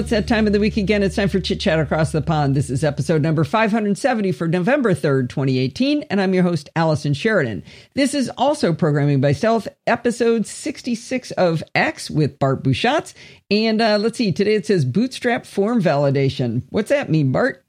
[0.00, 1.02] it's that time of the week again.
[1.02, 2.56] It's time for Chit Chat Across the Pond.
[2.56, 7.62] This is episode number 570 for November 3rd, 2018, and I'm your host, Allison Sheridan.
[7.94, 13.12] This is also Programming by Stealth, episode 66 of X with Bart Busschots.
[13.50, 16.62] And uh, let's see, today it says Bootstrap Form Validation.
[16.70, 17.62] What's that mean, Bart?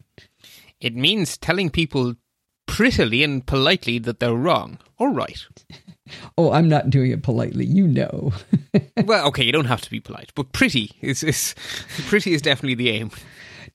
[0.80, 2.16] It means telling people
[2.66, 5.46] prettily and politely that they're wrong or right.
[6.38, 7.66] Oh, I'm not doing it politely.
[7.66, 8.34] You know.
[9.06, 11.56] well, okay, you don't have to be polite, but pretty is, is
[12.08, 13.12] pretty is definitely the aim.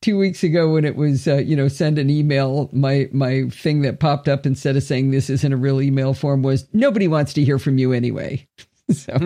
[0.02, 3.82] Two weeks ago, when it was, uh, you know, send an email, my my thing
[3.82, 7.32] that popped up instead of saying this isn't a real email form was nobody wants
[7.34, 8.46] to hear from you anyway.
[8.92, 9.16] So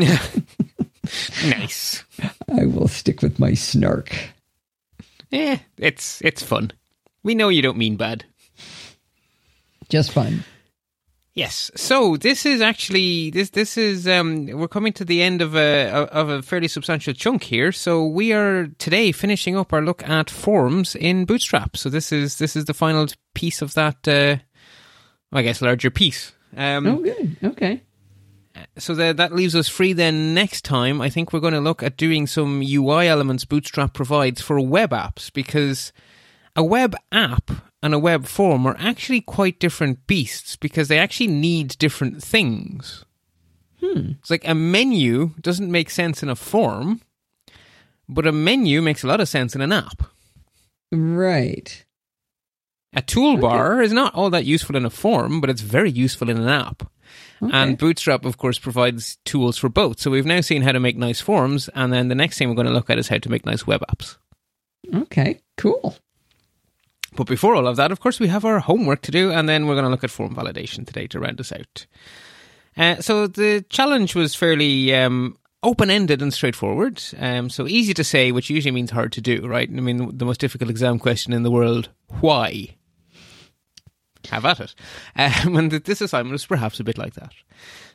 [1.45, 2.05] nice.
[2.57, 4.15] I will stick with my snark.
[5.31, 6.73] Yeah, it's it's fun.
[7.23, 8.25] We know you don't mean bad.
[9.91, 10.45] Just fine.
[11.35, 11.71] Yes.
[11.77, 15.89] So this is actually this this is um we're coming to the end of a
[15.91, 17.71] of a fairly substantial chunk here.
[17.71, 21.77] So we are today finishing up our look at forms in Bootstrap.
[21.77, 24.37] So this is this is the final piece of that uh
[25.33, 26.33] I guess larger piece.
[26.57, 27.37] Um Oh good.
[27.45, 27.83] Okay.
[28.77, 31.83] So that that leaves us free then next time I think we're going to look
[31.83, 35.93] at doing some UI elements Bootstrap provides for web apps because
[36.57, 37.51] a web app
[37.83, 43.05] and a web form are actually quite different beasts because they actually need different things.
[43.81, 44.13] Hmm.
[44.21, 47.01] It's like a menu doesn't make sense in a form,
[48.09, 50.03] but a menu makes a lot of sense in an app.
[50.93, 51.85] Right.
[52.93, 53.85] A toolbar okay.
[53.85, 56.91] is not all that useful in a form, but it's very useful in an app.
[57.43, 57.53] Okay.
[57.53, 60.01] And Bootstrap, of course, provides tools for both.
[60.01, 62.57] So we've now seen how to make nice forms, and then the next thing we're
[62.57, 64.17] going to look at is how to make nice web apps.
[64.93, 65.97] Okay, cool.
[67.17, 69.67] But before all of that, of course, we have our homework to do, and then
[69.67, 71.87] we're going to look at form validation today to round us out.
[72.77, 77.03] Uh, so the challenge was fairly um, open ended and straightforward.
[77.19, 79.69] Um, so easy to say, which usually means hard to do, right?
[79.69, 82.77] I mean, the most difficult exam question in the world why?
[84.31, 84.75] Have at it.
[85.17, 87.33] Um, and this assignment was perhaps a bit like that.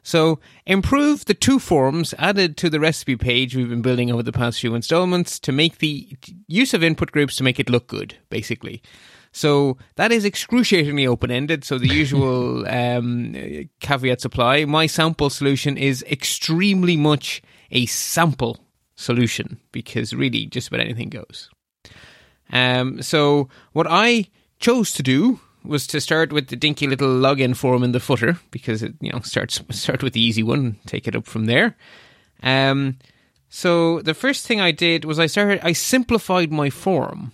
[0.05, 4.31] So, improve the two forms added to the recipe page we've been building over the
[4.31, 6.15] past few installments to make the
[6.47, 8.83] use of input groups to make it look good, basically.
[9.31, 11.63] So that is excruciatingly open ended.
[11.63, 13.33] So the usual um,
[13.79, 14.65] caveats apply.
[14.65, 17.41] My sample solution is extremely much
[17.71, 18.59] a sample
[18.95, 21.49] solution because really just about anything goes.
[22.53, 24.27] Um, so what I
[24.59, 28.39] chose to do was to start with the dinky little login form in the footer
[28.51, 31.45] because it you know starts start with the easy one, and take it up from
[31.45, 31.75] there.
[32.43, 32.97] Um,
[33.49, 37.31] so the first thing I did was I started I simplified my form.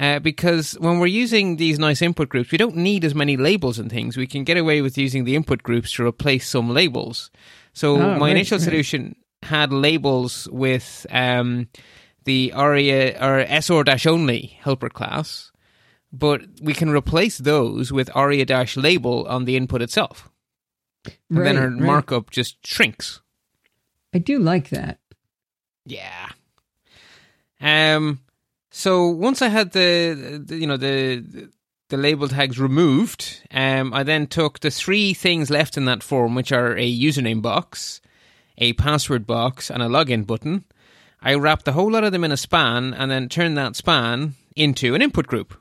[0.00, 3.78] Uh, because when we're using these nice input groups, we don't need as many labels
[3.78, 4.16] and things.
[4.16, 7.30] We can get away with using the input groups to replace some labels.
[7.74, 8.64] So oh, my right, initial right.
[8.64, 11.68] solution had labels with um,
[12.24, 15.51] the ARIA or SR only helper class
[16.12, 20.28] but we can replace those with aria dash label on the input itself.
[21.04, 21.80] And right, then our right.
[21.80, 23.20] markup just shrinks.
[24.14, 24.98] I do like that.
[25.86, 26.28] Yeah.
[27.60, 28.20] Um.
[28.70, 31.50] So once I had the, the you know the
[31.88, 36.34] the label tags removed, um, I then took the three things left in that form,
[36.34, 38.00] which are a username box,
[38.58, 40.64] a password box, and a login button.
[41.20, 44.34] I wrapped the whole lot of them in a span, and then turned that span
[44.56, 45.54] into an input group.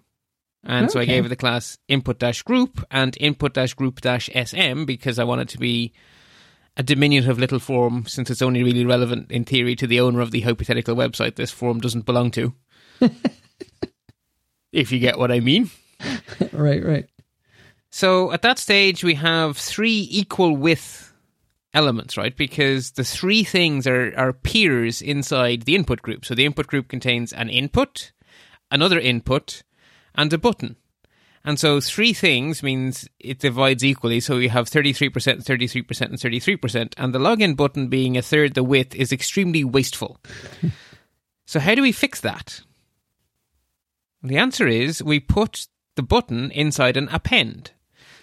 [0.64, 0.94] And okay.
[0.94, 4.86] so I gave it the class input dash group and input dash group dash sm
[4.86, 5.92] because I wanted to be
[6.78, 10.32] a diminutive little form since it's only really relevant in theory to the owner of
[10.32, 12.54] the hypothetical website this form doesn't belong to.
[14.72, 15.70] if you get what I mean.
[16.52, 17.06] right, right.
[17.90, 21.14] So at that stage, we have three equal width
[21.74, 22.36] elements, right?
[22.36, 26.26] Because the three things are, are peers inside the input group.
[26.26, 28.12] So the input group contains an input,
[28.70, 29.64] another input,
[30.16, 30.76] and a button.
[31.44, 34.20] And so three things means it divides equally.
[34.20, 36.94] So you have 33%, 33%, and 33%.
[36.98, 40.20] And the login button being a third the width is extremely wasteful.
[41.46, 42.62] so how do we fix that?
[44.22, 47.72] The answer is we put the button inside an append.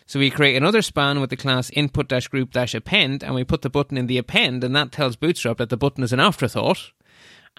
[0.06, 3.44] So we create another span with the class input dash group dash append, and we
[3.44, 6.20] put the button in the append, and that tells Bootstrap that the button is an
[6.20, 6.92] afterthought.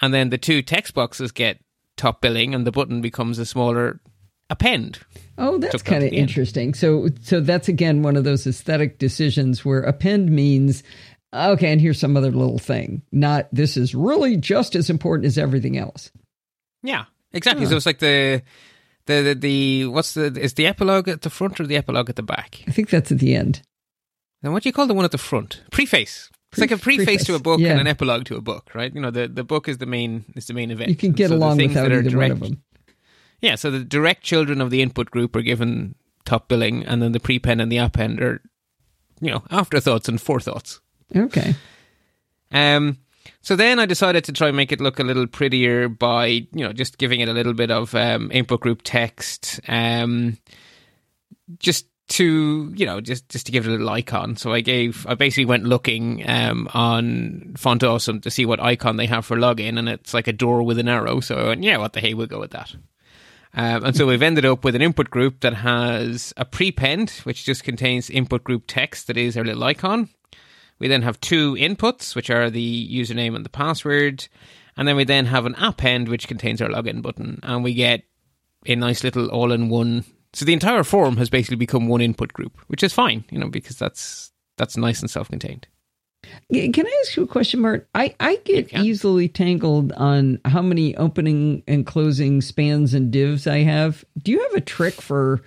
[0.02, 1.60] And then the two text boxes get
[1.96, 4.00] top billing, and the button becomes a smaller
[4.50, 5.00] append.
[5.38, 6.74] Oh, that's kind of interesting.
[6.74, 10.84] So, so that's again one of those aesthetic decisions where append means
[11.34, 13.02] okay, and here's some other little thing.
[13.12, 16.12] Not this is really just as important as everything else.
[16.84, 17.66] Yeah, exactly.
[17.66, 17.72] Huh.
[17.72, 18.42] So it's like the,
[19.06, 22.16] the the the what's the is the epilogue at the front or the epilogue at
[22.16, 22.64] the back?
[22.68, 23.62] I think that's at the end.
[24.42, 25.62] Then what do you call the one at the front?
[25.72, 26.30] Preface.
[26.52, 27.72] It's like a preface, Preface, to a book yeah.
[27.72, 28.94] and an epilogue to a book, right?
[28.94, 30.90] You know, the, the book is the main is the main event.
[30.90, 32.64] You can get so along without either direct, one of them.
[33.42, 35.96] Yeah, so the direct children of the input group are given
[36.26, 38.42] top billing, and then the prepend and the append are,
[39.22, 40.82] you know, afterthoughts and forethoughts.
[41.16, 41.56] Okay.
[42.52, 42.98] Um,
[43.42, 46.48] so then I decided to try and make it look a little prettier by, you
[46.54, 50.38] know, just giving it a little bit of um, input group text, um,
[51.60, 54.36] just to, you know, just just to give it a little icon.
[54.36, 58.98] So I gave, I basically went looking um, on Font Awesome to see what icon
[58.98, 61.20] they have for login, and it's like a door with an arrow.
[61.20, 62.76] So I went, yeah, what the hey, we'll go with that.
[63.54, 67.46] Um, and so we've ended up with an input group that has a prepend, which
[67.46, 70.10] just contains input group text that is our little icon.
[70.78, 74.28] We then have two inputs, which are the username and the password.
[74.78, 77.40] And then we then have an append, which contains our login button.
[77.44, 78.04] And we get
[78.66, 80.06] a nice little all in one.
[80.34, 83.50] So the entire form has basically become one input group, which is fine, you know,
[83.50, 85.68] because that's that's nice and self contained.
[86.52, 87.88] Can I ask you a question, Bart?
[87.94, 93.60] I, I get easily tangled on how many opening and closing spans and divs I
[93.60, 94.04] have.
[94.22, 95.42] Do you have a trick for,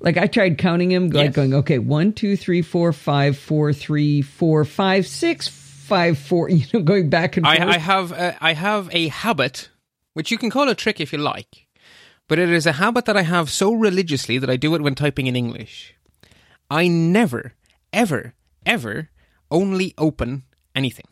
[0.00, 1.34] like, I tried counting them, like Yes.
[1.34, 6.66] going, okay, one, two, three, four, five, four, three, four, five, six, five, four, you
[6.74, 7.60] know, going back and forth.
[7.60, 9.70] I, I have a, I have a habit,
[10.14, 11.68] which you can call a trick if you like,
[12.26, 14.94] but it is a habit that I have so religiously that I do it when
[14.96, 15.94] typing in English.
[16.70, 17.54] I never,
[17.92, 18.34] ever,
[18.66, 19.08] ever
[19.50, 21.06] only open anything.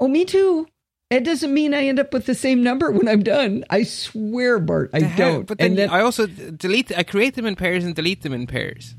[0.00, 0.66] oh, me too.
[1.10, 3.64] It doesn't mean I end up with the same number when I'm done.
[3.68, 5.32] I swear, Bart, I hell?
[5.32, 5.46] don't.
[5.46, 6.96] But then, and then I also delete.
[6.96, 8.94] I create them in pairs and delete them in pairs.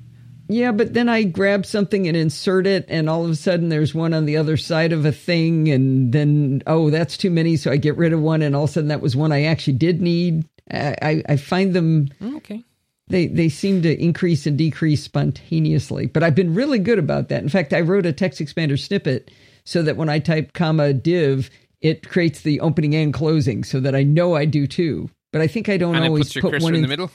[0.48, 3.95] Yeah, but then I grab something and insert it, and all of a sudden there's
[3.95, 7.72] one on the other side of a thing, and then oh, that's too many, so
[7.72, 9.78] I get rid of one, and all of a sudden that was one I actually
[9.78, 10.46] did need.
[10.69, 12.63] I, I, I find them Okay.
[13.07, 17.44] They they seem to increase and decrease spontaneously, but I've been really good about that.
[17.44, 19.29] In fact, I wrote a TextExpander snippet
[19.65, 21.50] so that when I type comma div,
[21.81, 25.09] it creates the opening and closing, so that I know I do too.
[25.33, 27.11] But I think I don't And always put one in in the middle.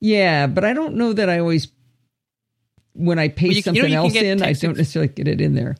[0.00, 1.68] yeah, but I don't know that I always
[2.94, 5.08] when I paste you can- you know, something you can else in, I don't necessarily
[5.12, 5.76] get it in there.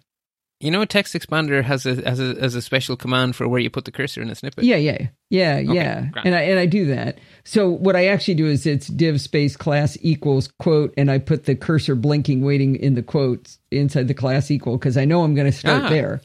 [0.63, 3.69] You know, a TextExpander has a has a has a special command for where you
[3.69, 4.63] put the cursor in a snippet.
[4.65, 6.07] Yeah, yeah, yeah, yeah.
[6.13, 6.27] grand.
[6.27, 7.19] And I and I do that.
[7.45, 11.45] So what I actually do is it's div space class equals quote, and I put
[11.45, 15.35] the cursor blinking, waiting in the quotes inside the class equal because I know I'm
[15.35, 15.89] going to start Ah.
[15.89, 16.21] there.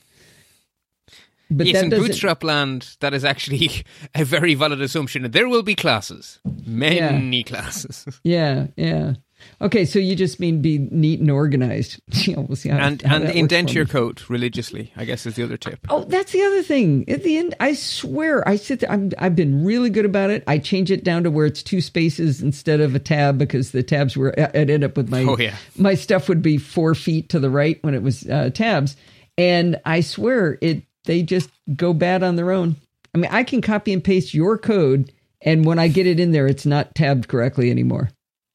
[1.50, 1.89] But yes, in.
[1.89, 3.72] Bootstrap land, that is actually
[4.16, 5.31] a very valid assumption.
[5.31, 9.13] There will be classes, many classes, Yeah, yeah.
[9.61, 11.99] Okay, so you just mean be neat and organized.
[12.27, 14.91] Yeah, we'll see how and how and indent your code religiously.
[14.97, 15.79] I guess is the other tip.
[15.89, 17.07] Oh, that's the other thing.
[17.09, 18.91] At the end, I swear, I sit there.
[18.91, 20.44] I'm, I've been really good about it.
[20.47, 23.83] I change it down to where it's two spaces instead of a tab because the
[23.83, 24.38] tabs were.
[24.38, 25.55] I'd end up with my Oh, yeah.
[25.77, 28.95] my stuff would be four feet to the right when it was uh, tabs,
[29.38, 30.83] and I swear it.
[31.05, 32.75] They just go bad on their own.
[33.15, 36.31] I mean, I can copy and paste your code, and when I get it in
[36.33, 38.09] there, it's not tabbed correctly anymore.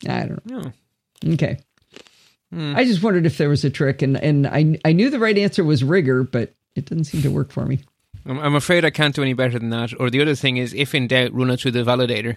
[0.06, 0.62] I don't know.
[0.66, 0.72] Oh.
[1.26, 1.58] Okay.
[2.52, 2.74] Hmm.
[2.76, 5.36] I just wondered if there was a trick, and and I I knew the right
[5.38, 7.80] answer was rigor, but it doesn't seem to work for me.
[8.26, 9.98] I'm, I'm afraid I can't do any better than that.
[9.98, 12.36] Or the other thing is, if in doubt, run it through the validator.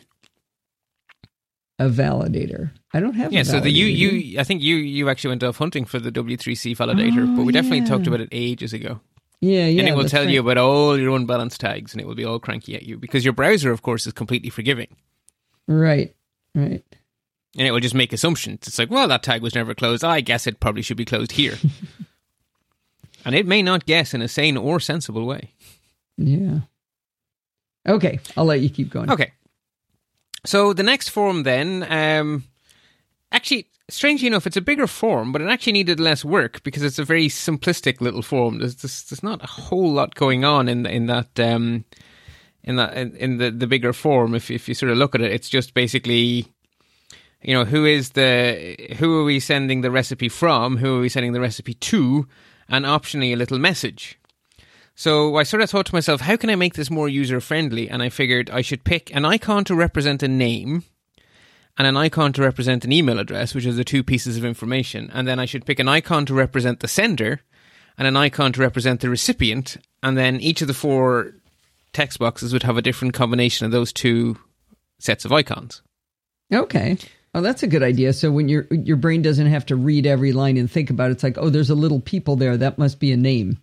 [1.77, 2.71] A validator.
[2.93, 3.33] I don't have.
[3.33, 6.11] Yeah, so the you you I think you you actually went off hunting for the
[6.11, 7.85] W3C validator, Oh, but we oh, definitely yeah.
[7.85, 9.01] talked about it ages ago.
[9.41, 9.81] Yeah, yeah.
[9.81, 10.33] and it will tell right.
[10.33, 13.25] you about all your unbalanced tags, and it will be all cranky at you because
[13.25, 14.95] your browser, of course, is completely forgiving,
[15.67, 16.15] Right.
[16.55, 16.83] Right.
[17.57, 18.67] And it will just make assumptions.
[18.67, 20.03] It's like, well, that tag was never closed.
[20.03, 21.57] I guess it probably should be closed here,
[23.25, 25.53] and it may not guess in a sane or sensible way.
[26.17, 26.59] Yeah.
[27.87, 29.11] Okay, I'll let you keep going.
[29.11, 29.31] Okay.
[30.45, 32.43] So the next form then, um,
[33.31, 36.99] actually, strangely enough, it's a bigger form, but it actually needed less work because it's
[36.99, 38.59] a very simplistic little form.
[38.59, 41.85] There's there's, there's not a whole lot going on in in that um,
[42.63, 44.35] in that in, in the the bigger form.
[44.35, 46.47] If if you sort of look at it, it's just basically.
[47.45, 50.77] You know who is the who are we sending the recipe from?
[50.77, 52.27] Who are we sending the recipe to?
[52.67, 54.17] And optionally a little message.
[54.95, 57.87] So I sort of thought to myself, how can I make this more user friendly?
[57.87, 60.83] And I figured I should pick an icon to represent a name
[61.77, 65.11] and an icon to represent an email address, which are the two pieces of information.
[65.13, 67.41] And then I should pick an icon to represent the sender
[67.97, 69.77] and an icon to represent the recipient.
[70.01, 71.33] And then each of the four
[71.93, 74.37] text boxes would have a different combination of those two
[74.97, 75.83] sets of icons.
[76.51, 76.97] Okay.
[77.35, 78.13] Oh, that's a good idea.
[78.13, 81.15] So when your your brain doesn't have to read every line and think about it,
[81.15, 82.55] it's like, oh, there's a little people there.
[82.55, 83.57] That must be a name.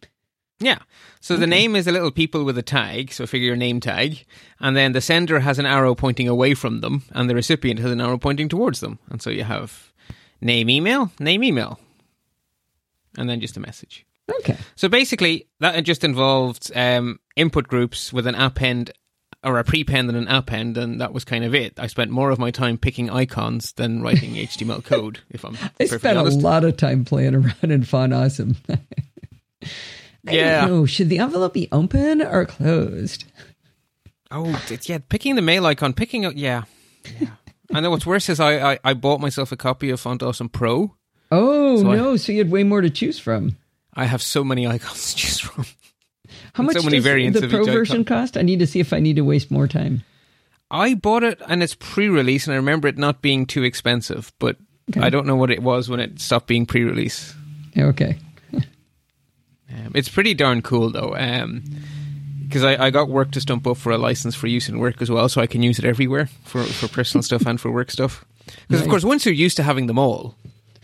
[0.60, 0.78] Yeah.
[1.20, 4.26] So the name is a little people with a tag, so figure your name tag,
[4.60, 7.90] and then the sender has an arrow pointing away from them, and the recipient has
[7.90, 8.98] an arrow pointing towards them.
[9.08, 9.92] And so you have
[10.42, 11.80] name email, name email.
[13.16, 14.04] And then just a message.
[14.40, 14.56] Okay.
[14.76, 18.92] So basically, that just involved um, input groups with an append
[19.44, 21.78] or a prepend and an append, and that was kind of it.
[21.78, 25.20] I spent more of my time picking icons than writing HTML code.
[25.30, 26.38] If I'm I spent honest.
[26.38, 28.56] a lot of time playing around in Font Awesome.
[30.26, 30.66] I Yeah.
[30.66, 30.86] know.
[30.86, 33.24] Should the envelope be open or closed?
[34.30, 36.62] Oh, it's- yeah, picking the mail icon, picking up, yeah,
[37.20, 37.30] yeah.
[37.74, 40.48] I know what's worse is I, I, I bought myself a copy of Font Awesome
[40.48, 40.94] Pro.
[41.30, 42.16] Oh So I- no!
[42.16, 43.56] so you had way more to choose from.
[43.94, 45.66] I have so many icons to choose from.
[46.52, 48.36] How much so many does variants the of pro version cost?
[48.36, 50.02] I need to see if I need to waste more time.
[50.70, 54.56] I bought it and it's pre-release, and I remember it not being too expensive, but
[54.90, 55.00] Okay.
[55.00, 57.34] I don't know what it was when it stopped being pre-release.
[57.78, 58.18] Okay.
[58.54, 61.16] Um, it's pretty darn cool though,
[62.42, 65.00] because I, I got work to stump up for a license for use in work
[65.00, 67.90] as well, so I can use it everywhere for for personal stuff and for work
[67.90, 68.24] stuff.
[68.68, 70.34] Because of course, once you're used to having them all,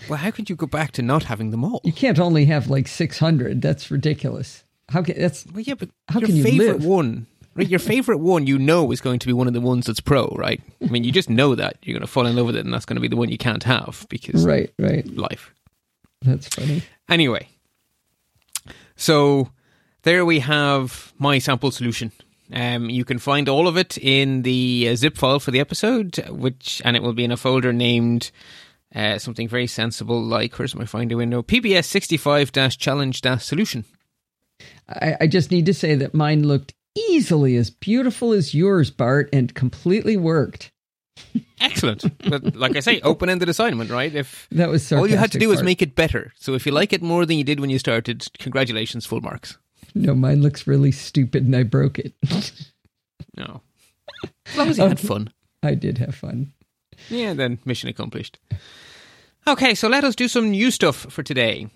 [0.09, 1.83] well, how could you go back to not having them all?
[1.85, 3.61] You can't only have like six hundred.
[3.61, 4.65] That's ridiculous.
[4.89, 6.85] How can that's Well, yeah, but How your can you favorite live?
[6.85, 7.69] one, right?
[7.69, 10.29] Your favorite one, you know, is going to be one of the ones that's pro,
[10.37, 10.61] right?
[10.83, 12.73] I mean, you just know that you're going to fall in love with it, and
[12.73, 14.73] that's going to be the one you can't have because right?
[14.79, 15.07] Right.
[15.17, 15.53] life.
[16.23, 16.83] That's funny.
[17.09, 17.49] Anyway,
[18.97, 19.51] so
[20.03, 22.13] there we have my sample solution.
[22.53, 26.17] Um, you can find all of it in the uh, zip file for the episode,
[26.31, 28.31] which and it will be in a folder named
[28.95, 33.45] uh, something very sensible like where's my finder window PBS sixty five dash challenge dash
[33.45, 33.85] solution.
[34.89, 36.75] I, I just need to say that mine looked
[37.11, 40.73] easily as beautiful as yours, Bart, and completely worked.
[41.61, 42.05] Excellent.
[42.29, 44.15] but like I say, open ended assignment, right?
[44.15, 46.33] If That was all you had to do was make it better.
[46.37, 49.59] So if you like it more than you did when you started, congratulations, full marks.
[49.95, 52.15] No, mine looks really stupid, and I broke it.
[53.37, 53.63] No.
[54.47, 55.33] As long as you had um, fun.
[55.63, 56.53] I did have fun.
[57.09, 58.39] Yeah, then mission accomplished.
[59.47, 61.69] Okay, so let us do some new stuff for today.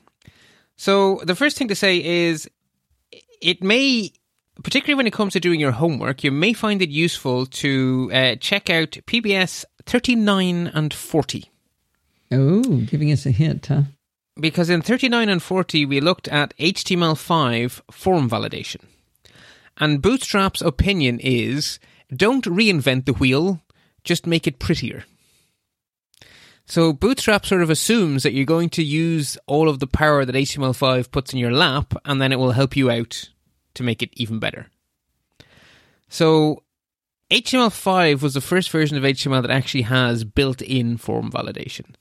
[0.77, 2.49] So the first thing to say is
[3.43, 4.13] it may,
[4.63, 8.37] particularly when it comes to doing your homework, you may find it useful to uh,
[8.37, 11.51] check out PBS 39 and 40.
[12.31, 13.83] Oh, giving us a hint, huh?
[14.41, 18.81] Because in 39 and 40, we looked at HTML5 form validation.
[19.77, 21.79] And Bootstrap's opinion is
[22.15, 23.61] don't reinvent the wheel,
[24.05, 25.05] just make it prettier.
[26.67, 30.35] So Bootstrap sort of assumes that you're going to use all of the power that
[30.35, 33.29] HTML5 puts in your lap, and then it will help you out
[33.75, 34.67] to make it even better.
[36.09, 36.63] So
[37.31, 41.95] HTML5 was the first version of HTML that actually has built in form validation.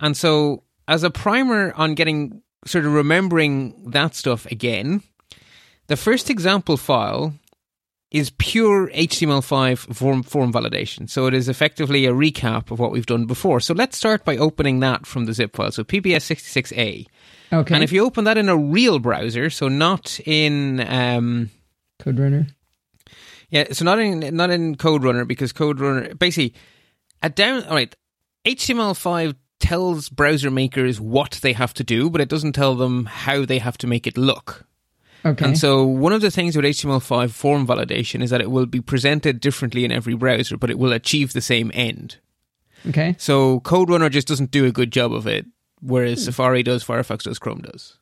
[0.00, 5.02] And so, as a primer on getting sort of remembering that stuff again,
[5.88, 7.34] the first example file
[8.10, 11.10] is pure HTML5 form, form validation.
[11.10, 13.60] So it is effectively a recap of what we've done before.
[13.60, 15.72] So let's start by opening that from the zip file.
[15.72, 17.06] So PBS66A.
[17.52, 17.74] Okay.
[17.74, 21.50] And if you open that in a real browser, so not in um,
[22.00, 22.50] CodeRunner.
[23.50, 26.54] yeah, so not in not in CodeRunner because CodeRunner basically
[27.22, 27.94] a down all right.
[28.44, 33.44] HTML5 tells browser makers what they have to do, but it doesn't tell them how
[33.44, 34.64] they have to make it look.
[35.24, 35.44] Okay.
[35.44, 38.80] And so one of the things with HTML5 form validation is that it will be
[38.80, 42.16] presented differently in every browser, but it will achieve the same end.
[42.88, 43.16] okay.
[43.18, 45.44] So CodeRunner just doesn't do a good job of it,
[45.80, 45.88] Hmm.
[45.88, 47.98] whereas Safari does, Firefox does, Chrome does.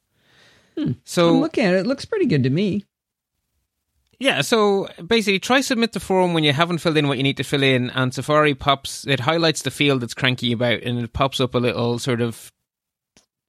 [0.78, 1.78] I'm So looking at it.
[1.80, 2.85] It looks pretty good to me.
[4.18, 7.37] Yeah, so basically try submit the form when you haven't filled in what you need
[7.37, 11.12] to fill in and Safari pops it highlights the field that's cranky about and it
[11.12, 12.50] pops up a little sort of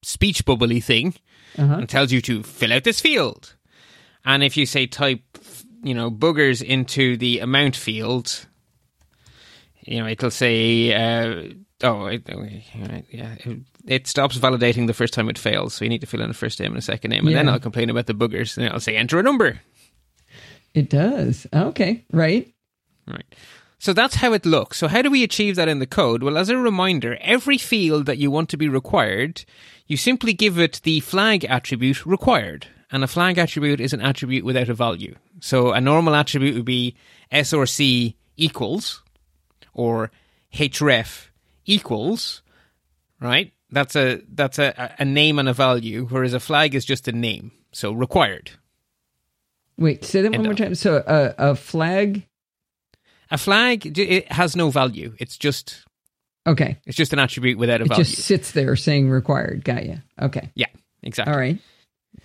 [0.03, 1.15] speech bubbly thing
[1.57, 1.75] Uh-huh.
[1.75, 3.55] and tells you to fill out this field.
[4.25, 5.21] And if you say type
[5.83, 8.45] you know boogers into the amount field,
[9.81, 11.43] you know it'll say uh,
[11.83, 12.21] oh right,
[13.09, 13.35] yeah
[13.87, 16.33] it, stops validating the first time it fails, so you need to fill in a
[16.33, 18.79] first name and a second name, and then I'll complain about the boogers and I'll
[18.79, 19.61] say enter a number.
[20.73, 21.47] It does.
[21.53, 22.05] Okay.
[22.11, 22.53] Right.
[23.07, 23.25] Right.
[23.79, 24.77] So that's how it looks.
[24.77, 26.23] So how do we achieve that in the code?
[26.23, 29.45] Well, as a reminder, every field that you want to be required,
[29.85, 32.67] you simply give it the flag attribute required.
[32.91, 35.15] And a flag attribute is an attribute without a value.
[35.41, 36.95] So a normal attribute would be
[37.31, 39.03] src equals
[39.73, 40.11] or
[40.53, 41.27] href
[41.65, 42.41] equals,
[43.19, 43.51] right?
[43.69, 47.11] That's a that's a, a name and a value, whereas a flag is just a
[47.11, 47.51] name.
[47.71, 48.51] So required.
[49.77, 50.03] Wait.
[50.03, 50.75] Say that one And, more time.
[50.75, 52.25] So uh, a flag.
[53.29, 55.13] A flag it has no value.
[55.19, 55.85] It's just
[56.47, 56.77] Okay.
[56.85, 58.01] It's just an attribute without a It value.
[58.01, 59.65] It just sits there saying required.
[59.65, 60.01] Got you.
[60.19, 60.49] Okay.
[60.55, 60.67] yeah,
[61.03, 61.33] exactly.
[61.33, 61.59] All right.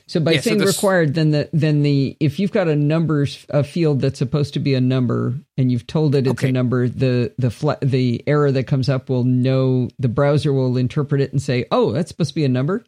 [0.06, 3.46] So by Yeah, saying this- required, then the then the if you've got a numbers
[3.50, 6.48] a field that's supposed to be a number and you've told it it's Okay.
[6.48, 11.20] a number, the the the error that comes up will know the browser will interpret
[11.20, 12.84] it and say, oh, that's supposed to be a number.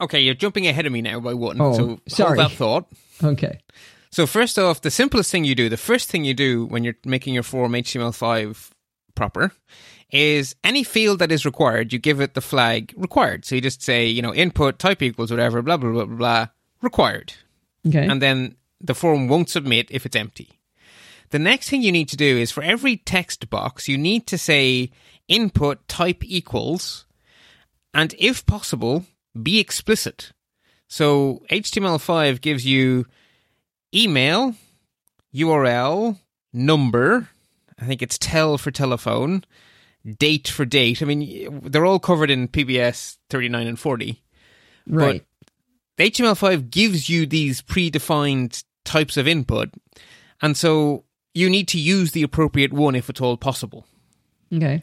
[0.00, 1.60] Okay, you're jumping ahead of me now by one.
[1.60, 2.38] Oh, so sorry.
[2.38, 2.86] hold that thought.
[3.22, 3.60] Okay.
[4.10, 6.96] So first off, the simplest thing you do, the first thing you do when you're
[7.04, 8.70] making your form HTML5
[9.16, 9.52] proper
[10.14, 13.44] is any field that is required, you give it the flag required.
[13.44, 16.46] So you just say, you know, input type equals whatever, blah, blah, blah, blah, blah
[16.80, 17.34] required.
[17.86, 18.06] Okay.
[18.06, 20.60] And then the form won't submit if it's empty.
[21.30, 24.38] The next thing you need to do is for every text box, you need to
[24.38, 24.92] say
[25.26, 27.06] input type equals,
[27.92, 29.04] and if possible,
[29.42, 30.30] be explicit.
[30.86, 33.06] So HTML5 gives you
[33.92, 34.54] email,
[35.34, 36.18] URL,
[36.52, 37.28] number,
[37.80, 39.44] I think it's tel for telephone,
[40.18, 41.02] date for date.
[41.02, 44.22] I mean, they're all covered in PBS 39 and 40.
[44.86, 45.24] right.
[45.96, 49.70] The HTML5 gives you these predefined types of input,
[50.42, 53.86] and so you need to use the appropriate one if at all possible.
[54.52, 54.82] okay.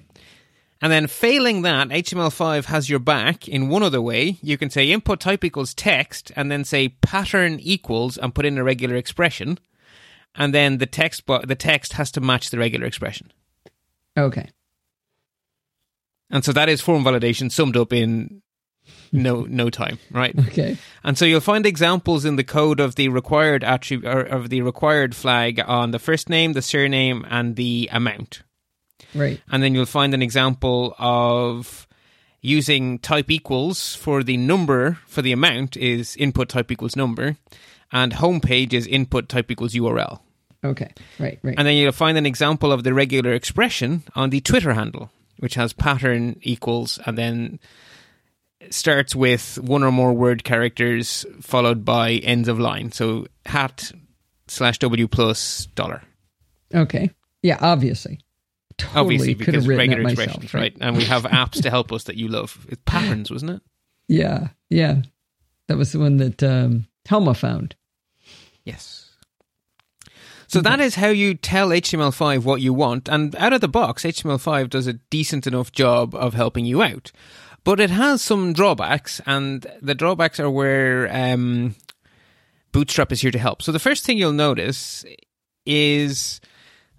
[0.83, 4.39] And then failing that, HTML5 has your back in one other way.
[4.41, 8.57] You can say input type equals text and then say pattern equals and put in
[8.57, 9.59] a regular expression.
[10.33, 13.31] And then the text bo- the text has to match the regular expression.
[14.17, 14.49] Okay.
[16.31, 18.41] And so that is form validation summed up in
[19.11, 20.33] no no time, right?
[20.47, 20.77] Okay.
[21.03, 24.61] And so you'll find examples in the code of the required attribute or of the
[24.61, 28.43] required flag on the first name, the surname, and the amount.
[29.13, 29.41] Right.
[29.51, 31.87] And then you'll find an example of
[32.41, 37.37] using type equals for the number for the amount is input type equals number,
[37.91, 40.19] and homepage is input type equals URL.
[40.63, 40.91] Okay.
[41.19, 41.39] Right.
[41.41, 41.55] Right.
[41.57, 45.11] And then you'll find an example of the regular expression on the Twitter handle,
[45.41, 47.59] which has pattern equals and then
[48.69, 52.91] starts with one or more word characters followed by ends of line.
[52.91, 53.91] So hat
[54.47, 56.03] slash W plus dollar.
[56.73, 57.09] okay.
[57.41, 57.57] Yeah.
[57.59, 58.19] Obviously.
[58.77, 60.75] Totally Obviously, because regular that myself, expressions, right?
[60.79, 62.65] And we have apps to help us that you love.
[62.69, 63.61] It's patterns, wasn't it?
[64.07, 64.49] Yeah.
[64.69, 65.01] Yeah.
[65.67, 67.75] That was the one that um, Helma found.
[68.63, 69.00] Yes.
[70.51, 74.03] So that is how you tell HTML5 what you want, and out of the box,
[74.03, 77.13] HTML5 does a decent enough job of helping you out.
[77.63, 81.75] But it has some drawbacks, and the drawbacks are where um,
[82.73, 83.61] Bootstrap is here to help.
[83.61, 85.05] So the first thing you'll notice
[85.65, 86.41] is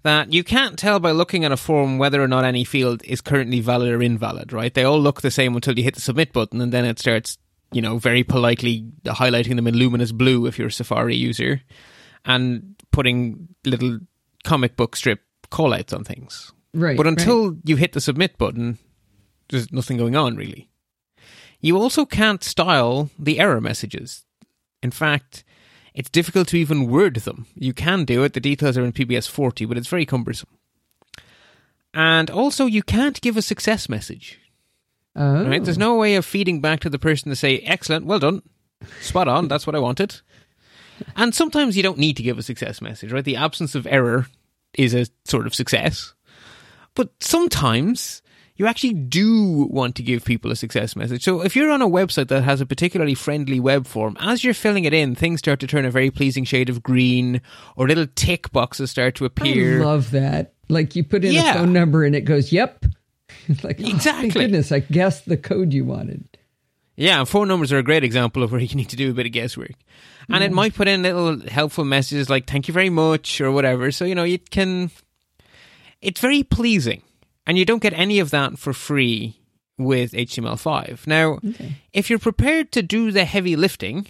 [0.01, 3.21] that you can't tell by looking at a form whether or not any field is
[3.21, 4.73] currently valid or invalid, right?
[4.73, 7.37] They all look the same until you hit the submit button, and then it starts,
[7.71, 11.61] you know, very politely highlighting them in luminous blue if you're a Safari user,
[12.25, 13.99] and putting little
[14.45, 15.19] comic book strip
[15.51, 16.53] callouts on things.
[16.73, 16.95] Right.
[16.95, 17.19] But right.
[17.19, 18.77] until you hit the submit button,
[19.49, 20.69] there's nothing going on really.
[21.59, 24.25] You also can't style the error messages.
[24.81, 25.43] In fact,
[25.93, 27.45] it's difficult to even word them.
[27.55, 30.49] You can do it, the details are in PBS 40, but it's very cumbersome.
[31.93, 34.39] And also, you can't give a success message.
[35.15, 35.47] Oh.
[35.47, 35.63] Right?
[35.63, 35.81] There's oh.
[35.81, 38.41] no way of feeding back to the person to say, excellent, well done,
[39.01, 40.21] spot on, that's what I wanted.
[41.15, 43.23] And sometimes you don't need to give a success message, right?
[43.25, 44.27] The absence of error
[44.77, 46.13] is a sort of success.
[46.95, 48.21] But sometimes
[48.55, 51.23] you actually do want to give people a success message.
[51.23, 54.53] So if you're on a website that has a particularly friendly web form, as you're
[54.53, 57.41] filling it in, things start to turn a very pleasing shade of green,
[57.75, 59.81] or little tick boxes start to appear.
[59.81, 60.53] I love that.
[60.69, 61.51] Like you put in Yeah.
[61.51, 62.85] a phone number and it goes, "Yep."
[63.63, 66.23] Like oh, thank goodness, I guessed the code you wanted.
[66.95, 69.13] Yeah, and phone numbers are a great example of where you need to do a
[69.13, 69.73] bit of guesswork.
[70.29, 70.55] And it mm.
[70.55, 73.91] might put in little helpful messages like thank you very much or whatever.
[73.91, 74.91] So, you know, you can
[76.01, 77.01] it's very pleasing.
[77.45, 79.37] And you don't get any of that for free
[79.77, 81.07] with HTML5.
[81.07, 81.39] Now,
[81.91, 84.07] if you're prepared to do the heavy lifting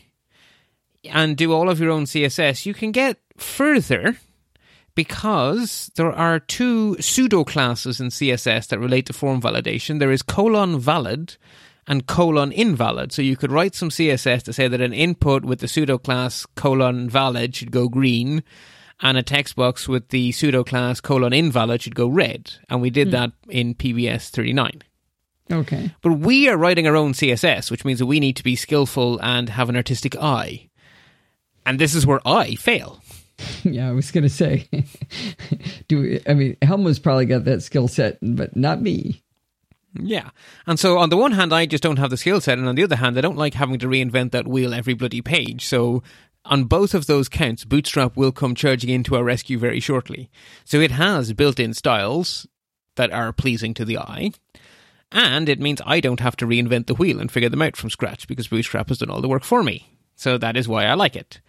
[1.09, 4.17] and do all of your own CSS, you can get further
[4.93, 9.99] because there are two pseudo classes in CSS that relate to form validation.
[9.99, 11.37] There is colon valid
[11.87, 13.11] and colon invalid.
[13.11, 16.45] So you could write some CSS to say that an input with the pseudo class
[16.55, 18.43] colon valid should go green
[19.01, 22.53] and a text box with the pseudo class colon invalid should go red.
[22.69, 23.11] And we did hmm.
[23.11, 24.81] that in PBS 39.
[25.51, 25.91] Okay.
[26.01, 29.19] But we are writing our own CSS, which means that we need to be skillful
[29.21, 30.69] and have an artistic eye.
[31.65, 32.99] And this is where I fail.
[33.63, 34.69] Yeah, I was going to say,
[35.87, 39.22] do I mean Helma's probably got that skill set, but not me.
[39.99, 40.31] Yeah.
[40.65, 42.57] And so on the one hand, I just don't have the skill set.
[42.57, 45.21] And on the other hand, I don't like having to reinvent that wheel every bloody
[45.21, 45.65] page.
[45.65, 46.01] So
[46.45, 50.29] on both of those counts, Bootstrap will come charging into our rescue very shortly.
[50.65, 52.47] So it has built in styles
[52.95, 54.31] that are pleasing to the eye.
[55.11, 57.91] And it means I don't have to reinvent the wheel and figure them out from
[57.91, 59.93] scratch because Bootstrap has done all the work for me.
[60.15, 61.39] So that is why I like it.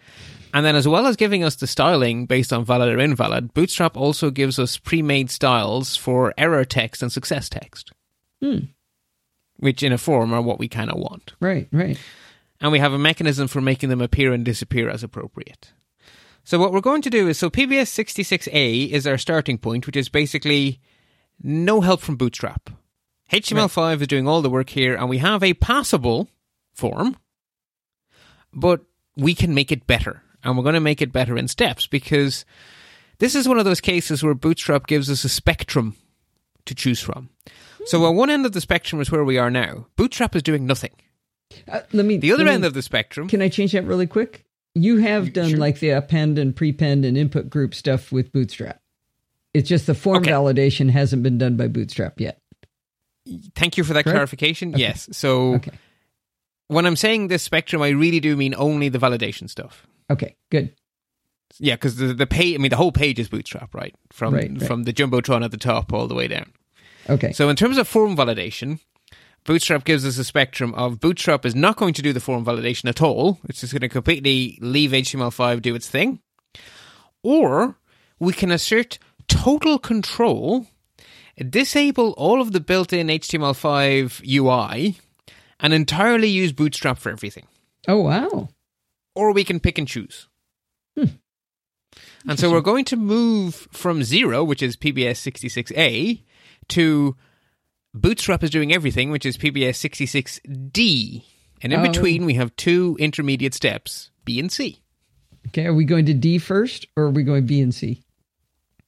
[0.53, 3.97] And then, as well as giving us the styling based on valid or invalid, Bootstrap
[3.97, 7.91] also gives us pre made styles for error text and success text,
[8.45, 8.65] Hmm.
[9.57, 11.33] which in a form are what we kind of want.
[11.39, 11.97] Right, right.
[12.61, 15.73] and we have a mechanism for making them appear and disappear as appropriate.
[16.43, 19.95] So what we're going to do is so PBS 66A is our starting point, which
[19.95, 20.79] is basically
[21.41, 22.69] no help from Bootstrap.
[23.31, 24.01] HTML5 right.
[24.01, 26.29] is doing all the work here, and we have a passable
[26.73, 27.17] form,
[28.53, 28.81] but
[29.17, 30.21] we can make it better.
[30.43, 32.45] And we're going to make it better in steps because
[33.17, 35.95] this is one of those cases where Bootstrap gives us a spectrum
[36.65, 37.29] to choose from.
[37.85, 39.87] So, on one end of the spectrum is where we are now.
[39.95, 40.91] Bootstrap is doing nothing.
[41.71, 42.17] Uh, let me.
[42.17, 43.27] The other end me, of the spectrum.
[43.27, 44.43] Can I change that really quick?
[44.73, 45.59] You have done sure.
[45.59, 48.81] like the append and prepend and input group stuff with Bootstrap.
[49.53, 50.31] It's just the form okay.
[50.31, 52.41] validation hasn't been done by Bootstrap yet.
[53.55, 54.15] Thank you for that Correct?
[54.15, 54.71] clarification.
[54.73, 54.81] Okay.
[54.81, 55.07] Yes.
[55.13, 55.71] So okay.
[56.67, 59.87] when I'm saying this spectrum, I really do mean only the validation stuff.
[60.09, 60.75] Okay, good.
[61.57, 63.95] Yeah, because the the page, I mean, the whole page is Bootstrap, right?
[64.11, 64.67] From right, right.
[64.67, 66.51] from the jumbotron at the top all the way down.
[67.09, 67.31] Okay.
[67.33, 68.79] So in terms of form validation,
[69.45, 72.89] Bootstrap gives us a spectrum of Bootstrap is not going to do the form validation
[72.89, 73.39] at all.
[73.47, 76.19] It's just going to completely leave HTML5 do its thing.
[77.21, 77.77] Or
[78.19, 80.65] we can assert total control,
[81.37, 84.97] disable all of the built-in HTML5 UI,
[85.59, 87.45] and entirely use Bootstrap for everything.
[87.87, 88.49] Oh wow!
[89.13, 90.27] Or we can pick and choose.
[90.97, 91.05] Hmm.
[92.27, 96.23] And so we're going to move from zero, which is PBS 66A,
[96.69, 97.15] to
[97.93, 101.23] Bootstrap is doing everything, which is PBS 66D.
[101.61, 101.83] And in oh.
[101.83, 104.81] between, we have two intermediate steps, B and C.
[105.47, 108.03] Okay, are we going to D first, or are we going B and C?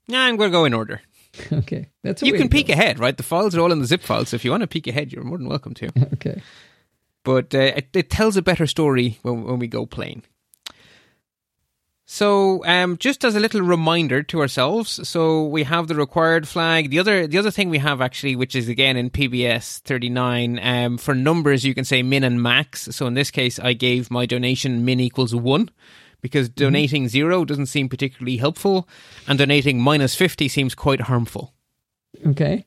[0.07, 1.01] Nah, I'm going to go in order.
[1.53, 3.15] Okay, that's you can peek ahead, right?
[3.15, 5.13] The files are all in the zip files, so if you want to peek ahead,
[5.13, 5.89] you're more than welcome to.
[6.13, 6.41] okay,
[7.23, 10.23] but uh, it, it, tells a better story when, when we go plain.
[12.09, 16.89] So, um, just as a little reminder to ourselves, so we have the required flag.
[16.89, 20.97] The other, the other thing we have actually, which is again in PBS 39, um,
[20.97, 22.87] for numbers, you can say min and max.
[22.91, 25.69] So in this case, I gave my donation min equals one
[26.21, 26.63] because mm-hmm.
[26.63, 27.09] donating mm-hmm.
[27.09, 28.87] zero doesn't seem particularly helpful
[29.27, 31.53] and donating minus 50 seems quite harmful.
[32.25, 32.65] Okay.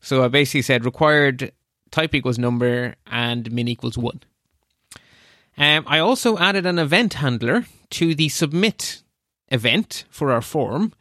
[0.00, 1.52] So I basically said required
[1.90, 4.22] type equals number and min equals one.
[5.60, 9.02] Um, I also added an event handler to the submit
[9.48, 10.94] event for our form.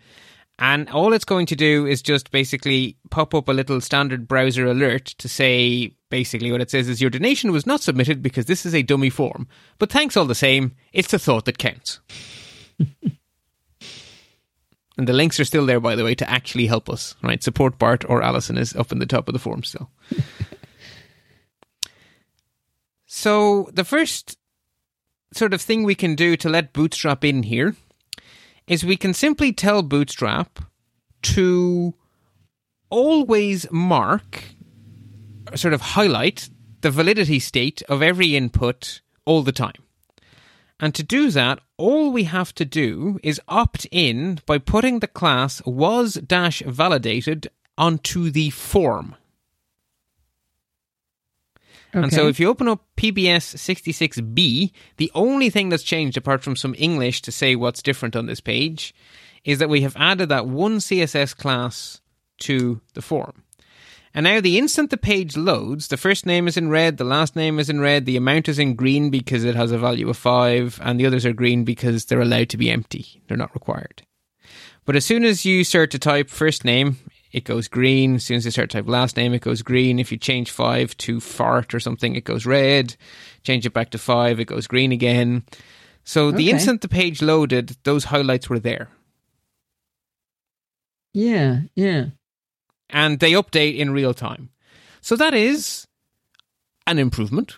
[0.61, 4.65] And all it's going to do is just basically pop up a little standard browser
[4.65, 8.65] alert to say basically what it says is your donation was not submitted because this
[8.65, 9.47] is a dummy form.
[9.77, 12.01] But thanks all the same, it's the thought that counts.
[14.97, 17.41] and the links are still there, by the way, to actually help us, right?
[17.41, 19.89] Support Bart or Allison is up in the top of the form still.
[23.05, 24.38] so the first
[25.33, 27.75] sort of thing we can do to let Bootstrap in here
[28.67, 30.59] is we can simply tell Bootstrap
[31.21, 31.93] to
[32.89, 34.43] always mark,
[35.55, 36.49] sort of highlight
[36.81, 39.83] the validity state of every input all the time.
[40.79, 45.07] And to do that, all we have to do is opt in by putting the
[45.07, 49.15] class was validated onto the form.
[51.89, 52.03] Okay.
[52.03, 56.55] And so if you open up PBS 66B, the only thing that's changed apart from
[56.55, 58.93] some English to say what's different on this page
[59.43, 62.01] is that we have added that one CSS class
[62.39, 63.43] to the form.
[64.13, 67.35] And now the instant the page loads, the first name is in red, the last
[67.35, 70.17] name is in red, the amount is in green because it has a value of
[70.17, 73.21] 5, and the others are green because they're allowed to be empty.
[73.27, 74.03] They're not required.
[74.85, 76.97] But as soon as you start to type first name,
[77.31, 78.15] it goes green.
[78.15, 79.99] As soon as you start to type last name, it goes green.
[79.99, 82.95] If you change five to fart or something, it goes red.
[83.43, 85.43] Change it back to five, it goes green again.
[86.03, 88.89] So the instant the page loaded, those highlights were there.
[91.13, 92.05] Yeah, yeah.
[92.89, 94.49] And they update in real time.
[95.01, 95.87] So that is
[96.87, 97.57] an improvement.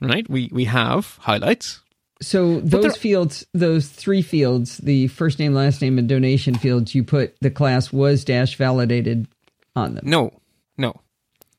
[0.00, 0.28] Right?
[0.30, 1.82] We we have highlights.
[2.20, 7.04] So those fields, those three fields, the first name, last name, and donation fields, you
[7.04, 9.28] put the class was dash validated
[9.76, 10.04] on them.
[10.06, 10.32] No,
[10.76, 11.00] no.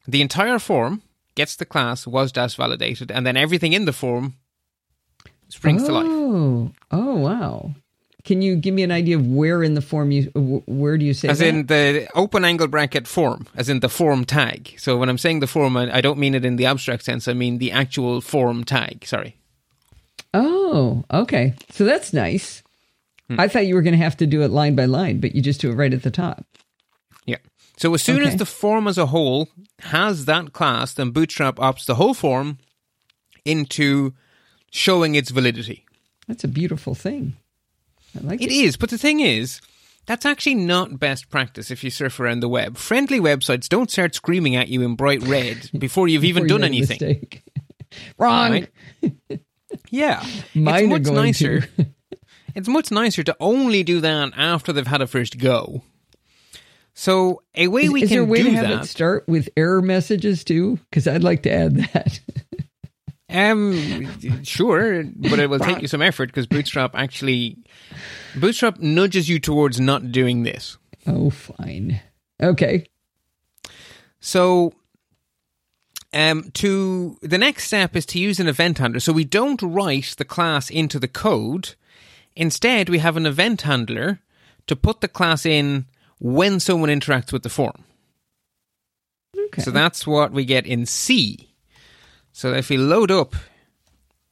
[0.08, 1.02] The entire form
[1.36, 4.36] gets the class was dash validated, and then everything in the form
[5.48, 6.08] springs oh, to life.
[6.08, 7.74] Oh, oh, wow.
[8.26, 10.24] Can you give me an idea of where in the form you
[10.68, 11.48] where do you say as that?
[11.48, 14.76] in the open angle bracket form, as in the form tag.
[14.78, 17.30] So when I'm saying the form, I, I don't mean it in the abstract sense.
[17.30, 19.06] I mean the actual form tag.
[19.06, 19.39] Sorry.
[20.34, 21.54] Oh, okay.
[21.72, 22.64] So that's nice.
[23.28, 23.40] Hmm.
[23.40, 25.42] I thought you were going to have to do it line by line, but you
[25.42, 26.46] just do it right at the top.
[27.26, 27.38] Yeah.
[27.78, 28.30] So as soon okay.
[28.30, 32.60] as the form as a whole has that class, then Bootstrap opts the whole form
[33.46, 34.14] into
[34.72, 35.86] showing its validity.
[36.28, 37.38] That's a beautiful thing.
[38.16, 38.52] I like it.
[38.52, 39.62] It is, but the thing is,
[40.06, 42.78] that's actually not best practice if you surf around the web.
[42.78, 46.64] Friendly websites don't start screaming at you in bright red before you've before even done
[46.64, 47.28] anything.
[48.18, 48.52] Wrong.
[48.52, 49.40] Right.
[49.90, 50.24] Yeah,
[50.56, 51.62] Mine it's are much going nicer.
[51.62, 51.88] to.
[52.56, 55.84] it's much nicer to only do that after they've had a first go.
[56.94, 58.84] So a way Is, we is can there a way to have that.
[58.84, 60.80] it start with error messages too?
[60.90, 62.20] Because I'd like to add that.
[63.32, 67.58] Um, sure, but it will take you some effort because Bootstrap actually
[68.36, 70.78] Bootstrap nudges you towards not doing this.
[71.06, 72.02] oh, fine.
[72.42, 72.86] Okay.
[74.20, 74.74] So,
[76.14, 79.00] um, to the next step is to use an event handler.
[79.00, 81.76] So we don't write the class into the code.
[82.36, 84.20] Instead, we have an event handler
[84.68, 85.86] to put the class in
[86.20, 87.84] when someone interacts with the form.
[89.38, 89.62] Okay.
[89.62, 91.54] So that's what we get in C.
[92.32, 93.36] So if we load up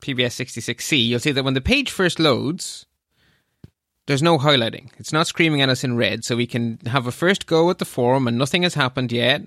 [0.01, 2.85] PBS66C, you'll see that when the page first loads,
[4.05, 4.89] there's no highlighting.
[4.97, 7.79] It's not screaming at us in red, so we can have a first go at
[7.79, 9.41] the form and nothing has happened yet.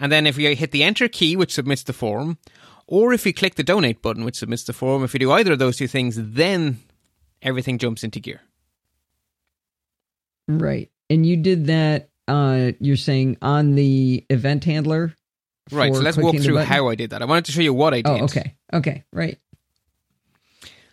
[0.00, 2.38] And then if we hit the enter key, which submits the form,
[2.86, 5.52] or if we click the donate button, which submits the form, if we do either
[5.52, 6.78] of those two things, then
[7.42, 8.40] everything jumps into gear.
[10.48, 10.90] right.
[11.08, 12.08] And you did that.
[12.28, 15.14] Uh, you're saying on the event handler.
[15.72, 17.22] Right, so let's walk through how I did that.
[17.22, 18.20] I wanted to show you what I did.
[18.20, 18.54] Oh, okay.
[18.72, 19.04] Okay.
[19.12, 19.38] Right.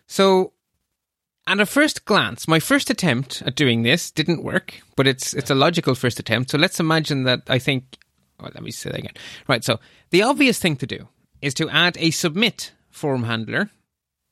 [0.07, 0.53] So,
[1.45, 5.49] at a first glance, my first attempt at doing this didn't work, but it's it's
[5.49, 6.51] a logical first attempt.
[6.51, 7.97] So let's imagine that I think.
[8.39, 9.13] Oh, let me say that again.
[9.47, 9.63] Right.
[9.63, 9.79] So
[10.11, 11.07] the obvious thing to do
[11.41, 13.69] is to add a submit form handler.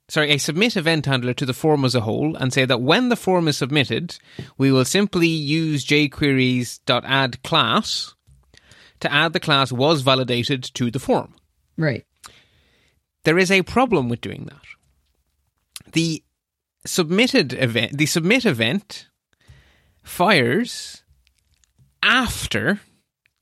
[0.08, 3.10] Sorry, a submit event handler to the form as a whole, and say that when
[3.10, 4.20] the form is submitted,
[4.56, 8.14] we will simply use jQuery's.add class
[9.00, 11.34] to add the class was validated to the form.
[11.76, 12.06] Right.
[13.24, 15.92] There is a problem with doing that.
[15.94, 16.24] The
[16.86, 19.08] submitted event, the submit event
[20.04, 21.04] fires
[22.04, 22.80] after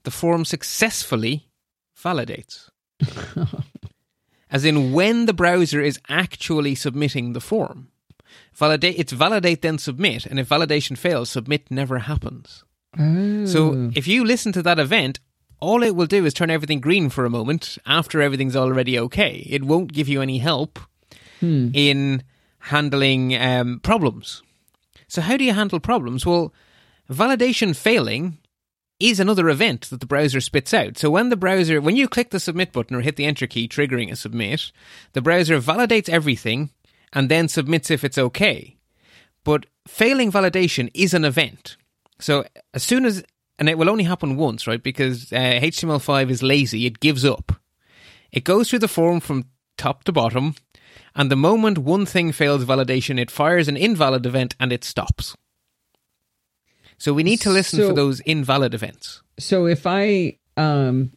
[0.04, 1.50] the form successfully
[1.98, 2.70] validates.
[4.50, 7.90] As in when the browser is actually submitting the form.
[8.54, 12.64] Validate it's validate then submit, and if validation fails, submit never happens.
[13.00, 13.46] Oh.
[13.46, 15.20] So if you listen to that event,
[15.60, 19.46] all it will do is turn everything green for a moment after everything's already okay.
[19.50, 20.80] It won't give you any help
[21.42, 22.24] in
[22.60, 24.44] handling um, problems.
[25.08, 26.26] So how do you handle problems?
[26.26, 26.54] Well,
[27.10, 28.38] validation failing
[29.10, 30.98] is another event that the browser spits out.
[30.98, 33.68] So when the browser, when you click the submit button or hit the enter key,
[33.68, 34.72] triggering a submit,
[35.14, 36.70] the browser validates everything
[37.12, 38.78] and then submits if it's okay.
[39.44, 41.76] But failing validation is an event.
[42.20, 43.24] So as soon as,
[43.60, 44.82] and it will only happen once, right?
[44.82, 47.52] Because uh, HTML5 is lazy, it gives up.
[48.32, 49.46] It goes through the form from
[49.78, 50.56] top to bottom,
[51.16, 55.36] and the moment one thing fails validation, it fires an invalid event and it stops.
[57.04, 59.22] So we need to listen So- for those invalid events.
[59.38, 61.12] So if I um,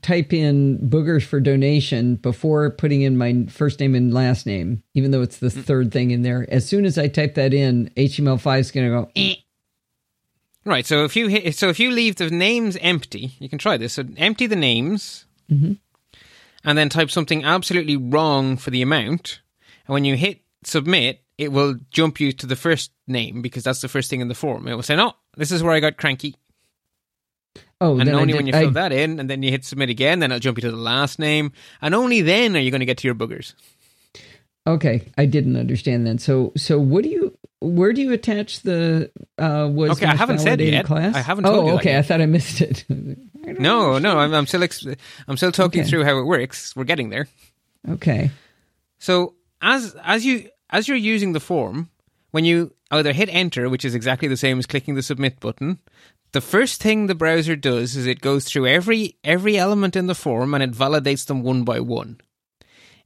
[0.00, 5.10] type in boogers for donation before putting in my first name and last name, even
[5.10, 5.64] though it's the Mm.
[5.64, 8.90] third thing in there, as soon as I type that in, HTML5 is going to
[9.02, 9.10] go.
[9.14, 9.34] "Eh."
[10.64, 10.86] Right.
[10.86, 13.92] So if you hit, so if you leave the names empty, you can try this.
[13.92, 15.78] So empty the names, and
[16.64, 19.40] then type something absolutely wrong for the amount.
[19.86, 23.80] And when you hit submit, it will jump you to the first name because that's
[23.80, 24.66] the first thing in the form.
[24.68, 26.34] It will say, "No, this is where I got cranky."
[27.80, 29.90] Oh, And only did- when you I- fill that in, and then you hit submit
[29.90, 32.80] again, then it'll jump you to the last name, and only then are you going
[32.80, 33.54] to get to your boogers.
[34.66, 36.20] Okay, I didn't understand that.
[36.20, 37.36] So, so what do you?
[37.60, 39.10] Where do you attach the?
[39.36, 40.84] Uh, was Okay, I haven't said validated yet.
[40.86, 41.14] Class?
[41.16, 41.98] I haven't Oh, told you that okay.
[41.98, 42.84] I thought I missed it.
[43.44, 44.86] No, no, I'm, I'm still ex-
[45.26, 45.90] I'm still talking Okay.
[45.90, 46.76] through how it works.
[46.76, 47.26] We're getting there.
[47.90, 48.30] okay.
[49.00, 51.90] So as as you as you're using the form,
[52.32, 55.78] when you either hit enter, which is exactly the same as clicking the submit button,
[56.32, 60.14] the first thing the browser does is it goes through every every element in the
[60.14, 62.20] form and it validates them one by one.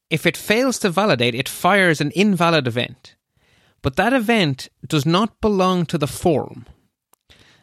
[0.09, 3.17] If it fails to validate, it fires an invalid event.
[3.83, 6.67] But that event does not belong to the form.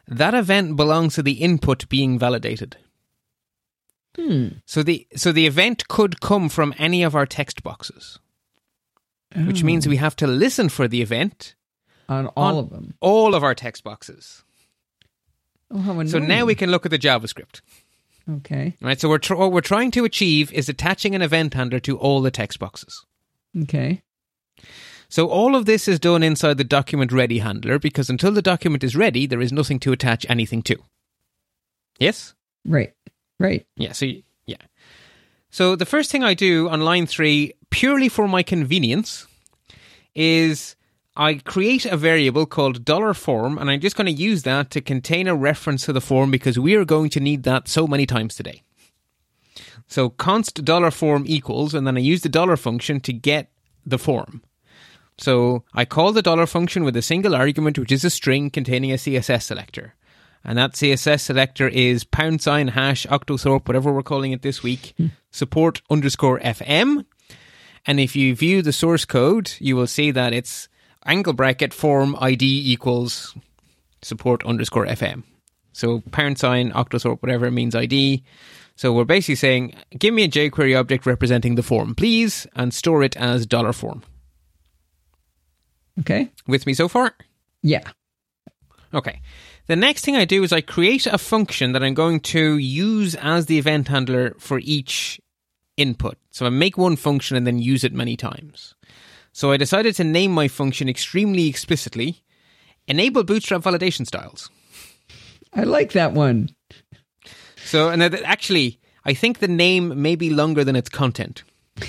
[0.06, 2.78] That event belongs to the input being validated.
[4.16, 4.48] Hmm.
[4.66, 8.20] So the so the event could come from any of our text boxes,
[9.36, 11.56] which means we have to listen for the event
[12.10, 12.94] on all on of them.
[13.02, 14.44] all of our text boxes.
[15.72, 16.06] Oh, how.
[16.06, 17.62] So now we can look at the JavaScript.
[18.30, 18.76] Okay.
[18.82, 19.00] Right.
[19.00, 22.22] So we're tr- what we're trying to achieve is attaching an event handler to all
[22.22, 23.06] the text boxes.
[23.64, 24.02] Okay.
[25.10, 28.84] So all of this is done inside the document ready handler because until the document
[28.84, 30.76] is ready, there is nothing to attach anything to.
[32.00, 32.34] Yes.
[32.66, 32.94] Right.
[33.40, 33.66] Right.
[33.76, 33.92] Yeah.
[33.92, 34.24] So y- yeah.
[35.54, 39.28] So the first thing I do on line three, purely for my convenience,
[40.16, 40.76] is
[41.16, 44.82] I create a variable called dollar $form, and I'm just going to use that to
[44.82, 48.08] contain a reference to the form because we are going to need that so many
[48.08, 48.64] times today.
[49.86, 53.52] So const dollar form equals, and then I use the dollar function to get
[53.86, 54.42] the form.
[55.20, 58.92] So I call the dollar function with a single argument, which is a string containing
[58.92, 59.94] a CSS selector.
[60.46, 64.94] And that CSS selector is pound sign hash octothorpe, whatever we're calling it this week,
[64.98, 65.08] hmm.
[65.32, 67.06] support underscore FM.
[67.86, 70.68] And if you view the source code, you will see that it's
[71.06, 73.36] angle bracket form ID equals
[74.02, 75.24] support underscore FM.
[75.72, 78.24] So pound sign octothorpe, whatever it means ID.
[78.76, 83.04] So we're basically saying, give me a jQuery object representing the form, please, and store
[83.04, 84.04] it as dollar form.
[86.00, 86.32] Okay.
[86.48, 87.16] With me so far?
[87.62, 87.84] Yeah.
[88.94, 89.22] Okay.
[89.68, 93.16] The next thing I do is I create a function that I'm going to use
[93.16, 95.22] as the event handler for each
[95.78, 96.18] input.
[96.32, 98.76] So I make one function and then use it many times.
[99.32, 102.24] So I decided to name my function extremely explicitly
[102.88, 104.50] enable bootstrap validation styles.
[105.54, 106.50] I like that one.
[107.64, 111.44] So, and actually, I think the name may be longer than its content.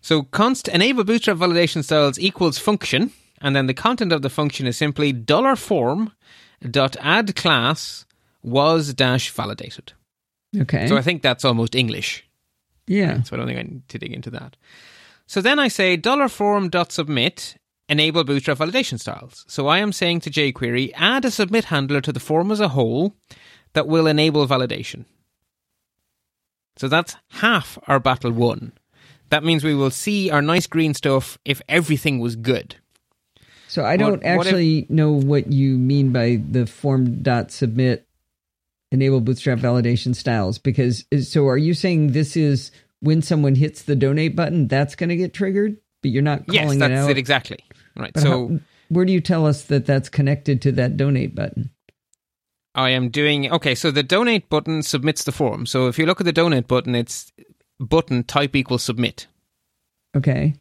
[0.00, 4.66] so, const enable bootstrap validation styles equals function, and then the content of the function
[4.66, 6.12] is simply dollar form
[6.70, 8.06] dot add class
[8.42, 9.92] was dash validated.
[10.56, 10.86] Okay.
[10.86, 12.24] So I think that's almost English.
[12.86, 13.22] Yeah.
[13.22, 14.56] So I don't think I need to dig into that.
[15.26, 17.56] So then I say dollar form dot submit
[17.88, 19.44] enable bootstrap validation styles.
[19.48, 22.68] So I am saying to jQuery add a submit handler to the form as a
[22.68, 23.14] whole
[23.74, 25.04] that will enable validation.
[26.76, 28.72] So that's half our battle won.
[29.28, 32.76] That means we will see our nice green stuff if everything was good.
[33.72, 38.06] So I don't What- what actually know what you mean by the form dot submit
[38.90, 43.96] enable bootstrap validation styles because so are you saying this is when someone hits the
[43.96, 47.10] donate button that's going to get triggered but you're not Yes, calling that's it out
[47.10, 47.58] it exactly.
[47.96, 48.12] Right.
[48.12, 51.70] But so how- where do you tell us that that's connected to that donate button
[52.74, 53.74] I am doing okay.
[53.74, 55.64] So the donate button submits the form.
[55.66, 57.32] So if you look at the donate button, it's
[57.80, 59.26] button type equals submit.
[60.14, 60.54] okay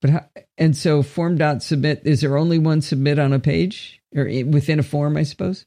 [0.00, 0.24] but how,
[0.56, 4.78] and so form dot submit is there only one submit on a page or within
[4.78, 5.66] a form i suppose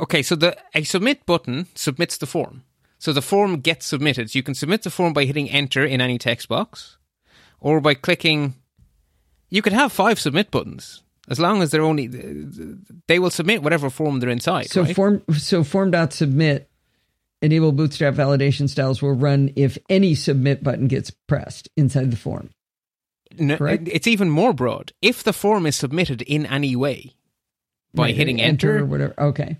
[0.00, 2.64] Okay, so the a submit button submits the form.
[2.98, 4.30] So the form gets submitted.
[4.30, 6.98] So you can submit the form by hitting enter in any text box,
[7.60, 8.54] or by clicking.
[9.50, 12.08] You could have five submit buttons as long as they're only.
[13.06, 14.68] They will submit whatever form they're inside.
[14.70, 14.94] So right?
[14.94, 16.68] form so form dot submit
[17.40, 22.50] enable bootstrap validation styles will run if any submit button gets pressed inside the form.
[23.38, 23.88] No, uh, correct?
[23.90, 24.92] it's even more broad.
[25.02, 27.14] If the form is submitted in any way
[27.94, 29.14] by Right, hitting enter, or whatever.
[29.18, 29.58] Okay.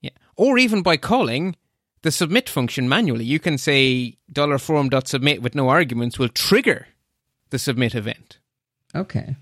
[0.00, 0.10] Yeah.
[0.36, 1.56] Or even by calling
[2.02, 3.24] the submit function manually.
[3.24, 6.88] You can say dollar form dot submit with no arguments will trigger
[7.50, 8.38] the submit event.
[8.94, 9.36] Okay.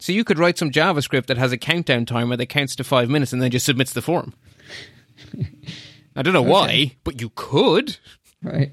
[0.00, 3.08] So you could write some JavaScript that has a countdown timer that counts to five
[3.08, 4.34] minutes and then just submits the form.
[6.16, 7.96] I don't know why, but you could.
[8.42, 8.72] Right.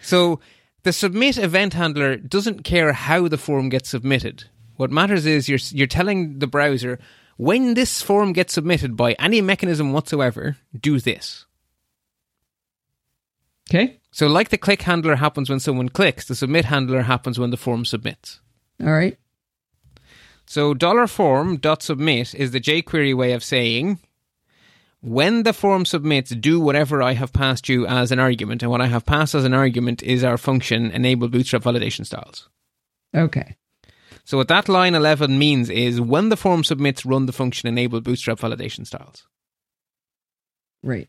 [0.00, 0.40] So
[0.82, 4.44] the submit event handler doesn't care how the form gets submitted.
[4.76, 6.98] What matters is you're you're telling the browser
[7.36, 11.46] when this form gets submitted by any mechanism whatsoever, do this.
[13.70, 14.00] Okay.
[14.10, 17.56] So, like the click handler happens when someone clicks, the submit handler happens when the
[17.56, 18.40] form submits.
[18.80, 19.16] All right.
[20.46, 24.00] So, dollar form dot submit is the jQuery way of saying
[25.02, 28.80] when the form submits, do whatever I have passed you as an argument, and what
[28.80, 32.48] I have passed as an argument is our function enable bootstrap validation styles.
[33.14, 33.56] Okay.
[34.24, 38.00] So, what that line eleven means is when the form submits, run the function enable
[38.00, 39.26] bootstrap validation styles.
[40.82, 41.08] Right.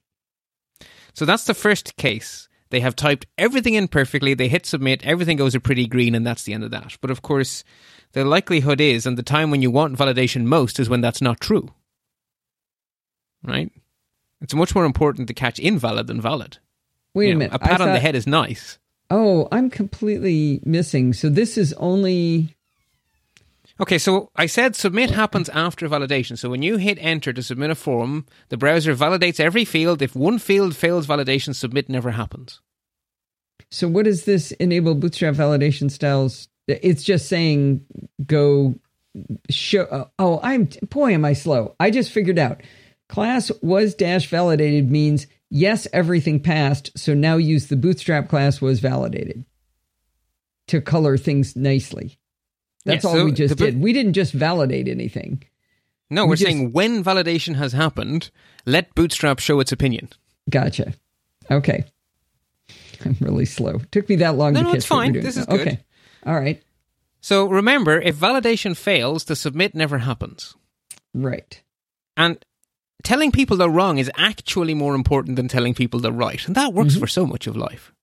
[1.14, 2.50] So that's the first case.
[2.70, 6.26] They have typed everything in perfectly, they hit submit, everything goes a pretty green, and
[6.26, 6.98] that's the end of that.
[7.02, 7.64] But of course,
[8.14, 11.40] the likelihood is, and the time when you want validation most is when that's not
[11.40, 11.70] true.
[13.44, 13.72] Right?
[14.44, 16.60] It's much more important to catch invalid than valid.
[17.16, 17.56] Wait You a know, minute.
[17.56, 18.78] A pat I on the head is nice.
[19.10, 21.14] Oh, I'm completely missing.
[21.14, 22.56] So this is only
[23.80, 26.38] Okay, so I said submit happens after validation.
[26.38, 30.02] So when you hit enter to submit a form, the browser validates every field.
[30.02, 32.62] If one field fails validation, submit never happens.
[33.72, 36.48] So what is this enable bootstrap validation styles?
[36.68, 37.84] It's just saying
[38.26, 38.76] go
[39.50, 40.10] show.
[40.20, 41.76] Oh, I'm boy, am I slow?
[41.80, 42.62] I just figured out.
[43.14, 46.90] Class was dash validated means yes, everything passed.
[46.98, 49.46] So now use the bootstrap class was validated
[50.66, 52.18] to color things nicely.
[52.86, 53.80] That's Yeah, all so we just did.
[53.80, 55.44] We didn't just validate anything.
[56.10, 58.32] No, We we're just- saying when validation has happened,
[58.66, 60.10] let Bootstrap show its opinion.
[60.50, 60.96] Gotcha.
[61.52, 61.86] Okay.
[63.06, 63.76] I'm really slow.
[63.76, 65.14] It Took me that long No, to no, catch it's fine.
[65.14, 65.60] This is good.
[65.62, 65.80] Okay.
[66.26, 66.64] All right.
[67.22, 70.56] So remember, if validation fails, the submit never happens.
[71.14, 71.62] Right.
[72.18, 72.44] And
[73.04, 76.74] telling people they're wrong is actually more important than telling people they're right, and that
[76.74, 77.00] works Mm-hmm.
[77.02, 77.94] for so much of life.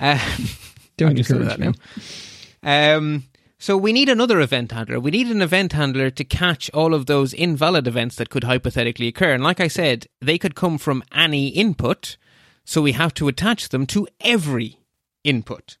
[0.00, 0.18] Uh,
[0.96, 2.96] Don't I just thought of encourage that now.
[2.96, 3.24] Um,
[3.58, 5.00] so we need another event handler.
[5.00, 9.08] We need an event handler to catch all of those invalid events that could hypothetically
[9.08, 9.34] occur.
[9.34, 12.16] And like I said, they could come from any input,
[12.64, 14.78] so we have to attach them to every
[15.24, 15.76] input.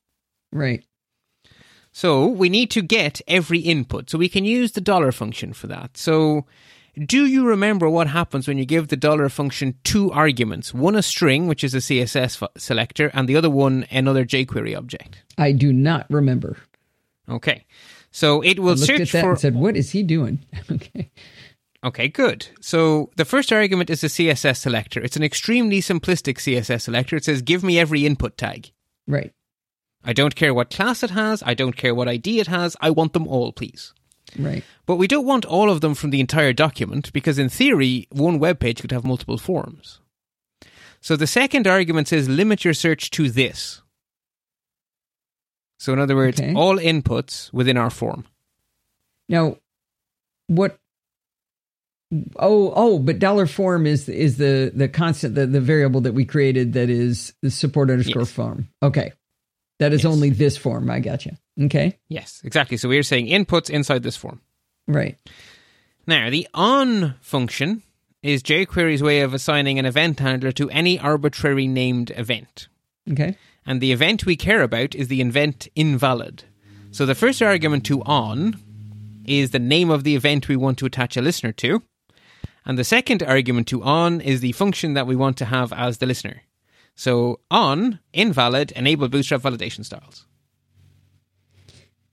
[0.52, 0.84] Right.
[1.92, 4.10] So we need to get every input.
[4.10, 5.96] So we can use the dollar function for that.
[5.96, 6.46] So
[7.06, 10.74] do you remember what happens when you give the dollar function two arguments?
[10.74, 15.22] One a string, which is a CSS selector, and the other one another jQuery object.
[15.38, 16.56] I do not remember.
[17.28, 17.64] Okay.
[18.10, 20.44] So it will I looked search at that for and said, "What is he doing?"
[20.70, 21.10] okay.
[21.82, 22.46] Okay, good.
[22.60, 25.00] So the first argument is a CSS selector.
[25.00, 27.16] It's an extremely simplistic CSS selector.
[27.16, 28.70] It says give me every input tag.
[29.06, 29.32] Right.
[30.04, 32.90] I don't care what class it has, I don't care what ID it has, I
[32.90, 33.92] want them all, please.
[34.38, 34.64] Right.
[34.86, 38.38] But we don't want all of them from the entire document because, in theory, one
[38.38, 40.00] web page could have multiple forms.
[41.00, 43.82] So the second argument says limit your search to this.
[45.78, 46.52] So, in other words, Okay.
[46.54, 48.26] all inputs within our form.
[49.28, 49.56] Now,
[50.46, 50.78] what?
[52.36, 56.24] Oh, oh, but dollar form is is the the constant the the variable that we
[56.24, 58.30] created that is the support underscore Yes.
[58.32, 58.68] form.
[58.82, 59.12] Okay,
[59.80, 60.12] that is Yes.
[60.12, 60.88] only this form.
[60.88, 61.36] I gotcha.
[61.60, 62.76] Okay, Yes, exactly.
[62.76, 64.40] So we're saying inputs inside this form.
[64.86, 65.18] right.
[66.06, 67.82] Now, the on function
[68.22, 72.68] is jQuery's way of assigning an event handler to any arbitrary named event.
[73.10, 76.44] Okay, And the event we care about is the event invalid.
[76.90, 78.58] So the first argument to on
[79.24, 81.82] is the name of the event we want to attach a listener to.
[82.64, 85.98] And the second argument to on is the function that we want to have as
[85.98, 86.42] the listener.
[87.00, 90.26] So on, invalid, enable bootstrap validation styles.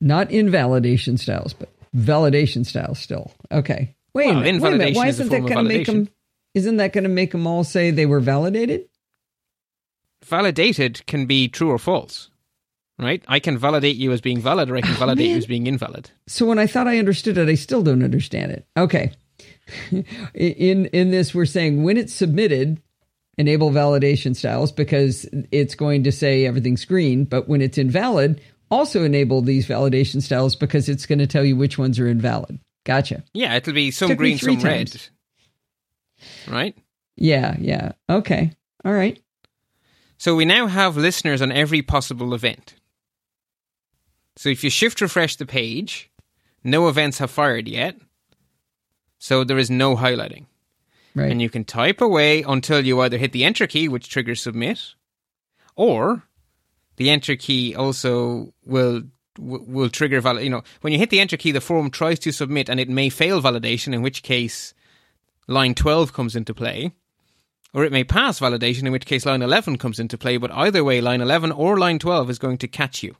[0.00, 3.30] not invalidation styles, but validation styles still.
[3.52, 3.94] Okay.
[4.14, 4.62] Wait Well, a minute.
[4.62, 4.96] Wait a minute.
[4.96, 6.08] Why is a isn't that going to make them?
[6.54, 8.88] Isn't that going to make them all say they were validated?
[10.24, 12.30] Validated can be true or false.
[12.98, 13.22] Right?
[13.28, 15.66] I can validate you as being valid or I can oh, validate you as being
[15.66, 16.12] invalid.
[16.28, 18.66] So when I thought I understood it, I still don't understand it.
[18.74, 19.12] Okay.
[20.32, 22.80] in in this we're saying when it's submitted
[23.38, 29.04] enable validation styles because it's going to say everything's green, but when it's invalid, also
[29.04, 32.58] enable these validation styles because it's going to tell you which ones are invalid.
[32.84, 33.22] Gotcha.
[33.32, 35.00] Yeah, it'll be some Took green, some red.
[36.48, 36.76] Right?
[37.16, 37.92] Yeah, yeah.
[38.10, 38.52] Okay.
[38.84, 39.20] All right.
[40.18, 42.74] So we now have listeners on every possible event.
[44.36, 46.10] So if you shift refresh the page,
[46.64, 47.96] no events have fired yet.
[49.18, 50.46] So there is no highlighting.
[51.14, 51.30] Right.
[51.30, 54.94] And you can type away until you either hit the enter key, which triggers submit,
[55.74, 56.22] or
[56.96, 59.02] the enter key also will
[59.38, 60.44] will will trigger valid.
[60.44, 62.88] You know, when you hit the enter key, the form tries to submit, and it
[62.88, 64.74] may fail validation, in which case
[65.46, 66.92] line twelve comes into play,
[67.72, 70.36] or it may pass validation, in which case line eleven comes into play.
[70.36, 73.16] But either way, line eleven or line twelve is going to catch you.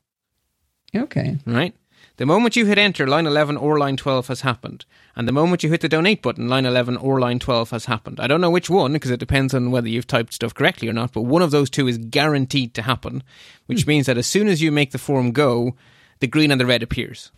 [0.95, 1.39] okay.
[1.47, 1.75] Right.
[2.19, 4.85] The moment you hit enter, line 11 or line 12 has happened.
[5.15, 8.19] And the moment you hit the donate button, line 11 or line 12 has happened.
[8.19, 10.93] I don't know which one because it depends on whether you've typed stuff correctly or
[10.93, 13.23] not, but one of those two is guaranteed to happen,
[13.67, 13.91] which hmm.
[13.91, 15.77] means that as soon as you make the form go,
[16.19, 17.31] the green and the red appears.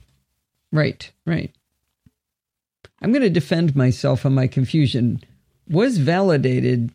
[0.72, 1.12] Right.
[1.26, 1.54] Right.
[3.02, 5.20] I'm going to defend myself on my confusion.
[5.68, 6.90] Was validated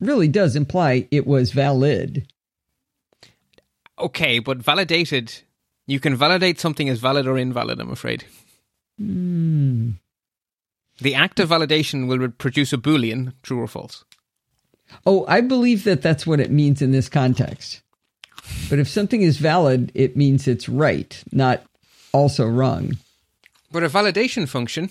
[0.00, 2.26] really does imply it was valid.
[3.98, 5.43] Okay, but validated,
[5.86, 8.24] you can validate something as valid or invalid, I'm afraid.
[8.98, 9.90] Hmm.
[10.98, 14.04] The act of validation will produce a boolean, true or false.
[15.04, 17.80] Oh, I believe that that's what it means in this context.
[18.70, 21.64] But if something is valid, it means it's right, not
[22.12, 22.98] also wrong.
[23.72, 24.90] But a validation function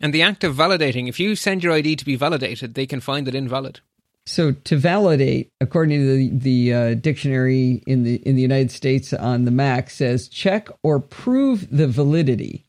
[0.00, 3.00] and the act of validating, if you send your ID to be validated, they can
[3.00, 3.80] find it invalid.
[4.26, 9.12] So to validate, according to the, the uh, dictionary in the in the United States
[9.12, 12.64] on the Mac, says check or prove the validity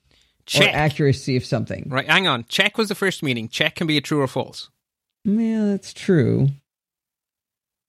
[0.47, 0.73] Check.
[0.73, 1.85] or accuracy of something.
[1.89, 2.45] Right, hang on.
[2.45, 3.49] Check was the first meaning.
[3.49, 4.69] Check can be a true or false.
[5.25, 6.49] Yeah, that's true.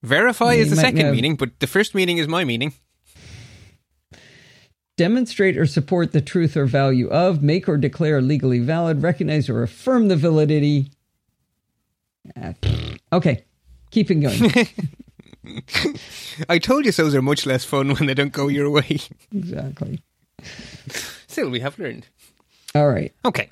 [0.02, 2.74] Verify Yeah, is the second have- meaning, but the first meaning is my meaning.
[4.96, 9.62] Demonstrate or support the truth or value of, make or declare legally valid, recognize or
[9.64, 10.90] affirm the validity.
[12.36, 12.54] Ah,
[13.94, 14.52] Okay, keeping going.
[16.48, 18.98] I told you those are much less fun when they don't go your way.
[19.32, 20.00] exactly.
[21.26, 22.08] Still, we have learned.
[22.74, 23.12] All right.
[23.24, 23.50] Okay.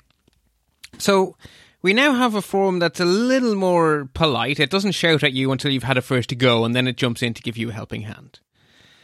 [0.97, 1.35] So
[1.81, 4.59] we now have a form that's a little more polite.
[4.59, 7.21] It doesn't shout at you until you've had a first go, and then it jumps
[7.21, 8.39] in to give you a helping hand.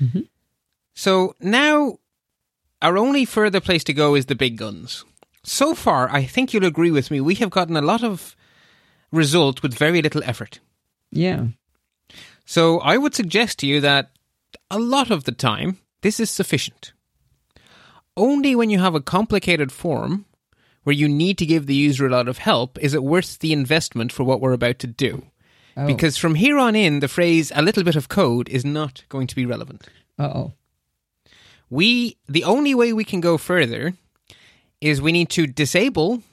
[0.01, 0.21] Mm-hmm.
[0.95, 1.99] So now
[2.81, 5.05] our only further place to go is the big guns.
[5.43, 8.35] So far, I think you'll agree with me, we have gotten a lot of
[9.11, 10.59] result with very little effort.
[11.11, 11.47] Yeah.
[12.45, 14.11] So I would suggest to you that
[14.71, 16.93] a lot of the time, this is sufficient.
[18.17, 20.25] Only when you have a complicated form
[20.83, 23.53] where you need to give the user a lot of help is it worth the
[23.53, 25.23] investment for what we're about to do.
[25.77, 25.85] Oh.
[25.85, 29.27] Because from here on in, the phrase a little bit of code is not going
[29.27, 29.87] to be relevant.
[30.17, 30.53] Uh oh.
[31.69, 33.93] We the only way we can go further
[34.81, 36.23] is we need to disable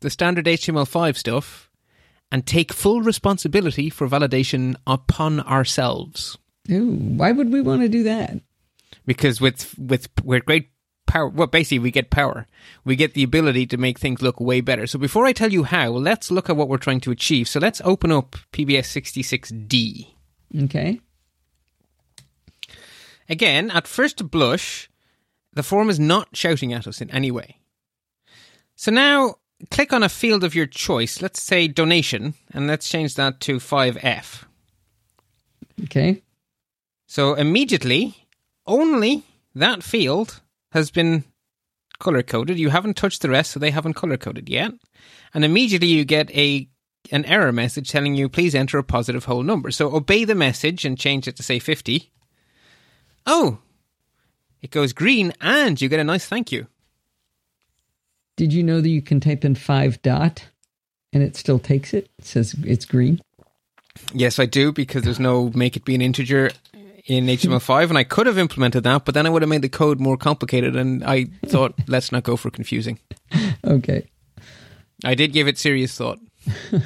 [0.00, 1.68] the standard HTML5 stuff
[2.34, 6.36] and take full responsibility for validation upon ourselves.
[6.68, 8.40] Ooh, why would we want to do that?
[9.06, 10.70] Because with with with great
[11.06, 12.48] power, well, basically we get power.
[12.84, 14.88] We get the ability to make things look way better.
[14.88, 17.46] So before I tell you how, let's look at what we're trying to achieve.
[17.46, 20.08] So let's open up PBS 66D.
[20.64, 20.98] Okay.
[23.28, 24.90] Again, at first blush,
[25.52, 27.60] the form is not shouting at us in any way.
[28.74, 29.36] So now
[29.70, 31.22] click on a field of your choice.
[31.22, 34.44] Let's say donation, and let's change that to 5F.
[35.84, 36.22] Okay.
[37.06, 38.26] So immediately,
[38.66, 40.40] only that field
[40.72, 41.24] has been
[41.98, 42.58] color coded.
[42.58, 44.72] You haven't touched the rest, so they haven't color coded yet.
[45.32, 46.68] And immediately you get a
[47.12, 49.70] an error message telling you please enter a positive whole number.
[49.70, 52.10] So obey the message and change it to say 50.
[53.26, 53.58] Oh,
[54.62, 56.66] it goes green and you get a nice thank you.
[58.36, 60.44] Did you know that you can type in five dot
[61.12, 62.08] and it still takes it?
[62.18, 63.20] It says it's green.
[64.12, 66.50] Yes, I do because there's no make it be an integer
[67.06, 69.68] in HTML5 and I could have implemented that, but then I would have made the
[69.68, 72.98] code more complicated and I thought let's not go for confusing.
[73.64, 74.08] Okay.
[75.04, 76.18] I did give it serious thought.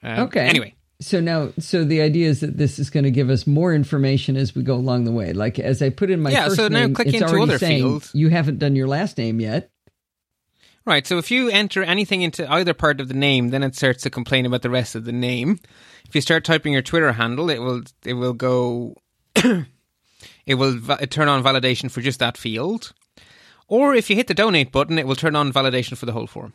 [0.00, 0.46] Um, Okay.
[0.46, 3.72] Anyway, So now, so the idea is that this is going to give us more
[3.72, 5.32] information as we go along the way.
[5.32, 7.42] Like as I put in my Yeah, first so now name, click it's into already
[7.44, 8.10] other saying fields.
[8.14, 9.70] you haven't done your last name yet.
[10.84, 11.06] right.
[11.06, 14.10] So if you enter anything into either part of the name, then it starts to
[14.10, 15.60] complain about the rest of the name.
[16.08, 18.96] If you start typing your Twitter handle, it will it will go.
[19.36, 22.92] it will va- turn on validation for just that field.
[23.68, 26.26] Or if you hit the donate button, it will turn on validation for the whole
[26.26, 26.54] form.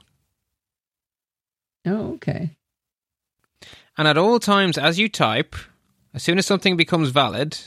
[1.86, 2.58] Oh, okay.
[3.98, 5.56] And at all times, as you type,
[6.14, 7.58] as soon as something becomes valid,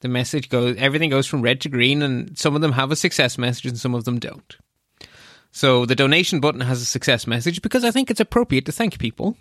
[0.00, 2.96] the message goes, everything goes from red to green, and some of them have a
[2.96, 4.56] success message and some of them don't.
[5.50, 8.98] So the donation button has a success message because I think it's appropriate to thank
[8.98, 9.36] people.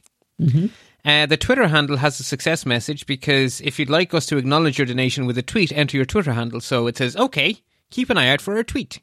[1.05, 4.77] Uh, the Twitter handle has a success message because if you'd like us to acknowledge
[4.77, 6.59] your donation with a tweet, enter your Twitter handle.
[6.59, 7.61] So it says, okay,
[7.91, 8.99] keep an eye out for our tweet.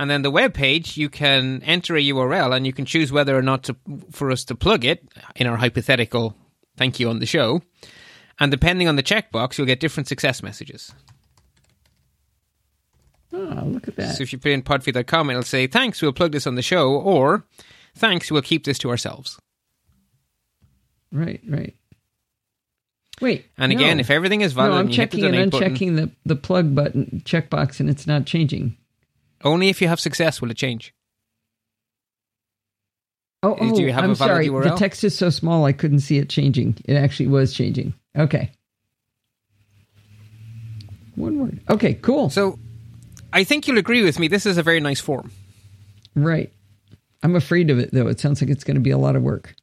[0.00, 3.36] And then the web page, you can enter a URL and you can choose whether
[3.36, 3.76] or not to,
[4.10, 6.34] for us to plug it in our hypothetical
[6.78, 7.60] thank you on the show.
[8.38, 10.94] And depending on the checkbox, you'll get different success messages.
[13.30, 14.16] Oh, look at that.
[14.16, 16.92] So if you put in podfeet.com, it'll say, thanks, we'll plug this on the show,
[16.92, 17.44] or
[17.94, 19.38] thanks, we'll keep this to ourselves.
[21.12, 21.76] Right, right.
[23.20, 23.44] Wait.
[23.58, 24.00] And again, no.
[24.00, 26.10] if everything is valid, no, I'm and you hit the checking and button, unchecking the,
[26.24, 28.78] the plug button checkbox and it's not changing.
[29.44, 30.94] Only if you have success will it change.
[33.42, 34.48] Oh, Uh, do oh you have I'm a valid sorry.
[34.48, 36.76] The text is so small I couldn't see it changing.
[36.84, 37.94] It actually was changing.
[38.16, 38.50] Okay.
[41.16, 41.60] One word.
[41.68, 42.30] Okay, cool.
[42.30, 42.58] So
[43.32, 44.28] I think you'll agree with me.
[44.28, 45.30] This is a very nice form.
[46.14, 46.52] right.
[47.22, 48.06] I'm afraid of it though.
[48.08, 49.54] It sounds like it's going to be a lot of work.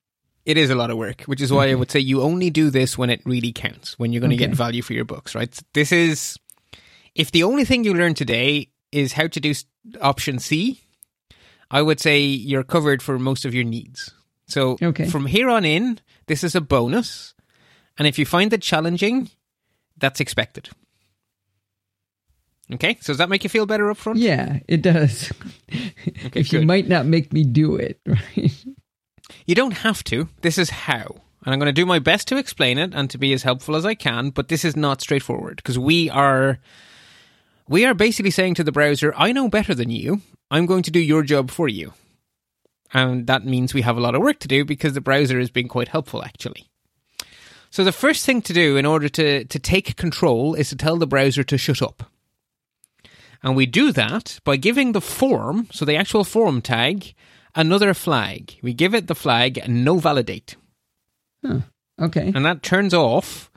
[0.45, 2.69] It is a lot of work, which is why I would say you only do
[2.69, 4.45] this when it really counts, when you're going to Okay.
[4.45, 5.59] get value for your books, right?
[5.73, 6.38] This is,
[7.15, 9.53] if the only thing you learn today is how to do
[10.01, 10.81] option C,
[11.69, 14.13] I would say you're covered for most of your needs.
[14.47, 15.05] So Okay.
[15.07, 17.33] from here on in, this is a bonus.
[17.97, 19.29] And if you find it challenging,
[19.97, 20.69] that's expected.
[22.73, 24.19] Okay, so does that make you feel better up front?
[24.19, 25.31] Yeah, it does.
[26.25, 28.65] Okay, if you might not make me do it, right?
[29.45, 30.29] You don't have to.
[30.41, 31.03] This is how.
[31.43, 33.75] And I'm going to do my best to explain it and to be as helpful
[33.75, 36.59] as I can, but this is not straightforward because we are
[37.68, 40.22] we are basically saying to the browser, I know better than you.
[40.49, 41.93] I'm going to do your job for you.
[42.93, 45.49] And that means we have a lot of work to do because the browser is
[45.49, 46.70] being quite helpful actually.
[47.70, 50.97] So the first thing to do in order to to take control is to tell
[50.97, 52.03] the browser to shut up.
[53.43, 57.13] And we do that by giving the form, so the actual form tag,
[57.53, 58.57] another flag.
[58.63, 60.55] We give it the flag no validate.
[62.01, 62.32] Okay.
[62.34, 63.51] And that turns off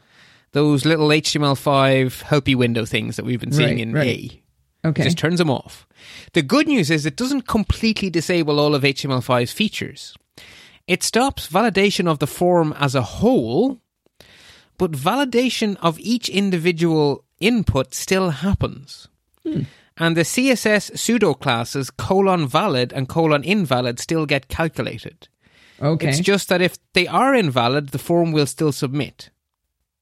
[0.53, 4.07] those little HTML5 helpy window things that we've been seeing Right, in right.
[4.07, 4.89] A.
[4.89, 5.05] Okay.
[5.05, 5.87] Just turns them off.
[6.33, 10.17] The good news is it doesn't completely disable all of HTML5's features.
[10.87, 13.81] It stops validation of the form as a whole,
[14.79, 19.09] but validation of each individual input still happens.
[19.45, 19.63] Hmm.
[19.99, 25.29] And the CSS pseudo classes colon valid and colon invalid still get calculated.
[25.81, 26.09] Okay.
[26.09, 29.31] It's just that if they are invalid, the form will still submit.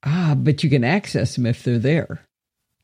[0.05, 2.27] Ah, but you can access them if they're there.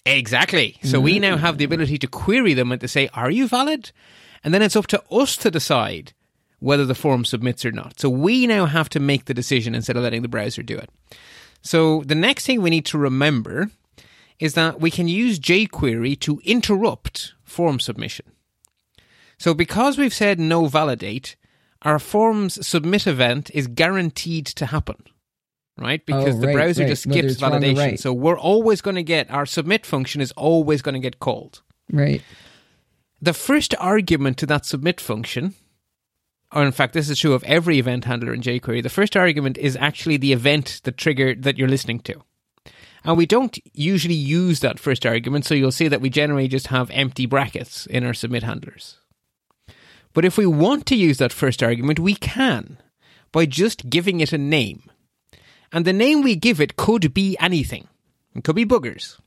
[0.07, 0.77] Exactly.
[0.83, 3.91] So we now have the ability to query them and to say, are you valid?
[4.43, 6.13] And then it's up to us to decide
[6.59, 7.99] whether the form submits or not.
[8.01, 10.91] So we now have to make the decision instead of letting the browser do it.
[11.63, 13.71] So the next thing we need to remember
[14.39, 18.27] is that we can use jQuery to interrupt form submission.
[19.39, 21.37] So because we've said no validate,
[21.83, 25.03] our form's submit event is guaranteed to happen.
[25.77, 26.05] Right?
[26.07, 26.89] Because Oh, the browser right.
[26.89, 27.79] just skips or validation.
[27.79, 28.01] right.
[28.01, 31.63] So we're always going to get our submit function is always going to get called.
[31.91, 32.23] Right.
[33.21, 35.55] The first argument to that submit function,
[36.53, 39.59] or in fact, this is true of every event handler in jQuery, the first argument
[39.59, 42.23] is actually the event that trigger that you're listening to.
[43.03, 46.69] And we don't usually use that first argument, so you'll see that we generally just
[46.69, 48.99] have empty brackets in our submit handlers.
[50.13, 52.79] But if we want to use that first argument, we can
[53.33, 54.89] by just giving it a name.
[55.73, 57.89] And the name we give it could be anything.
[58.35, 59.19] It could be boogers.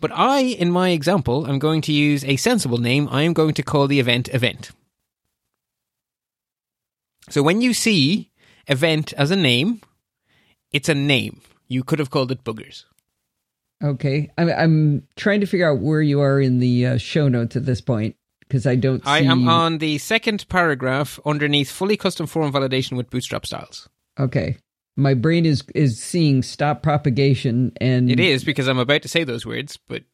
[0.00, 3.08] But I, in my example, am going to use a sensible name.
[3.10, 4.70] I am going to call the event event.
[7.30, 8.30] So when you see
[8.66, 9.80] event as a name,
[10.72, 11.40] it's a name.
[11.68, 12.84] You could have called it boogers.
[13.82, 14.30] Okay.
[14.36, 17.64] I'm, I'm trying to figure out where you are in the uh, show notes at
[17.64, 19.10] this point because I don't see.
[19.10, 23.88] I am on the second paragraph underneath fully custom form validation with bootstrap styles.
[24.18, 24.58] Okay.
[24.96, 29.24] My brain is is seeing stop propagation and It is because I'm about to say
[29.24, 30.04] those words, but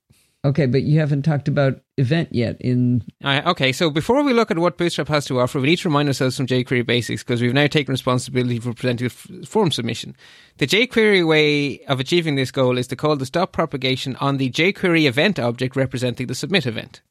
[0.42, 4.50] Okay, but you haven't talked about event yet in Uh, okay, so before we look
[4.50, 7.42] at what Bootstrap has to offer, we need to remind ourselves some jQuery basics because
[7.42, 10.16] we've now taken responsibility for presenting a form submission.
[10.56, 14.50] The jQuery way of achieving this goal is to call the stop propagation on the
[14.50, 17.02] jQuery event object representing the submit event.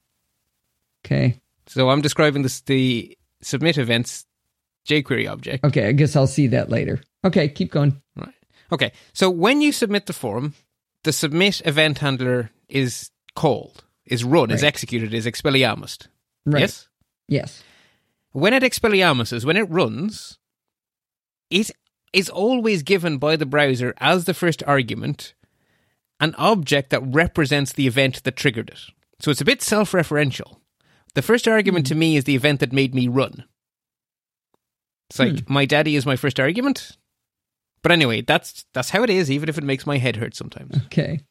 [1.05, 1.39] Okay.
[1.67, 4.25] So I'm describing this, the submit event's
[4.87, 5.63] jQuery object.
[5.65, 6.99] Okay, I guess I'll see that later.
[7.25, 8.01] Okay, keep going.
[8.15, 8.33] Right.
[8.71, 10.53] Okay, so when you submit the form,
[11.03, 16.07] the submit event handler is called, is run, is executed, is expelliarmused.
[16.45, 16.61] Right.
[16.61, 16.87] Yes?
[17.27, 17.63] Yes.
[18.31, 20.39] when it expelliarmuses, when it runs,
[21.49, 21.71] it
[22.13, 25.33] is always given by the browser as the first argument
[26.19, 28.79] an object that represents the event that triggered it.
[29.19, 30.57] So it's a bit self referential.
[31.15, 31.99] The first argument to hmm.
[31.99, 33.45] me is the event that made me run.
[35.09, 35.53] It's like hmm.
[35.53, 36.97] my daddy is my first argument.
[37.81, 40.75] But anyway, that's that's how it is, even if it makes my head hurt sometimes.
[40.85, 41.21] Okay.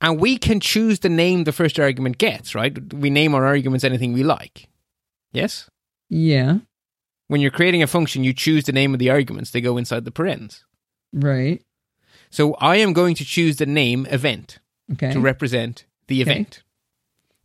[0.00, 2.92] And we can choose the name the first argument gets, right?
[2.92, 4.68] We name our arguments anything we like.
[5.32, 5.68] Yes?
[6.10, 6.58] Yeah.
[7.28, 9.50] when you're creating a function, you choose the name of the arguments.
[9.50, 10.64] They go inside the parens.
[11.12, 11.60] Right.
[12.30, 14.58] So I am going to choose the name event
[14.92, 15.12] Okay.
[15.12, 16.30] to represent the Okay.
[16.30, 16.62] event.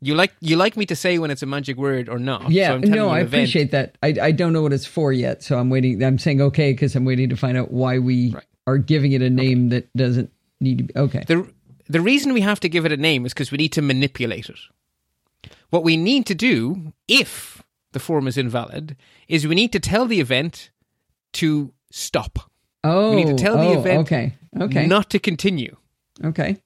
[0.03, 2.49] You like you like me to say when it's a magic word or not?
[2.49, 2.69] yeah.
[2.69, 3.33] So I'm telling no, you I event.
[3.33, 3.97] appreciate that.
[4.01, 6.03] I I don't know what it's for yet, so I'm waiting.
[6.03, 8.43] I'm saying okay because I'm waiting to find out why we Right.
[8.65, 10.95] are giving it a name that doesn't need to be.
[10.97, 11.23] Okay.
[11.27, 11.47] the
[11.87, 14.49] the reason we have to give it a name is because we need to manipulate
[14.49, 14.59] it.
[15.69, 18.95] What we need to do, if the form is invalid,
[19.27, 20.71] is we need to tell the event
[21.33, 22.49] to stop,
[22.83, 23.11] Oh.
[23.11, 24.33] We need to oh, tell the oh, event Okay.
[24.59, 24.87] Okay.
[24.87, 25.75] not to continue.
[26.23, 26.57] Okay.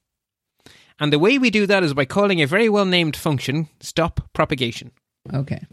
[0.99, 4.21] And the way we do that is by calling a very well named function stop
[4.33, 4.91] propagation.
[5.33, 5.65] Okay.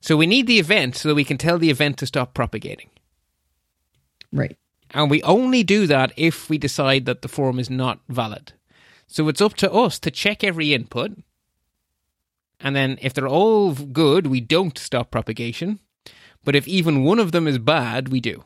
[0.00, 2.90] So we need the event so that we can tell the event to stop propagating.
[4.32, 4.56] Right.
[4.90, 8.52] And we only do that if we decide that the form is not valid.
[9.06, 11.12] So it's up to us to check every input.
[12.60, 15.80] And then if they're all good, we don't stop propagation.
[16.44, 18.44] But if even one of them is bad, we do.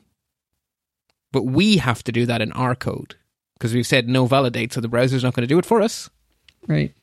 [1.33, 3.17] But we have to do that in our code
[3.59, 6.09] because we've said no validate, so the browser's not going to do it for us.
[6.67, 6.95] Right.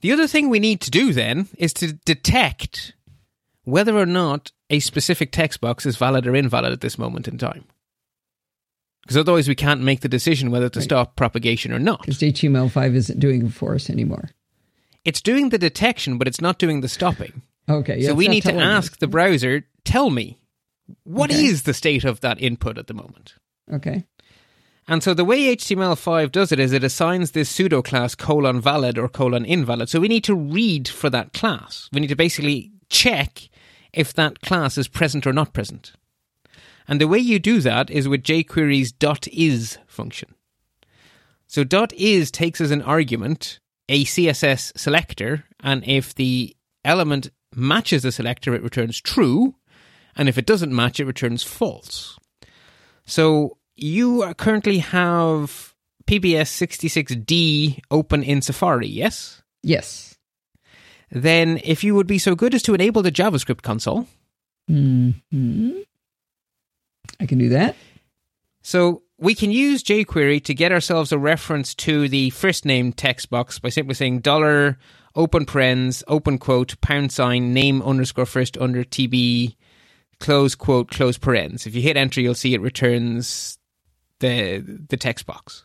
[0.00, 2.94] The other thing we need to do then is to detect
[3.64, 7.36] whether or not a specific text box is valid or invalid at this moment in
[7.38, 7.64] time.
[9.02, 10.84] Because otherwise, we can't make the decision whether to Right.
[10.84, 12.00] stop propagation or not.
[12.02, 14.30] Because HTML5 isn't doing it for us anymore.
[15.04, 17.42] It's doing the detection, but it's not doing the stopping.
[17.68, 18.00] Okay.
[18.00, 20.38] yeah, so we need to ask the browser, tell me,
[21.04, 21.66] what is Okay.
[21.66, 23.34] the state of that input at the moment?
[23.72, 24.04] Okay.
[24.90, 28.98] And so the way HTML5 does it is it assigns this pseudo class colon valid
[28.98, 29.88] or colon invalid.
[29.88, 31.88] So we need to read for that class.
[31.92, 33.48] We need to basically check
[33.92, 35.92] if that class is present or not present.
[36.88, 40.34] And the way you do that is with jQuery's dot .is function.
[41.46, 48.02] So dot .is takes as an argument a CSS selector, and if the element matches
[48.02, 49.54] the selector, it returns true,
[50.16, 52.18] and if it doesn't match, it returns false.
[53.04, 55.74] So you currently have
[56.06, 59.42] PBS 66D open in Safari, yes?
[59.62, 60.16] Yes.
[61.10, 64.06] Then, if you would be so good as to enable the JavaScript console.
[64.68, 65.10] hmm
[67.18, 67.76] I can do that.
[68.62, 73.28] So, we can use jQuery to get ourselves a reference to the first name text
[73.28, 74.78] box by simply saying dollar
[75.14, 79.56] open parens open quote pound sign name underscore first under TB
[80.20, 81.66] close quote close parens.
[81.66, 83.58] If you hit enter, you'll see it returns
[84.20, 84.58] the
[84.88, 85.64] the text box.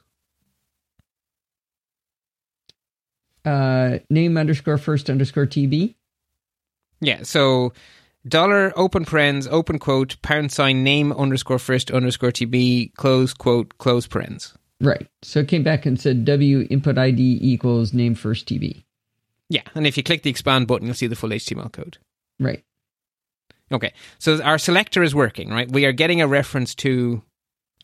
[3.45, 5.93] Uh, name underscore first underscore TB.
[6.99, 7.73] Yeah, so
[8.27, 14.07] dollar open parens open quote pound sign name underscore first underscore TB close quote close
[14.07, 14.55] parens.
[14.81, 15.07] Right.
[15.21, 18.83] So it came back and said W input ID equals name first TB.
[19.47, 21.99] Yeah, and if you click the expand button, you'll see the full HTML code.
[22.39, 22.63] Right.
[23.71, 25.71] Okay, so our selector is working, right?
[25.71, 27.21] We are getting a reference to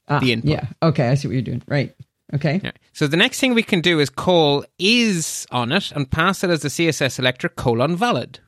[0.08, 0.49] Ah, the input.
[0.49, 0.68] Yeah.
[0.82, 1.08] Okay.
[1.10, 1.64] I see what you're doing.
[1.68, 1.95] Right.
[2.34, 2.62] Okay.
[2.64, 2.72] Yeah.
[2.93, 6.49] So the next thing we can do is call is on it and pass it
[6.49, 8.39] as the CSS selector colon valid.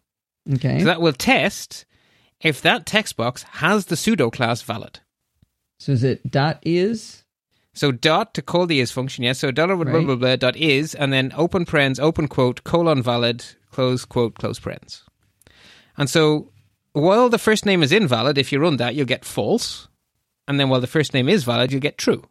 [0.53, 0.79] Okay.
[0.79, 1.85] So that will test
[2.41, 4.99] if that text box has the pseudo class valid.
[5.79, 7.23] So is it dot is?
[7.73, 9.39] So dot to call the is function, yes.
[9.39, 13.01] So dollar blah, blah blah blah dot is and then open parens open quote colon
[13.01, 15.03] valid close quote close parens.
[15.97, 16.51] And so
[16.93, 19.87] while the first name is invalid, if you run that, you'll get false.
[20.47, 22.23] And then while the first name is valid, you'll get true.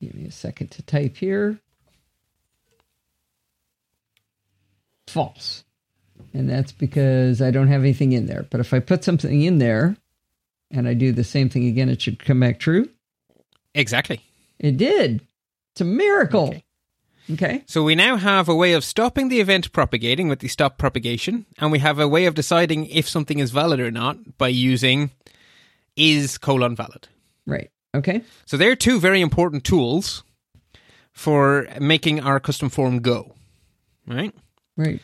[0.00, 1.58] Give me a second to type here.
[5.06, 5.64] False.
[6.34, 8.46] And that's because I don't have anything in there.
[8.50, 9.96] But if I put something in there
[10.70, 12.88] and I do the same thing again, it should come back true.
[13.74, 14.20] Exactly.
[14.58, 15.22] It did.
[15.72, 16.48] It's a miracle.
[16.48, 16.64] Okay.
[17.30, 17.62] Okay.
[17.66, 21.46] So we now have a way of stopping the event propagating with the stop propagation,
[21.58, 25.10] and we have a way of deciding if something is valid or not by using
[25.96, 27.08] is colon valid.
[27.46, 27.70] Right.
[27.94, 28.22] Okay.
[28.46, 30.22] So they're two very important tools
[31.12, 33.34] for making our custom form go.
[34.06, 34.34] Right?
[34.76, 35.02] Right.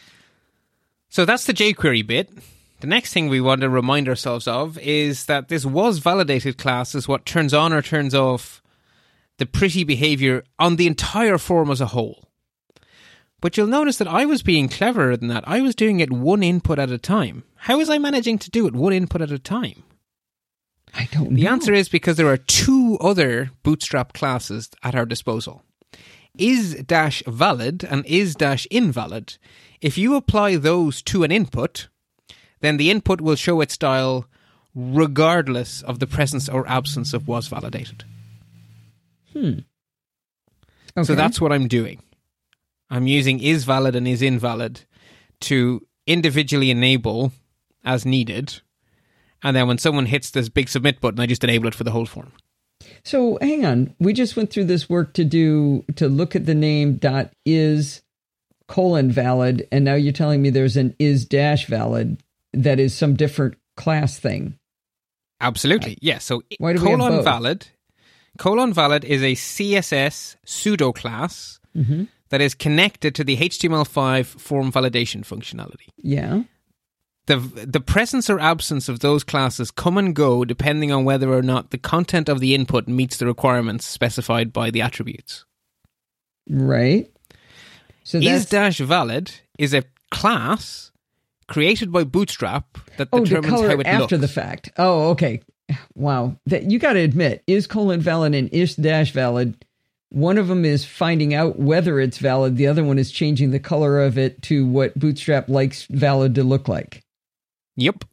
[1.09, 2.31] So that's the jQuery bit.
[2.81, 6.95] The next thing we want to remind ourselves of is that this was validated class
[6.95, 8.63] is what turns on or turns off
[9.39, 12.29] the pretty behavior on the entire form as a whole.
[13.41, 15.45] But you'll notice that I was being cleverer than that.
[15.47, 17.45] I was doing it one input at a time.
[17.57, 19.83] How was I managing to do it one input at a time?
[20.95, 21.51] I don't The know.
[21.51, 25.63] answer is because there are two other Bootstrap classes at our disposal.
[26.39, 29.37] Is dash valid and is dash invalid.
[29.81, 31.89] If you apply those to an input,
[32.61, 34.27] then the input will show its style
[34.75, 38.05] regardless of the presence or absence of was validated.
[39.35, 39.59] Hmm.
[40.97, 41.05] Okay.
[41.05, 42.01] So that's what I'm doing.
[42.91, 44.83] I'm using is valid and is invalid
[45.41, 47.33] to individually enable
[47.85, 48.61] as needed.
[49.43, 51.91] And then when someone hits this big submit button, I just enable it for the
[51.91, 52.33] whole form.
[53.03, 53.95] So hang on.
[53.99, 58.03] We just went through this work to do to look at the name dot is
[58.69, 62.23] colon valid, and now you're telling me there's an is dash valid
[62.53, 64.59] that is some different class thing.
[65.41, 65.99] Absolutely.
[66.01, 66.25] Yes.
[66.25, 67.67] So Why do colon valid.
[68.39, 72.05] Colon valid is a CSS pseudo class Mm-hmm.
[72.29, 75.89] that is connected to the HTML5 form validation functionality.
[75.97, 76.45] Yeah.
[77.27, 81.43] The the presence or absence of those classes come and go depending on whether or
[81.43, 85.45] not the content of the input meets the requirements specified by the attributes.
[86.49, 87.11] Right.
[88.05, 89.83] So Is dash valid is a
[90.13, 90.93] class
[91.49, 94.21] created by Bootstrap that oh, determines how it it after looks.
[94.21, 94.71] the fact.
[94.77, 95.41] Oh, okay.
[95.95, 96.37] Wow.
[96.47, 99.65] That you got to admit is colon valid and is dash valid.
[100.11, 102.57] One of them is finding out whether it's valid.
[102.57, 106.45] The other one is changing the color of it to what Bootstrap likes valid to
[106.45, 107.03] look like.
[107.77, 108.05] Yep.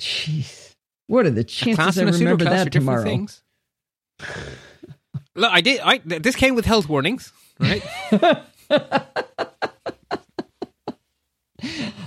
[0.00, 0.74] Jeez.
[1.08, 3.04] What are the chances I and a pseudo remember that tomorrow?
[3.04, 3.42] things.
[5.34, 5.80] Look, I did.
[5.80, 7.82] I this came with health warnings, right?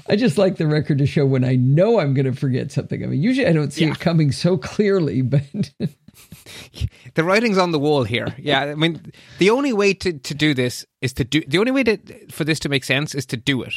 [0.07, 3.03] I just like the record to show when I know I'm going to forget something.
[3.03, 3.91] I mean, usually I don't see Yeah.
[3.91, 5.41] it coming so clearly, but
[7.15, 8.27] the writing's on the wall here.
[8.37, 11.41] Yeah, I mean, the only way to, to do this is to do.
[11.47, 11.97] The only way to
[12.31, 13.73] for this to make sense is to do it.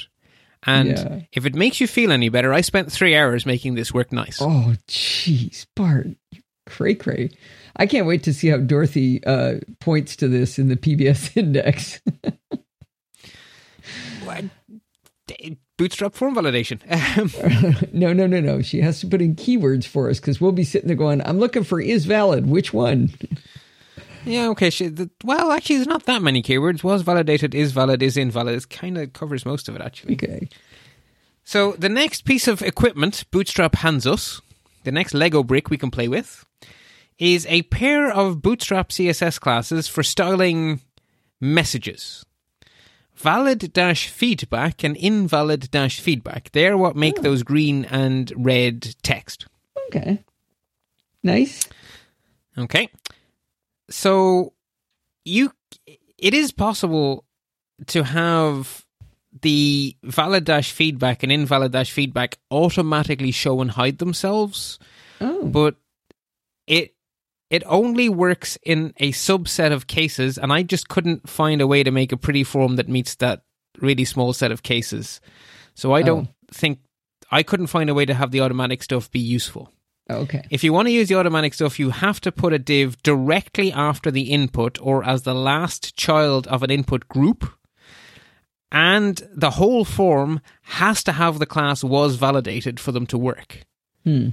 [0.64, 1.20] And Yeah.
[1.32, 4.38] if it makes you feel any better, I spent three hours making this work nice.
[4.42, 6.08] oh, jeez, Bart,
[6.66, 7.30] cray cray.
[7.76, 12.00] I can't wait to see how Dorothy uh, points to this in the PBS index.
[14.24, 14.44] What?
[15.78, 16.80] Bootstrap form validation.
[17.92, 18.60] No, no, no, no.
[18.60, 21.38] She has to put in keywords for us because we'll be sitting there going, I'm
[21.38, 22.46] looking for is valid.
[22.46, 23.10] Which one?
[24.24, 24.70] yeah, okay.
[24.70, 26.82] She, the, well, actually, there's not that many keywords.
[26.82, 28.56] Was validated, is valid, is invalid.
[28.56, 30.14] It kind of covers most of it, actually.
[30.14, 30.48] Okay.
[31.44, 34.40] So the next piece of equipment Bootstrap hands us,
[34.84, 36.44] the next Lego brick we can play with,
[37.18, 40.80] is a pair of Bootstrap CSS classes for styling
[41.40, 42.24] messages.
[43.18, 46.50] Valid dash feedback and invalid dash feedback.
[46.52, 47.22] They're what make Oh.
[47.22, 49.46] those green and red text.
[49.88, 50.22] Okay.
[51.22, 51.68] Nice.
[52.56, 52.88] Okay.
[53.90, 54.52] So
[55.24, 55.52] you
[56.18, 57.24] it is possible
[57.88, 58.84] to have
[59.42, 64.78] the valid dash feedback and invalid dash feedback automatically show and hide themselves,
[65.20, 65.44] Oh.
[65.44, 65.76] but
[66.66, 66.94] it
[67.50, 71.82] it only works in a subset of cases and I just couldn't find a way
[71.82, 73.42] to make a pretty form that meets that
[73.80, 75.20] really small set of cases.
[75.74, 76.80] So I don't think
[77.30, 79.72] I couldn't find a way to have the automatic stuff be useful.
[80.10, 80.42] Okay.
[80.50, 83.70] If you want to use the automatic stuff, you have to put a div directly
[83.72, 87.50] after the input or as the last child of an input group.
[88.72, 93.64] And the whole form has to have the class was validated for them to work.
[94.04, 94.30] Hmm.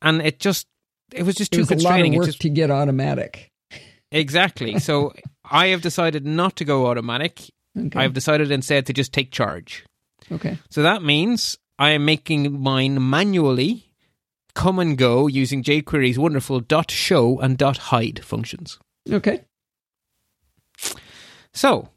[0.00, 0.66] And it just,
[1.14, 2.14] it was just It too was a lot of constraining.
[2.16, 3.50] Work just, to get automatic.
[4.10, 4.78] exactly.
[4.78, 5.12] So
[5.50, 7.42] I have decided not to go automatic.
[7.78, 7.98] Okay.
[7.98, 9.84] I have decided instead to just take charge.
[10.30, 10.58] okay.
[10.70, 13.88] So that means I am making mine manually
[14.54, 18.78] come and go using jQuery's wonderful dot show and dot hide functions.
[19.10, 19.40] Okay.
[21.54, 21.88] So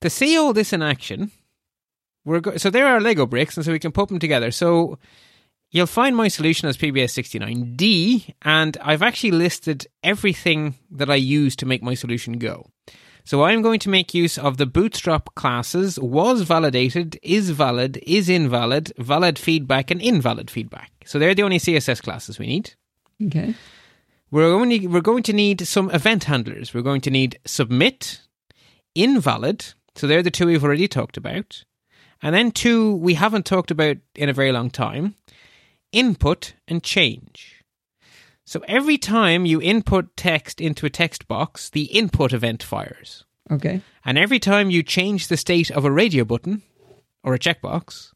[0.00, 1.30] to see all this in action,
[2.24, 4.50] we're go- so there are Lego bricks, and so we can put them together.
[4.50, 4.98] So
[5.70, 11.66] you'll find my solution as PBS69D, and I've actually listed everything that I use to
[11.66, 12.70] make my solution go.
[13.24, 18.28] So I'm going to make use of the Bootstrap classes was validated, is valid, is
[18.28, 20.90] invalid, valid feedback, and invalid feedback.
[21.04, 22.74] So they're the only CSS classes we need.
[23.26, 23.54] Okay.
[24.30, 26.72] We're going to, we're going to need some event handlers.
[26.72, 28.20] We're going to need submit,
[28.94, 29.66] invalid.
[29.94, 31.64] So they're the two we've already talked about.
[32.22, 35.14] And then two we haven't talked about in a very long time
[35.92, 37.64] input and change.
[38.44, 43.24] So every time you input text into a text box, the input event fires.
[43.50, 43.80] Okay.
[44.04, 46.62] And every time you change the state of a radio button
[47.22, 48.12] or a checkbox,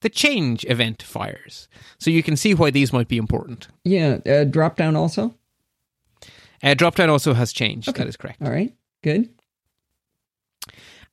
[0.00, 1.68] the change event fires.
[1.98, 3.68] So you can see why these might be important.
[3.84, 4.18] Yeah.
[4.26, 5.34] Uh, drop down also.
[6.62, 7.88] Uh, Dropdown also has changed.
[7.90, 7.98] Okay.
[7.98, 8.40] That is correct.
[8.40, 8.72] All right.
[9.02, 9.28] Good.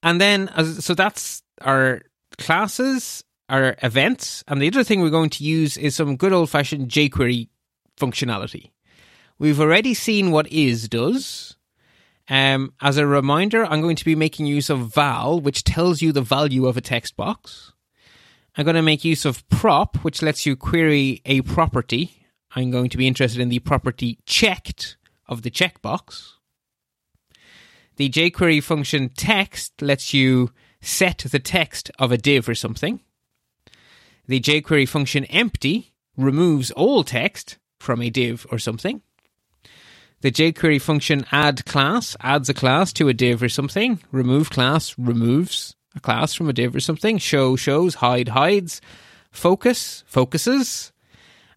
[0.01, 0.49] And then,
[0.79, 2.03] so that's our
[2.37, 4.43] classes, our events.
[4.47, 7.49] And the other thing we're going to use is some good old fashioned jQuery
[7.97, 8.71] functionality.
[9.37, 11.57] We've already seen what is does.
[12.29, 16.11] Um, as a reminder, I'm going to be making use of val, which tells you
[16.11, 17.73] the value of a text box.
[18.55, 22.25] I'm going to make use of prop, which lets you query a property.
[22.55, 24.97] I'm going to be interested in the property checked
[25.27, 26.33] of the checkbox.
[27.97, 33.01] The jQuery function text lets you set the text of a div or something.
[34.27, 39.01] The jQuery function empty removes all text from a div or something.
[40.21, 43.99] The jQuery function add class adds a class to a div or something.
[44.11, 47.17] Remove class removes a class from a div or something.
[47.17, 48.81] Show shows, hide hides.
[49.31, 50.91] Focus focuses.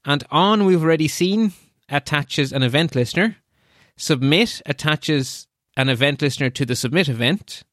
[0.05, 1.53] And on we've already seen
[1.89, 3.37] attaches an event listener.
[3.97, 5.47] Submit attaches
[5.77, 7.65] an event listener to the submit event.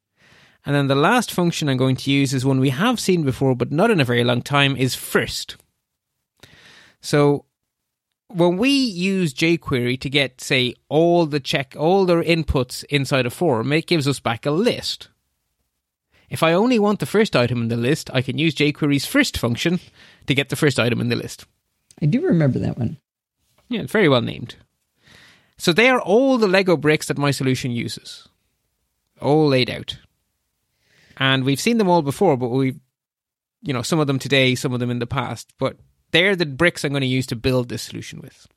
[0.65, 3.55] And then the last function I'm going to use is one we have seen before,
[3.55, 5.57] but not in a very long time, is first.
[7.01, 7.45] So
[8.27, 13.31] when we use jQuery to get, say, all the check, all the inputs inside a
[13.31, 15.09] form, it gives us back a list.
[16.29, 19.37] If I only want the first item in the list, I can use jQuery's first
[19.37, 19.79] function
[20.27, 21.45] to get the first item in the list.
[22.01, 22.97] I do remember that one.
[23.67, 24.55] Yeah, very well named.
[25.57, 28.27] So they are all the Lego bricks that my solution uses,
[29.19, 29.97] all laid out.
[31.17, 32.79] And we've seen them all before, but we've,
[33.61, 35.53] you know, some of them today, some of them in the past.
[35.57, 35.77] But
[36.11, 38.47] they're the bricks I'm going to use to build this solution with.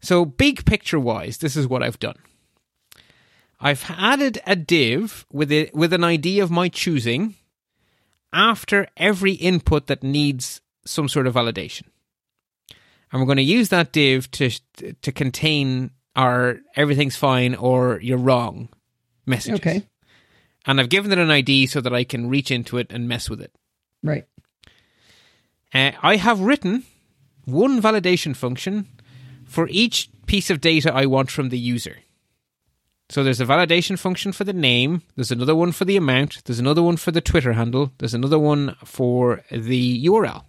[0.00, 2.16] So, big picture wise, this is what I've done.
[3.60, 7.34] I've added a div with it with an ID of my choosing
[8.32, 11.84] after every input that needs some sort of validation
[13.10, 14.50] and we're going to use that div to
[15.02, 18.68] to contain our everything's fine or you're wrong
[19.26, 19.60] messages.
[19.60, 19.86] Okay.
[20.68, 23.28] And I've given it an ID so that I can reach into it and mess
[23.30, 23.52] with it.
[24.02, 24.26] Right.
[25.74, 26.84] Uh, I have written
[27.46, 28.86] one validation function
[29.46, 31.96] for each piece of data I want from the user.
[33.08, 36.58] So there's a validation function for the name, there's another one for the amount, there's
[36.58, 40.44] another one for the Twitter handle, there's another one for the URL.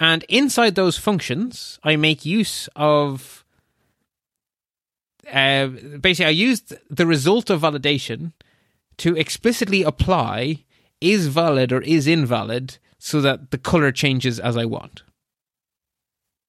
[0.00, 3.44] And inside those functions, I make use of.
[5.30, 5.66] Uh,
[6.00, 8.32] basically, I used the result of validation
[8.98, 10.64] to explicitly apply
[11.00, 15.02] is valid or is invalid so that the color changes as I want.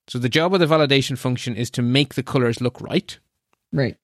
[0.07, 3.17] So the job of the validation function is to make the colors look right.
[3.71, 3.95] Right.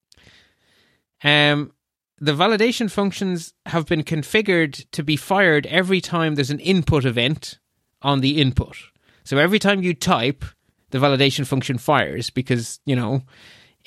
[1.23, 1.73] Um,
[2.19, 7.59] the validation functions have been configured to be fired every time there's an input event
[8.01, 8.77] on the input.
[9.23, 10.45] So every time you type,
[10.91, 13.23] the validation function fires because, you know,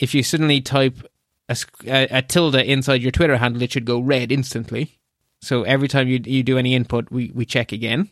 [0.00, 1.06] if you suddenly type
[1.48, 4.98] a, a, a tilde inside your Twitter handle, it should go red instantly.
[5.42, 8.10] So every time you, you do any input, we, we check again.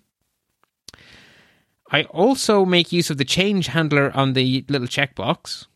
[1.90, 5.66] I also make use of the change handler on the little checkbox.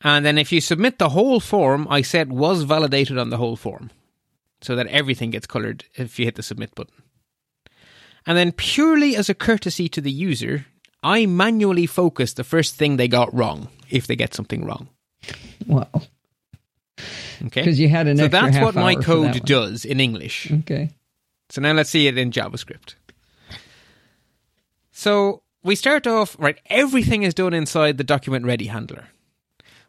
[0.00, 3.56] And then if you submit the whole form, I set was validated on the whole
[3.56, 3.90] form
[4.62, 6.94] so that everything gets colored if you hit the submit button.
[8.26, 10.66] And then, purely as a courtesy to the user,
[11.02, 14.88] I manually focus the first thing they got wrong if they get something wrong.
[15.66, 15.88] Wow.
[17.46, 17.60] Okay.
[17.62, 20.50] Because you had an so that's what my code does in English.
[20.50, 20.90] Okay.
[21.50, 22.94] So now let's see it in JavaScript.
[24.90, 29.04] So we start off, right, everything is done inside the document ready handler.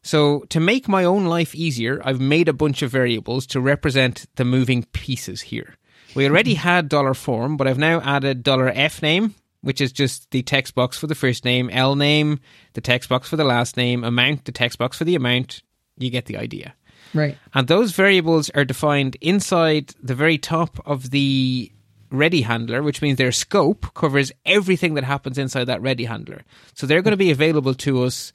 [0.04, 4.28] So to make my own life easier, I've made a bunch of variables to represent
[4.36, 5.76] the moving pieces here.
[6.16, 10.30] We already had dollar $form, but I've now added dollar $f name, which is just
[10.32, 12.40] the text box for the first name, L name,
[12.74, 15.62] the text box for the last name, amount, the text box for the amount.
[15.98, 16.74] You get the idea.
[17.14, 17.38] Right.
[17.54, 21.72] And those variables are defined inside the very top of the
[22.12, 26.44] ready handler, which means their scope covers everything that happens inside that ready handler.
[26.74, 28.32] So they're going to be available to us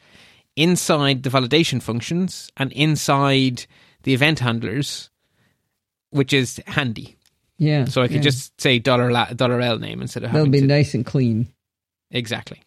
[0.56, 3.66] inside the validation functions and inside
[4.02, 5.10] the event handlers,
[6.10, 7.16] which is handy.
[7.58, 7.84] Yeah.
[7.84, 8.22] So I could yeah.
[8.22, 11.48] just say dollar la- dollar L name instead of That'll be to nice and clean.
[12.10, 12.62] exactly.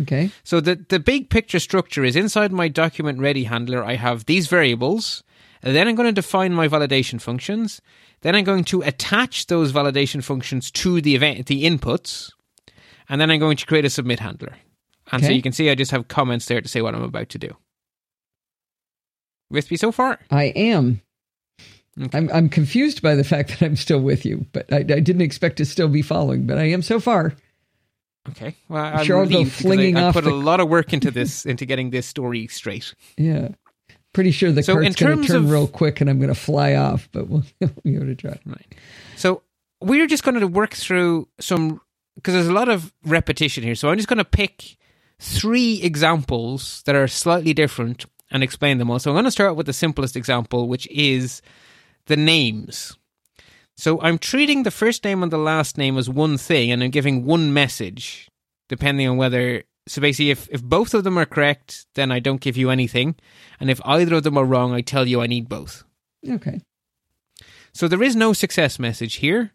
[0.00, 0.30] Okay.
[0.44, 3.84] So the the big picture structure is inside my document ready handler.
[3.84, 5.22] I have these variables.
[5.60, 7.80] And then I'm going to define my validation functions.
[8.20, 12.30] Then I'm going to attach those validation functions to the event, the inputs,
[13.08, 14.56] and then I'm going to create a submit handler.
[15.10, 17.30] And so you can see I just have comments there to say what I'm about
[17.30, 17.56] to do.
[19.50, 20.20] With me so far?
[20.30, 21.00] I am.
[22.00, 22.16] Okay.
[22.18, 25.22] I'm I'm confused by the fact that I'm still with you, but I, I didn't
[25.22, 27.34] expect to still be following, but I am so far.
[28.30, 28.54] Okay.
[28.68, 31.10] Well, I'm sure I'll flinging I, I off put the- a lot of work into
[31.10, 32.94] this, into getting this story straight.
[33.16, 33.48] Yeah.
[34.12, 36.34] Pretty sure the So cart's going to turn of- real quick and I'm going to
[36.38, 38.38] fly off, but we'll, we'll give it a try.
[38.44, 38.74] Right.
[39.16, 39.42] So
[39.80, 41.80] we're just going to work through some
[42.16, 43.74] because there's a lot of repetition here.
[43.74, 44.76] So I'm just going to pick
[45.20, 48.98] three examples that are slightly different and explain them all.
[48.98, 51.40] So I'm going to start with the simplest example, which is
[52.08, 52.96] the names.
[53.76, 56.90] So I'm treating the first name and the last name as one thing, and I'm
[56.90, 58.28] giving one message
[58.68, 59.62] depending on whether.
[59.86, 63.14] So basically, if, if both of them are correct, then I don't give you anything.
[63.58, 65.84] And if either of them are wrong, I tell you I need both.
[66.28, 66.60] Okay.
[67.72, 69.52] So there is no success message here.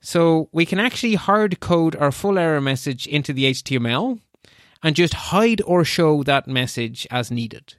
[0.00, 4.20] So we can actually hard code our full error message into the HTML
[4.82, 7.74] and just hide or show that message as needed.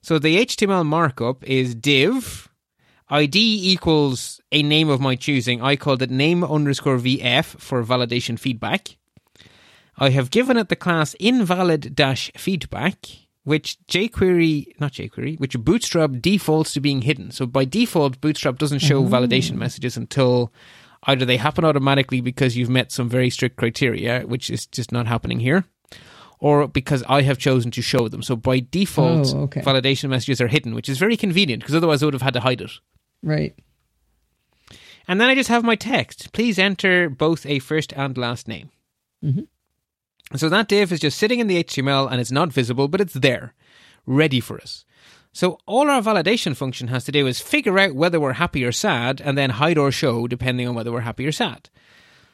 [0.00, 2.47] So the HTML markup is div
[3.10, 5.62] ID equals a name of my choosing.
[5.62, 8.96] I called it name underscore VF for validation feedback.
[9.96, 13.06] I have given it the class invalid dash feedback,
[13.44, 17.30] which jQuery, not jQuery, which Bootstrap defaults to being hidden.
[17.30, 19.12] So by default, Bootstrap doesn't show mm-hmm.
[19.14, 20.52] validation messages until
[21.04, 25.06] either they happen automatically because you've met some very strict criteria, which is just not
[25.06, 25.64] happening here,
[26.38, 28.22] or because I have chosen to show them.
[28.22, 29.62] So by default, Oh, okay.
[29.62, 32.40] validation messages are hidden, which is very convenient because otherwise I would have had to
[32.40, 32.70] hide it.
[33.22, 33.54] Right.
[35.06, 36.32] And then I just have my text.
[36.32, 38.70] Please enter both a first and last name.
[39.24, 39.46] Mhm.
[40.36, 43.14] So that div is just sitting in the HTML and it's not visible, but it's
[43.14, 43.54] there,
[44.06, 44.84] ready for us.
[45.32, 48.72] So all our validation function has to do is figure out whether we're happy or
[48.72, 51.70] sad and then hide or show depending on whether we're happy or sad.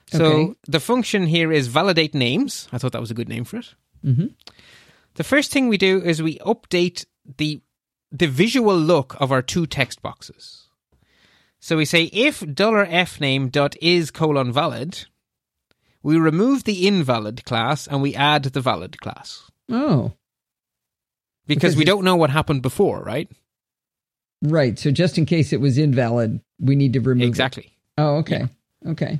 [0.06, 0.54] So Okay.
[0.66, 2.68] the function here is validate names.
[2.72, 3.74] I thought that was a good name for it.
[4.04, 4.34] Mhm.
[5.14, 7.04] The first thing we do is we update
[7.38, 7.60] the
[8.12, 10.63] the visual look of our two text boxes.
[11.64, 15.06] So we say if $fname dot is colon valid,
[16.02, 19.50] we remove the invalid class and we add the valid class.
[19.70, 20.12] Oh,
[21.46, 23.30] Because, Because we don't know what happened before, right?
[24.42, 24.78] right.
[24.78, 27.28] So just in case it was invalid, we need to remove it.
[27.28, 27.72] Exactly.
[27.96, 28.44] Oh, okay.
[28.86, 29.18] Okay.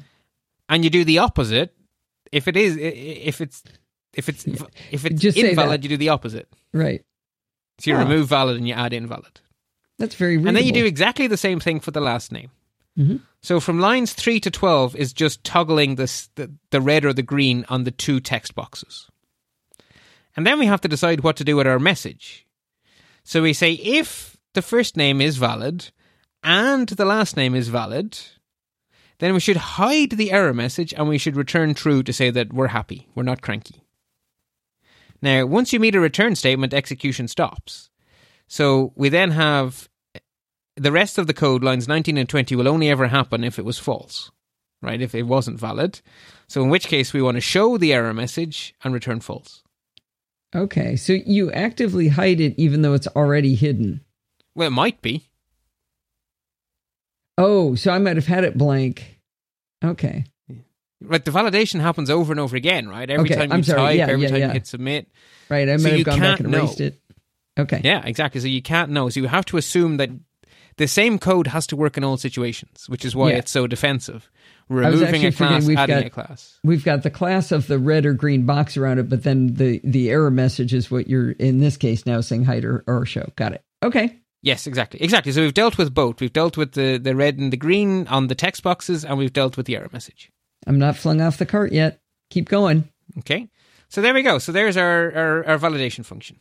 [0.69, 1.75] And you do the opposite.
[2.31, 3.63] If it is if it's
[4.13, 4.47] if it's
[4.91, 6.53] if it's Just invalid, you do the opposite.
[6.75, 7.03] Right.
[7.79, 8.01] So you Ah.
[8.01, 9.41] remove valid and you add invalid.
[9.99, 10.49] That's very readable.
[10.49, 12.51] And then you do exactly the same thing for the last name.
[12.99, 13.21] Mhm.
[13.43, 17.23] So from lines 3 to 12 is just toggling this, the, the red or the
[17.23, 19.09] green on the two text boxes.
[20.37, 22.47] And then we have to decide what to do with our message.
[23.23, 25.91] So we say if the first name is valid
[26.43, 28.19] and the last name is valid,
[29.19, 32.53] then we should hide the error message and we should return true to say that
[32.53, 33.83] we're happy, we're not cranky.
[35.23, 37.91] Now, once you meet a return statement, execution stops.
[38.49, 39.89] So we then have
[40.77, 43.65] the rest of the code, lines 19 and 20, will only ever happen if it
[43.65, 44.31] was false,
[44.83, 45.01] right?
[45.01, 46.01] If it wasn't valid.
[46.49, 49.63] So in which case we want to show the error message and return false.
[50.55, 54.03] Okay, so you actively hide it even though it's already hidden.
[54.55, 55.29] Well, it might be.
[57.37, 59.19] Oh, so I might have had it blank.
[59.85, 60.25] Okay.
[61.01, 63.11] Like the validation happens over and over again, right?
[63.11, 63.81] Every Okay, time you I'm sorry.
[63.81, 64.47] type, Yeah, every yeah, time yeah.
[64.49, 65.09] you hit submit.
[65.51, 66.87] Right, I So might have gone back and erased know.
[66.87, 67.01] it.
[67.59, 67.81] Okay.
[67.85, 68.41] Yeah, exactly.
[68.41, 69.09] So you can't know.
[69.09, 70.11] So you have to assume that
[70.77, 73.37] the same code has to work in all situations, which is why Yeah.
[73.39, 74.29] it's so defensive.
[74.69, 76.59] Removing a class, we've adding got- a class.
[76.65, 79.81] We've got the class of the red or green box around it, but then the
[79.85, 83.31] the error message is what you're in this case now saying hide or, or show.
[83.37, 83.63] Got it.
[83.83, 84.19] Okay.
[84.43, 85.01] Yes, exactly.
[85.03, 85.33] Exactly.
[85.33, 86.21] So we've dealt with both.
[86.21, 89.33] We've dealt with the, the red and the green on the text boxes, and we've
[89.33, 90.31] dealt with the error message.
[90.67, 92.01] I'm not flung off the cart yet.
[92.31, 92.89] Keep going.
[93.21, 93.49] Okay.
[93.89, 94.39] So there we go.
[94.39, 96.41] So there's our, our, our validation function.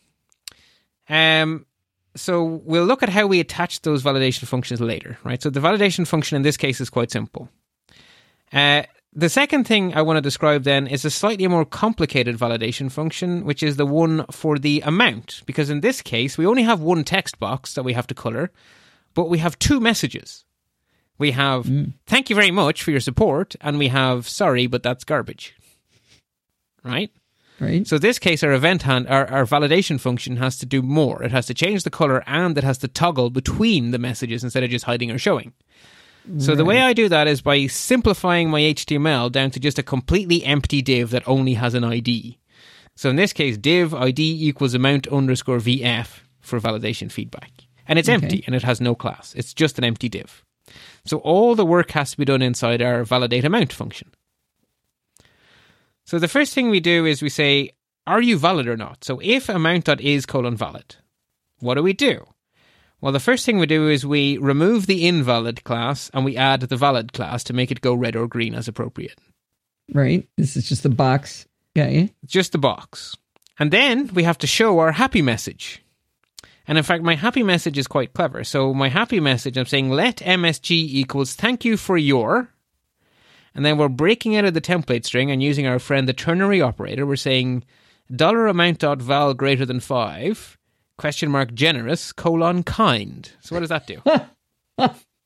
[1.10, 1.66] Um,
[2.16, 5.42] so we'll look at how we attach those validation functions later, right?
[5.42, 7.50] So the validation function in this case is quite simple.
[8.52, 8.84] Uh,
[9.16, 13.46] the second thing I want to describe then is a slightly more complicated validation function,
[13.46, 15.44] which is the one for the amount.
[15.46, 18.52] Because in this case, we only have one text box that we have to color,
[19.14, 20.46] but we have two messages.
[21.20, 21.70] We have
[22.08, 25.56] thank you very much for your support, and we have sorry, but that's garbage.
[26.84, 27.12] Right?
[27.60, 27.88] Right.
[27.88, 31.24] So this case, our event hand, our, our validation function has to do more.
[31.24, 34.64] It has to change the color and it has to toggle between the messages instead
[34.64, 35.54] of just hiding or showing.
[36.38, 39.84] So the way I do that is by simplifying my HTML down to just a
[39.84, 42.40] completely empty div that only has an ID.
[42.96, 47.52] So in this case, div ID equals amount underscore VF for validation feedback.
[47.88, 48.16] And it's Okay.
[48.16, 49.34] empty and it has no class.
[49.36, 50.46] It's just an empty div.
[51.06, 54.10] So all the work has to be done inside our validate amount function.
[56.06, 57.72] So the first thing we do is we say,
[58.06, 59.04] are you valid or not?
[59.04, 60.96] So if amount.is colon valid,
[61.60, 62.26] what do we do?
[63.00, 66.62] Well, the first thing we do is we remove the invalid class and we add
[66.62, 69.20] the valid class to make it go red or green as appropriate.
[69.94, 70.28] Right.
[70.38, 71.46] This is just the box.
[71.76, 72.08] Yeah.
[72.26, 73.18] Just the box.
[73.60, 75.84] And then we have to show our happy message.
[76.66, 78.44] And in fact, my happy message is quite clever.
[78.46, 82.53] So my happy message, I'm saying let MSG equals thank you for your.
[83.56, 86.62] And then we're breaking out of the template string and using our friend the ternary
[86.62, 87.06] operator.
[87.06, 87.64] We're saying
[88.14, 90.58] dollar amount dot val greater than five
[90.98, 93.32] question mark generous colon kind.
[93.42, 94.02] So what does that do?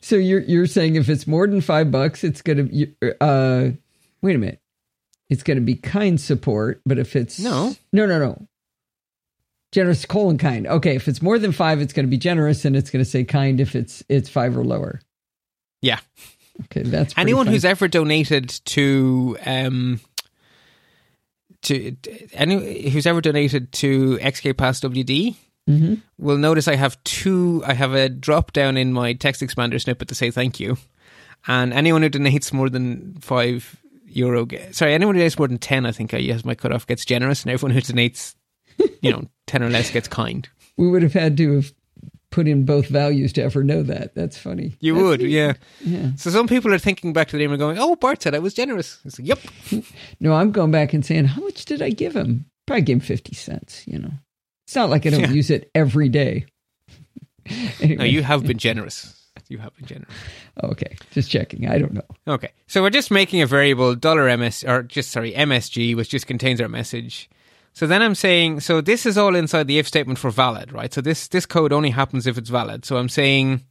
[0.00, 2.64] So you're you're saying if it's more than five bucks, it's gonna
[3.20, 3.70] uh
[4.20, 4.60] wait a minute.
[5.30, 7.74] It's gonna be kind support, but if it's No.
[7.92, 8.48] no no no.
[9.70, 10.66] Generous colon kind.
[10.66, 13.60] Okay, if it's more than five, it's gonna be generous and it's gonna say kind
[13.60, 15.00] if it's it's five or lower.
[15.82, 15.98] Yeah.
[16.64, 17.52] Okay, that's anyone fun.
[17.54, 20.00] who's ever donated to um
[21.62, 21.96] to
[22.32, 25.34] any who's ever donated to XKPasswd
[25.70, 26.02] Mhm.
[26.18, 27.62] will notice I have two.
[27.64, 30.76] I have a drop down in my TextExpander snippet to say thank you,
[31.46, 33.76] and anyone who donates more than five
[34.08, 37.04] euro, sorry, anyone who donates more than ten, I think I yes my cutoff gets
[37.04, 38.34] generous, and everyone who donates,
[39.00, 40.48] you know, ten or less gets kind.
[40.76, 41.72] we would have had to have
[42.32, 44.14] put in both values to ever know that.
[44.16, 44.76] That's funny.
[44.80, 45.52] You That's would, yeah.
[45.84, 46.10] Yeah.
[46.16, 48.40] So some people are thinking back to the name and going, "Oh, Bart said I
[48.40, 49.84] was generous." It's like, "Yep."
[50.20, 52.46] No, I'm going back and saying, how much did I give him?
[52.66, 54.10] Probably gave him 50 cents, you know.
[54.66, 55.30] It's not like I don't Yeah.
[55.30, 56.46] use it every day.
[57.80, 57.96] Anyway.
[57.96, 59.18] No, you have been generous.
[59.48, 60.12] You have been generous.
[60.62, 61.68] Oh, okay, just checking.
[61.68, 62.04] I don't know.
[62.26, 66.26] Okay, so we're just making a variable dollar ms or just sorry msg, which just
[66.26, 67.28] contains our message.
[67.74, 70.92] So then I'm saying, so this is all inside the if statement for valid, right?
[70.92, 72.84] So this this code only happens if it's valid.
[72.84, 73.62] So I'm saying,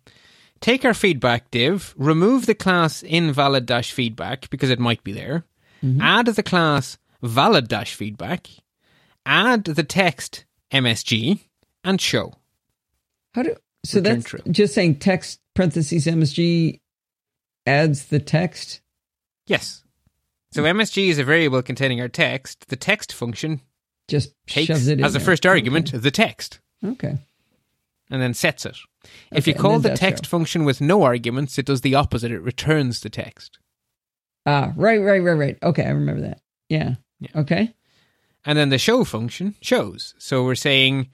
[0.59, 5.45] take our feedback div, remove the class invalid dash feedback because it might be there,
[5.83, 6.01] mm-hmm.
[6.01, 8.47] add the class valid dash feedback,
[9.25, 11.39] add the text msg,
[11.83, 12.33] and show.
[13.33, 13.55] How do
[13.85, 14.39] so Return that's true.
[14.51, 16.79] just saying text parentheses MSG
[17.65, 18.81] adds the text.
[19.47, 19.83] Yes.
[20.51, 22.67] So MSG is a variable containing our text.
[22.67, 23.61] The text function
[24.11, 25.25] Just takes shoves it in as a there.
[25.25, 27.17] first argument the text Okay.
[28.09, 28.77] and then sets it.
[29.31, 30.29] If you call the text how.
[30.29, 32.31] function with no arguments, it does the opposite.
[32.31, 33.57] It returns the text.
[34.45, 35.57] Ah, right, right, right, right.
[35.63, 36.41] Okay, I remember that.
[36.69, 36.95] Yeah.
[37.19, 37.29] Yeah.
[37.35, 37.73] Okay.
[38.45, 40.13] And then the show function shows.
[40.17, 41.09] So we're saying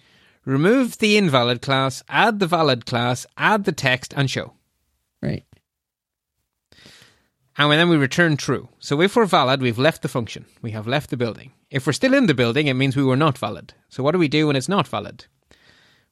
[0.46, 4.54] remove the invalid class, add the valid class, add the text, and show.
[5.22, 5.44] Right.
[7.58, 8.70] And then we return true.
[8.80, 10.46] So if we're valid, we've left the function.
[10.62, 11.54] We have left the building.
[11.72, 13.74] If we're still in the building, it means we were not valid.
[13.90, 15.26] So what do we do when it's not valid?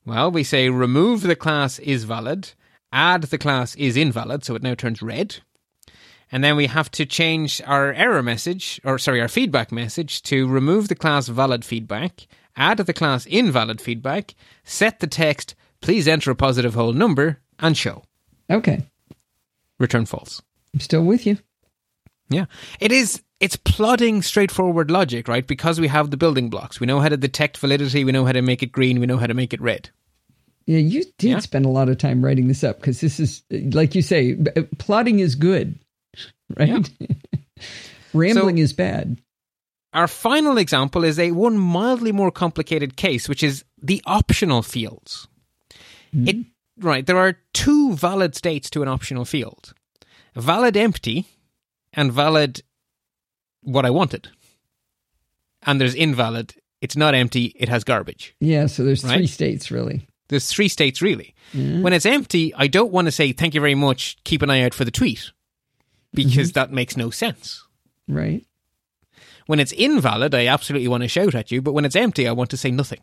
[0.05, 2.51] Well, we say remove the class is valid,
[2.91, 5.38] add the class is invalid, so it now turns red.
[6.31, 10.47] And then we have to change our error message, or sorry, our feedback message to
[10.47, 16.31] remove the class valid feedback, add the class invalid feedback, set the text, please enter
[16.31, 18.03] a positive whole number, and show.
[18.49, 18.84] Okay.
[19.80, 20.41] Return false.
[20.76, 21.39] I'm still with you.
[22.30, 22.45] Yeah.
[22.80, 25.45] It is it's plodding straightforward logic, right?
[25.47, 26.80] Because we have the building blocks.
[26.80, 29.18] We know how to detect validity, we know how to make it green, we know
[29.18, 29.89] how to make it red.
[30.68, 31.39] Yeah, you did Yeah.
[31.39, 34.64] spend a lot of time writing this up because this is, like you say, uh,
[34.77, 35.80] plotting is good,
[36.57, 36.89] right?
[38.14, 39.22] Rambling So- is bad.
[39.93, 45.27] Our final example is a one mildly more complicated case, which is the optional fields.
[46.11, 46.27] Hmm.
[46.27, 46.35] It
[46.80, 49.73] right, there are two valid states to an optional field.
[50.36, 51.26] Valid empty
[51.94, 52.62] and valid
[53.62, 54.30] what I wanted.
[55.64, 58.36] And there's invalid, it's not empty, it has garbage.
[58.40, 60.07] Yeah, so there's three states really.
[60.28, 61.36] There's three states really.
[61.53, 64.62] When it's empty, I don't want to say thank you very much, keep an eye
[64.62, 65.32] out for the tweet.
[66.14, 66.60] Because mm-hmm.
[66.60, 67.66] that makes no sense.
[68.07, 68.45] Right.
[69.48, 72.32] When it's invalid, I absolutely want to shout at you, but when it's empty, I
[72.32, 73.02] want to say nothing.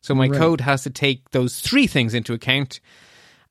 [0.00, 0.38] So my Right.
[0.38, 2.80] code has to take those three things into account.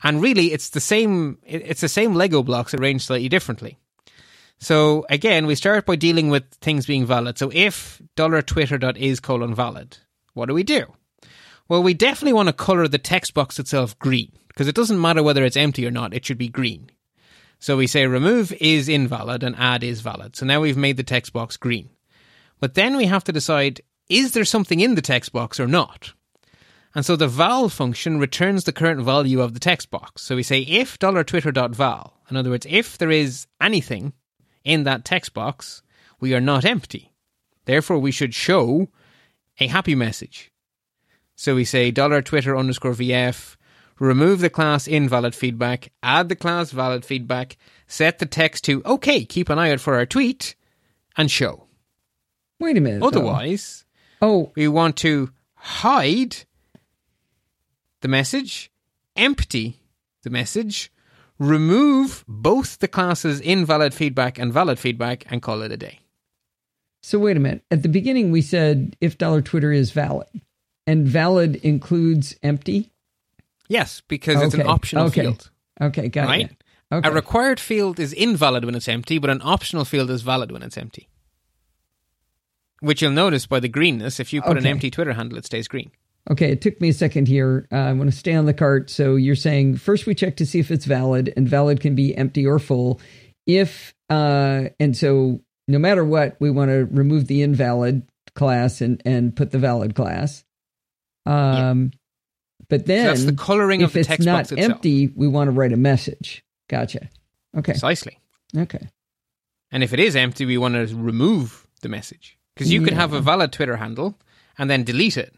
[0.04, 1.38] And really, it's the same.
[1.44, 3.78] It's the same Lego blocks arranged slightly differently.
[4.60, 7.38] So again, we start by dealing with things being valid.
[7.38, 9.98] So if $twitter.is colon valid,
[10.34, 10.86] what do we do?
[11.68, 15.24] Well, we definitely want to color the text box itself green because it doesn't matter
[15.24, 16.14] whether it's empty or not.
[16.14, 16.92] It should be green.
[17.60, 20.36] So we say remove is invalid and add is valid.
[20.36, 21.90] So now we've made the text box green.
[22.60, 26.14] But then we have to decide is there something in the text box or not?
[26.96, 30.22] And so the val function returns the current value of the text box.
[30.22, 34.14] So we say if $twitter.val, in other words, if there is anything
[34.64, 35.82] in that text box,
[36.20, 37.12] we are not empty.
[37.66, 38.90] Therefore, we should show
[39.60, 40.52] a happy message.
[41.36, 43.56] So we say $twitter underscore VF,
[44.00, 47.58] remove the class invalid feedback, add the class valid feedback,
[47.88, 50.56] set the text to okay, keep an eye out for our tweet,
[51.18, 51.68] and show.
[52.60, 53.00] Wait a minute.
[53.02, 53.08] though.
[53.08, 53.86] Otherwise,
[54.22, 56.46] Oh, we want to hide
[58.04, 58.70] the message,
[59.16, 59.80] empty
[60.22, 60.92] the message,
[61.40, 66.00] remove both the classes invalid feedback and valid feedback, and call it a day.
[67.02, 67.64] so wait a minute.
[67.72, 70.30] At the beginning, we said if dollar Twitter is valid,
[70.86, 72.92] and valid includes empty.
[73.68, 75.22] Yes, because it's an optional okay.
[75.22, 75.50] field.
[75.82, 76.52] Okay, got Right?
[76.52, 76.64] it.
[76.92, 77.10] Okay.
[77.10, 80.62] A required field is invalid when it's empty, but an optional field is valid when
[80.62, 81.08] it's empty.
[82.82, 84.20] Which you'll notice by the greenness.
[84.20, 85.92] If you put an empty Twitter handle, it stays green.
[86.32, 87.68] Okay, it took me a second here.
[87.72, 88.90] Uh, I want to stay on the cart.
[88.90, 92.16] So you're saying first we check to see if it's valid, and valid can be
[92.16, 93.02] empty or full.
[93.46, 99.02] If uh, and so no matter what, we want to remove the invalid class and
[99.06, 100.44] and put the valid class.
[101.26, 101.92] Um,
[102.70, 104.60] but So then that's the coloring if of the it's text not itself.
[104.60, 106.44] empty, we want to write a message.
[106.70, 107.10] Gotcha.
[107.58, 107.74] Okay.
[107.74, 108.18] Precisely.
[108.58, 108.88] Okay.
[109.72, 112.38] And if it is empty, we want to remove the message.
[112.56, 114.18] Because you could have a valid Twitter handle
[114.58, 115.34] and then delete it.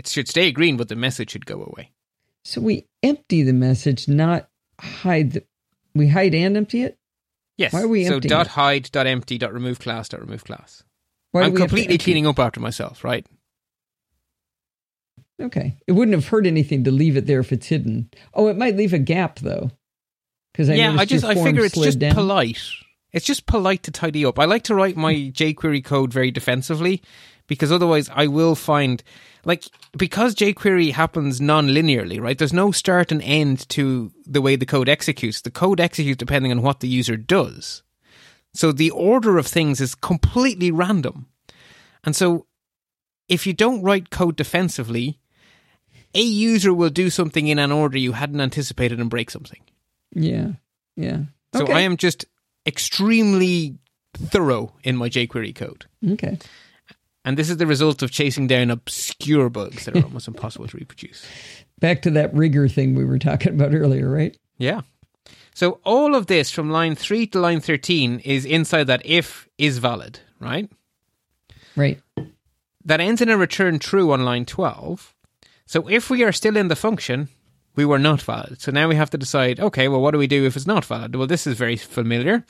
[0.00, 1.92] It should stay green, but the message should go away.
[2.42, 4.48] So we empty the message, not
[4.80, 5.32] hide.
[5.32, 5.44] The,
[5.94, 6.98] we hide and empty it.
[7.58, 7.74] Yes.
[7.74, 8.52] Why are we so emptying dot it?
[8.52, 10.84] hide dot empty dot remove class dot remove class.
[11.32, 13.26] Why I'm we have to completely cleaning up after myself, right?
[15.38, 15.76] Okay.
[15.86, 18.08] It wouldn't have hurt anything to leave it there if it's hidden.
[18.32, 19.70] Oh, it might leave a gap though.
[20.54, 22.14] Because I yeah, I just I figure it's just down.
[22.14, 22.62] polite.
[23.12, 24.38] It's just polite to tidy up.
[24.38, 27.02] I like to write my jQuery code very defensively
[27.50, 29.02] because otherwise I will find
[29.44, 29.64] like
[29.98, 32.38] because jQuery happens non-linearly, right?
[32.38, 35.40] There's no start and end to the way the code executes.
[35.40, 37.82] The code executes depending on what the user does.
[38.54, 41.26] So the order of things is completely random.
[42.04, 42.46] And so
[43.28, 45.18] if you don't write code defensively,
[46.14, 49.60] a user will do something in an order you hadn't anticipated and break something.
[50.14, 50.52] Yeah.
[50.94, 51.22] Yeah.
[51.52, 51.72] So okay.
[51.72, 52.26] I am just
[52.64, 53.78] extremely
[54.14, 55.86] thorough in my jQuery code.
[56.08, 56.38] Okay.
[57.24, 60.76] And this is the result of chasing down obscure bugs that are almost impossible to
[60.76, 61.26] reproduce.
[61.78, 64.36] Back to that rigor thing we were talking about earlier, right?
[64.58, 64.82] Yeah.
[65.54, 69.78] So all of this from line 3 to line 13 is inside that if is
[69.78, 70.70] valid, right?
[71.76, 72.00] Right.
[72.84, 75.14] That ends in a return true on line 12.
[75.66, 77.28] So if we are still in the function,
[77.76, 78.60] we were not valid.
[78.60, 80.84] So now we have to decide, okay, well, what do we do if it's not
[80.84, 81.14] valid?
[81.14, 82.44] Well, this is very familiar.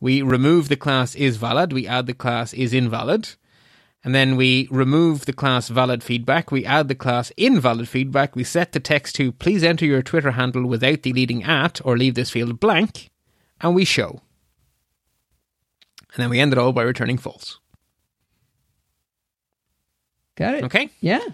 [0.00, 3.30] We remove the class is valid, we add the class is invalid,
[4.04, 8.44] and then we remove the class valid feedback, we add the class invalid feedback, we
[8.44, 12.30] set the text to please enter your Twitter handle without deleting at or leave this
[12.30, 13.10] field blank,
[13.60, 14.20] and we show.
[16.14, 17.58] And then we end it all by returning false.
[20.36, 20.64] Got it.
[20.64, 20.90] Okay?
[21.00, 21.24] Yeah.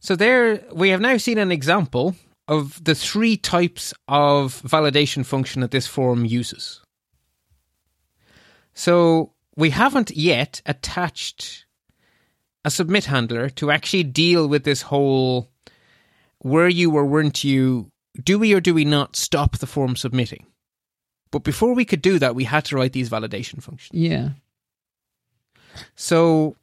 [0.00, 2.16] So there we have now seen an example
[2.48, 6.80] of the three types of validation function that this form uses.
[8.74, 11.63] So we haven't yet attached
[12.64, 15.50] a submit handler to actually deal with this whole
[16.42, 17.90] were you or weren't you,
[18.22, 20.46] do we or do we not stop the form submitting?
[21.30, 23.90] But before we could do that, we had to write these validation functions.
[23.92, 24.30] Yeah.
[25.96, 26.56] So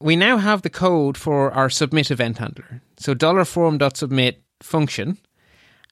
[0.00, 2.82] we now have the code for our submit event handler.
[2.98, 5.18] So $form.submit function.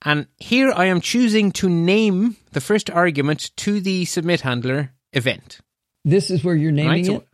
[0.02, 5.60] And here I am choosing to name the first argument to the submit handler event.
[6.04, 7.28] This is where you're naming Right, so- it?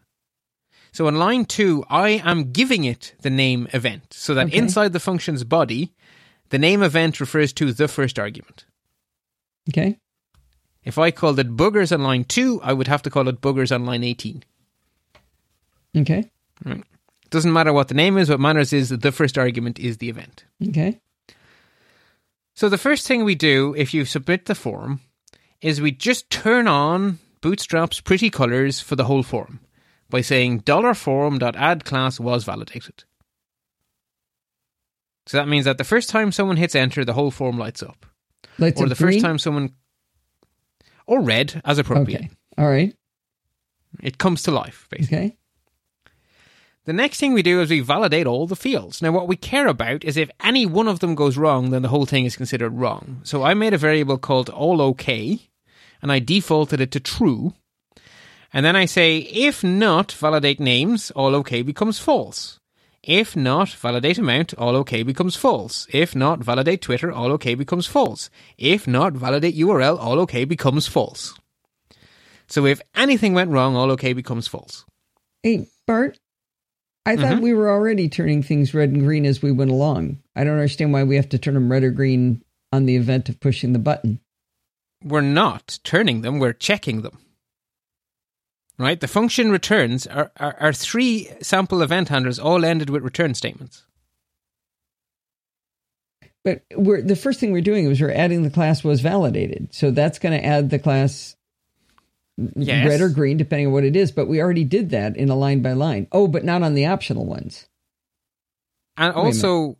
[0.93, 4.57] So in line two, I am giving it the name event so that Okay.
[4.59, 5.93] inside the function's body,
[6.49, 8.65] the name event refers to the first argument.
[9.69, 9.99] Okay.
[10.83, 13.73] If I called it boogers on line two, I would have to call it boogers
[13.73, 14.43] on line 18.
[15.97, 16.31] Okay.
[16.65, 16.83] Right.
[17.31, 20.09] Doesn't matter what the name is, what matters is that the first argument is the
[20.09, 20.45] event.
[20.69, 21.01] Okay.
[22.55, 25.01] So the first thing we do if you submit the form
[25.61, 29.61] is we just turn on Bootstrap's pretty colors for the whole form
[30.11, 33.05] by saying $form.add class was validated.
[35.27, 38.07] So that means that the first time someone hits enter, the whole form lights up.
[38.59, 39.13] Lights or the green?
[39.13, 39.75] first time someone
[41.07, 42.23] or red as appropriate.
[42.23, 42.31] Okay.
[42.59, 42.95] All right.
[44.03, 45.19] It comes to life, basically.
[45.19, 45.37] Okay.
[46.87, 49.03] The next thing we do is we validate all the fields.
[49.03, 51.89] Now, what we care about is if any one of them goes wrong, then the
[51.89, 53.21] whole thing is considered wrong.
[53.23, 55.51] So I made a variable called all okay,
[56.01, 57.55] and I defaulted it to true.
[58.53, 62.59] And then I say, if not validate names, all okay becomes false.
[63.03, 65.87] If not validate amount, all okay becomes false.
[65.91, 68.29] If not validate Twitter, all okay becomes false.
[68.59, 71.35] If not validate URL, all okay becomes false.
[72.49, 74.85] So if anything went wrong, all okay becomes false.
[75.43, 76.19] Hey, Bart,
[77.07, 77.43] I thought Mm-hmm.
[77.43, 80.19] we were already turning things red and green as we went along.
[80.37, 83.29] I don't understand why we have to turn them red or green on the event
[83.29, 84.21] of pushing the button.
[85.03, 87.19] we're not turning them, we're checking them.
[88.81, 88.99] Right?
[88.99, 93.85] The function returns are, are, are three sample event handlers all ended with return statements.
[96.45, 99.75] But we're the first thing we're doing is we're adding the class was validated.
[99.75, 101.37] So that's going to add the class
[102.57, 102.89] Yes.
[102.89, 104.13] red or green, depending on what it is.
[104.13, 106.07] But we already did that in a line by line.
[106.11, 107.69] Oh, but not on the optional ones.
[108.97, 109.77] And Wait also,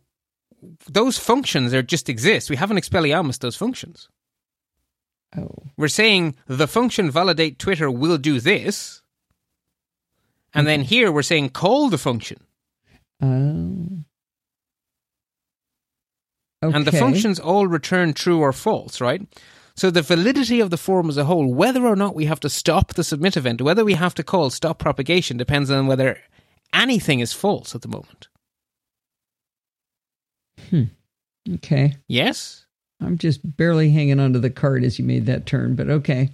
[0.87, 2.51] those functions are just exist.
[2.51, 4.09] We haven't expelliarmus those functions.
[5.37, 9.01] Oh, We're saying the function validate Twitter will do this.
[10.53, 12.41] And then here we're saying call the function.
[13.21, 13.87] oh.
[16.63, 16.75] Okay.
[16.75, 19.21] And the functions all return true or false, right?
[19.75, 22.49] So the validity of the form as a whole, whether or not we have to
[22.49, 26.19] stop the submit event, whether we have to call stop propagation, depends on whether
[26.71, 28.27] anything is false at the moment.
[30.69, 30.83] Hmm.
[31.55, 31.97] Okay.
[32.07, 32.67] Yes?
[33.01, 36.29] I'm just barely hanging onto the cart as you made that turn, but okay.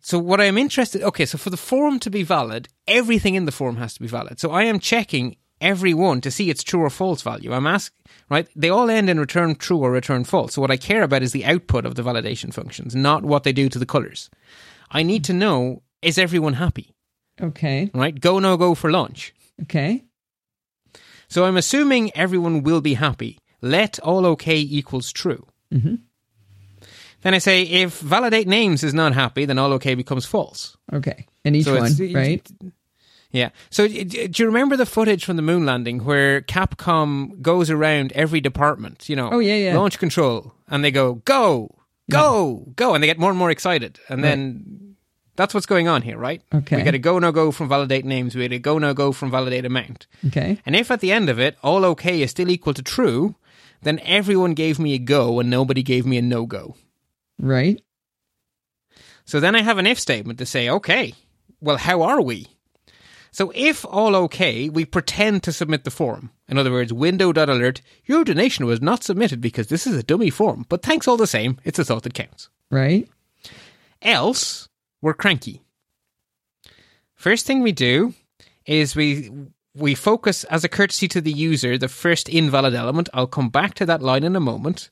[0.00, 3.44] So what I am interested okay, so for the form to be valid, everything in
[3.44, 4.38] the form has to be valid.
[4.38, 7.52] So I am checking every one to see its true or false value.
[7.52, 8.48] I'm asking right?
[8.54, 10.54] They all end in return true or return false.
[10.54, 13.52] So what I care about is the output of the validation functions, not what they
[13.52, 14.30] do to the colors.
[14.90, 16.94] I need to know is everyone happy?
[17.40, 17.90] Okay.
[17.94, 18.18] Right?
[18.18, 19.34] Go no go for lunch.
[19.62, 20.04] Okay.
[21.28, 23.38] So I'm assuming everyone will be happy.
[23.60, 25.46] Let all okay equals true.
[25.72, 25.96] hmm
[27.22, 30.76] Then I say if validate names is not happy, then all okay becomes false.
[30.92, 31.26] Okay.
[31.44, 32.46] And each So one, right?
[33.32, 33.50] Yeah.
[33.70, 38.40] So do you remember the footage from the moon landing where Capcom goes around every
[38.40, 39.76] department, you know, Oh, yeah, yeah.
[39.76, 41.74] launch control, and they go, go,
[42.10, 43.98] go, go, and they get more and more excited.
[44.08, 44.96] And then
[45.36, 46.40] that's what's going on here, right?
[46.54, 46.76] Okay.
[46.76, 48.34] We get a go, no go from validate names.
[48.34, 50.06] We get a go, no go from validate amount.
[50.28, 50.58] Okay.
[50.64, 53.34] And if at the end of it, all okay is still equal to true,
[53.82, 56.76] then everyone gave me a go and nobody gave me a no go.
[57.38, 57.82] Right.
[59.24, 61.14] So then I have an if statement to say, okay,
[61.60, 62.46] well, how are we?
[63.30, 66.30] So if all okay, we pretend to submit the form.
[66.48, 70.64] In other words, window.alert, your donation was not submitted because this is a dummy form,
[70.68, 72.48] but thanks all the same, it's a thought that counts.
[72.70, 73.08] Right.
[74.00, 74.68] Else,
[75.02, 75.62] we're cranky.
[77.14, 78.14] First thing we do
[78.64, 79.30] is we
[79.78, 83.08] we focus as a courtesy to the user the first invalid element.
[83.14, 84.90] I'll come back to that line in a moment.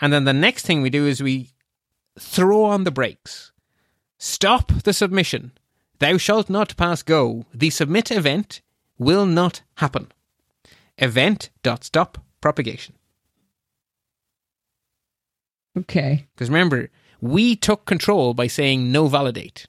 [0.00, 1.50] And then the next thing we do is we
[2.18, 3.52] throw on the brakes.
[4.18, 5.52] Stop the submission.
[5.98, 7.46] Thou shalt not pass go.
[7.54, 8.60] The submit event
[8.98, 10.10] will not happen.
[10.98, 12.94] Event dot stop propagation.
[15.76, 16.26] Okay.
[16.34, 19.66] Because remember, we took control by saying no validate.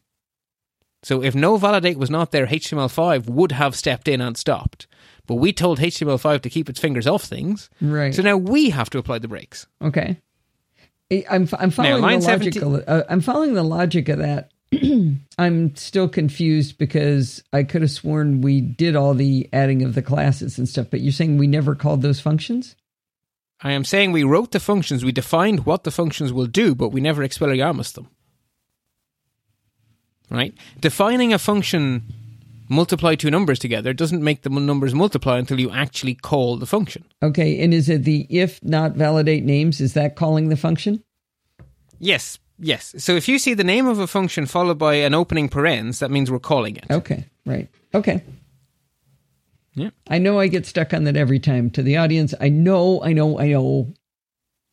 [1.05, 4.87] So if no validate was not there, HTML5 would have stepped in and stopped.
[5.27, 7.69] But we told HTML5 to keep its fingers off things.
[7.79, 8.11] Right.
[8.11, 9.67] So now we have to apply the brakes.
[9.79, 10.17] okay.
[11.29, 12.53] I'm I'm following line the logic.
[12.55, 14.49] 17 Uh, I'm following the logic of that.
[15.37, 20.01] I'm still confused because I could have sworn we did all the adding of the
[20.01, 22.75] classes and stuff, but you're saying we never called those functions?
[23.61, 26.89] I am saying we wrote the functions, we defined what the functions will do, but
[26.89, 28.09] we never Expelliarmus them.
[30.29, 30.53] Right?
[30.81, 32.03] Defining a function
[32.67, 37.05] multiply two numbers together doesn't make the numbers multiply until you actually call the function.
[37.21, 39.79] Okay, and is it the if not validate names?
[39.79, 41.03] Is that calling the function?
[41.99, 42.95] Yes, yes.
[42.97, 46.11] So if you see the name of a function followed by an opening parens, that
[46.11, 46.85] means we're calling it.
[46.89, 47.69] Okay, right.
[47.93, 48.23] Okay.
[49.75, 49.89] Yeah.
[50.07, 52.33] I know I get stuck on that every time to the audience.
[52.39, 53.93] I know, I know, I know.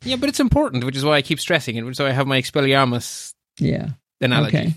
[0.04, 2.12] Yeah, but it's important, which is why I keep stressing it, which is why I
[2.12, 3.90] have my Expelliarmus Yeah.
[4.20, 4.56] analogy.
[4.58, 4.74] Okay.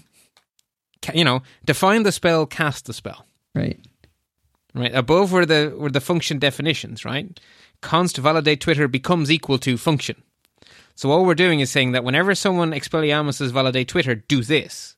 [1.13, 3.25] You know, define the spell, cast the spell.
[3.53, 3.79] Right.
[4.73, 4.93] right?
[4.93, 7.39] Above were the were the function definitions, right?
[7.81, 10.21] Const validate Twitter becomes equal to function.
[10.95, 14.95] So all we're doing is saying that whenever someone Expelliarmus says validate Twitter, do this.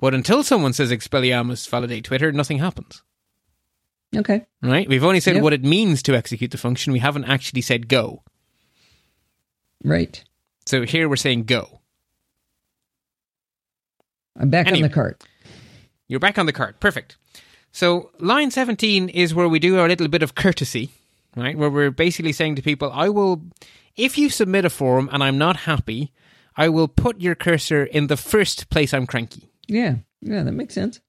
[0.00, 3.02] But until someone says Expelliarmus validate Twitter, nothing happens.
[4.16, 4.46] Okay.
[4.62, 4.88] Right?
[4.88, 5.42] We've only said Yep.
[5.42, 6.92] what it means to execute the function.
[6.94, 8.22] We haven't actually said go.
[9.84, 10.24] Right.
[10.66, 11.77] So here we're saying go.
[14.38, 14.84] I'm back Anyway.
[14.84, 15.24] on the cart.
[16.06, 16.80] You're back on the cart.
[16.80, 17.16] Perfect.
[17.72, 20.90] So line 17 is where we do our little bit of courtesy,
[21.36, 21.56] right?
[21.58, 23.42] Where we're basically saying to people, I will,
[23.96, 26.12] if you submit a form and I'm not happy,
[26.56, 29.50] I will put your cursor in the first place I'm cranky.
[29.66, 29.96] Yeah.
[30.22, 31.00] Yeah, that makes sense.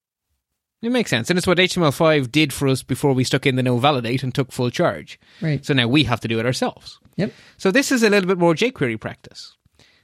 [0.82, 1.30] It makes sense.
[1.30, 4.34] And it's what HTML5 did for us before we stuck in the no validate and
[4.34, 5.20] took full charge.
[5.42, 5.66] Right.
[5.66, 7.00] So now we have to do it ourselves.
[7.18, 7.34] Yep.
[7.58, 9.56] So this is a little bit more jQuery practice.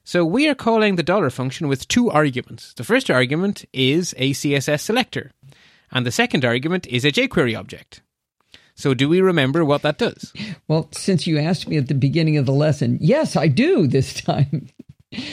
[0.07, 2.73] So we are calling the dollar function with two arguments.
[2.73, 5.31] The first argument is a CSS selector,
[5.91, 8.01] and the second argument is a jQuery object.
[8.75, 10.31] So do we remember what that does?
[10.67, 14.13] Well, since you asked me at the beginning of the lesson, yes, I do this
[14.21, 14.69] time.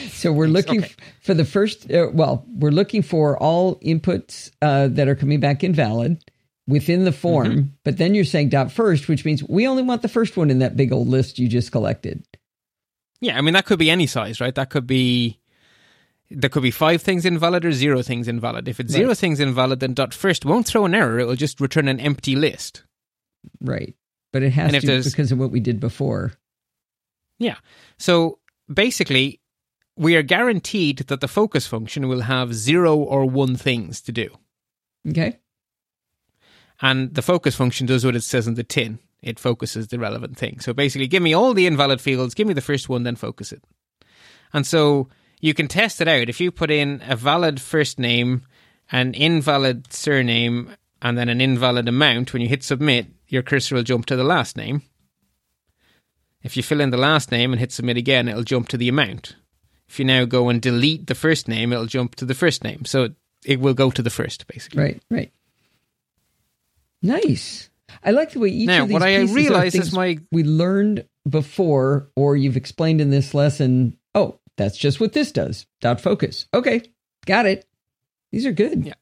[0.09, 0.93] so we're looking Okay.
[1.21, 5.63] for the first, uh, well, we're looking for all inputs uh, that are coming back
[5.63, 6.23] invalid
[6.67, 7.67] within the form, Mm-hmm.
[7.83, 10.59] but then you're saying dot first, which means we only want the first one in
[10.59, 12.23] that big old list you just collected.
[13.23, 14.53] Yeah, I mean that could be any size, right?
[14.53, 15.39] That could be
[16.29, 18.67] there could be five things invalid or zero things invalid.
[18.67, 21.61] If it's zero things invalid, then dot first won't throw an error; it will just
[21.61, 22.83] return an empty list.
[23.61, 23.95] Right.
[24.33, 26.33] But it has And to because of what we did before.
[27.39, 27.55] Yeah.
[27.97, 28.39] So
[28.71, 29.39] basically,
[29.95, 34.29] we are guaranteed that the focus function will have zero or one things to do.
[35.07, 35.39] Okay.
[36.81, 38.99] And the focus function does what it says in the tin.
[39.23, 40.59] It focuses the relevant thing.
[40.59, 43.51] So basically, give me all the invalid fields, give me the first one, then focus
[43.51, 43.63] it.
[44.53, 45.07] And so
[45.39, 46.29] you can test it out.
[46.29, 48.43] If you put in a valid first name,
[48.91, 53.83] an invalid surname, and then an invalid amount, when you hit submit, your cursor will
[53.83, 54.83] jump to the last name.
[56.43, 58.89] If you fill in the last name and hit submit again, it'll jump to the
[58.89, 59.35] amount.
[59.87, 62.85] If you now go and delete the first name, it'll jump to the first name.
[62.85, 63.09] So
[63.45, 64.81] it, will go to the first, basically.
[64.81, 65.03] Right.
[65.09, 65.31] Right.
[67.01, 67.69] Nice.
[68.03, 71.05] I like the way each Now, of these what I realize is my- we learned
[71.27, 73.97] before, or you've explained in this lesson.
[74.15, 75.65] Oh, that's just what this does.
[75.81, 76.47] Dot focus.
[76.53, 76.81] Okay,
[77.25, 77.65] got it.
[78.31, 78.85] These are good.
[78.85, 78.93] Yeah.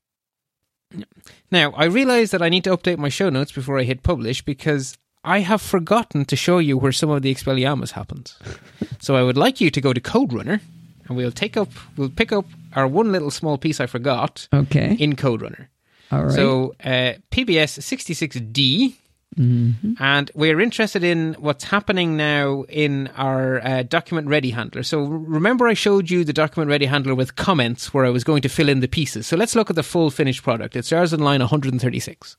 [1.52, 4.42] Now, I realize that I need to update my show notes before I hit publish
[4.44, 8.38] because I have forgotten to show you where some of the Expelliarmus happens.
[9.00, 10.60] so I would like you to go to CodeRunner
[11.08, 12.46] and we'll take up we'll pick up
[12.76, 14.96] our one little small piece I forgot Okay.
[15.00, 15.68] in CodeRunner.
[16.12, 16.32] All right.
[16.34, 18.96] So uh, PBS 66D
[19.40, 19.96] Mhm.
[20.02, 24.84] and we're interested in what's happening now in our uh, document ready handler.
[24.84, 28.42] So remember, I showed you the document ready handler with comments where I was going
[28.42, 29.28] to fill in the pieces.
[29.28, 30.76] So let's look at the full finished product.
[30.76, 32.36] It starts on line 136.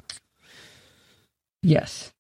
[1.62, 2.12] Yes.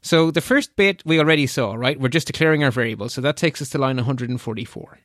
[0.00, 2.00] So the first bit we already saw, right?
[2.00, 3.08] We're just declaring our variable.
[3.08, 4.98] So that takes us to line 144.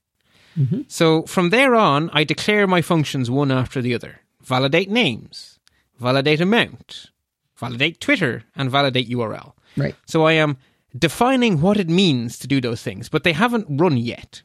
[0.57, 0.85] Mhm.
[0.91, 4.21] So from there on, I declare my functions one after the other.
[4.47, 5.59] Validate names,
[5.99, 7.11] validate amount,
[7.57, 9.51] validate Twitter, and validate URL.
[9.75, 9.93] Right.
[10.05, 10.55] So I am
[10.97, 14.41] defining what it means to do those things, but they haven't run yet.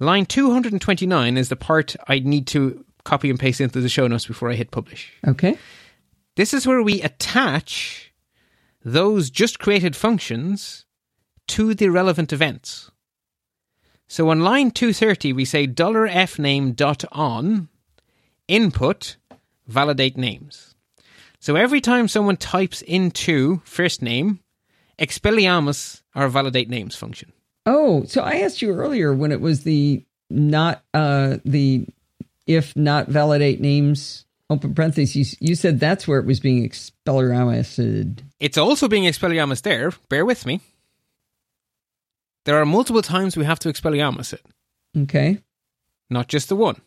[0.00, 4.26] Line 229 is the part I need to copy and paste into the show notes
[4.26, 5.12] before I hit publish.
[5.24, 5.56] Okay.
[6.34, 8.12] This is where we attach
[8.84, 10.84] those just created functions
[11.46, 12.90] to the relevant events.
[14.08, 17.68] So on line 230, we say $fname.on
[18.50, 19.16] input
[19.66, 20.74] validate names.
[21.38, 24.40] So every time someone types into first name,
[24.98, 27.32] Expelliarmus our validate names function.
[27.64, 31.86] Oh, so I asked you earlier when it was the not uh the
[32.46, 35.36] if not validate names open parentheses.
[35.40, 38.22] You said that's where it was being expelliarmused.
[38.40, 39.92] It's also being Expelliarmus there.
[40.08, 40.60] Bear with me.
[42.44, 44.42] there are multiple times we have to Expelliarmus it,
[44.96, 45.38] Okay.
[46.10, 46.80] not just the one.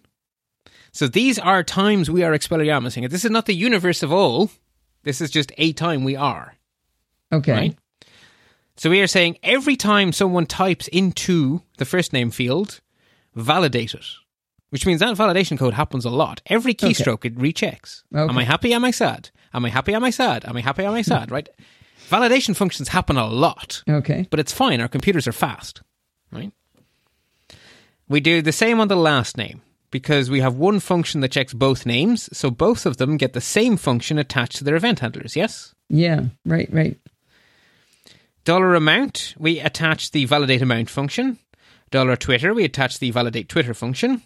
[0.94, 3.10] So these are times we are Expelliarmusing it.
[3.12, 4.52] This is not the universe of all.
[5.04, 6.56] This is just a time we are.
[7.32, 7.52] Okay.
[7.52, 7.78] Right.
[8.78, 12.80] So we are saying every time someone types into the first name field,
[13.36, 14.06] validate it.
[14.70, 16.42] Which means that validation code happens a lot.
[16.48, 18.04] Every keystroke it rechecks.
[18.14, 18.30] Okay.
[18.30, 18.74] Am I happy?
[18.74, 19.30] Am I sad?
[19.54, 19.94] Am I happy?
[19.94, 20.46] Am I sad?
[20.46, 20.84] Am I happy?
[20.84, 21.30] Am I sad?
[21.30, 21.48] right?
[22.10, 24.28] Validation functions happen a lot, Okay.
[24.30, 24.82] but it's fine.
[24.82, 25.82] Our computers are fast.
[26.32, 26.52] Right?
[28.08, 29.62] We do the same on the last name
[29.94, 33.40] because we have one function that checks both names, so both of them get the
[33.40, 35.36] same function attached to their event handlers.
[35.36, 35.76] Yes?
[35.88, 36.26] Yeah.
[36.46, 36.68] Right.
[36.74, 36.98] Right.
[38.44, 41.38] Dollar amount, we attach the validate amount function.
[41.92, 44.24] Dollar Twitter, we attach the validate Twitter function.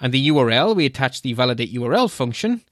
[0.00, 2.62] And the URL, we attach the validate URL function.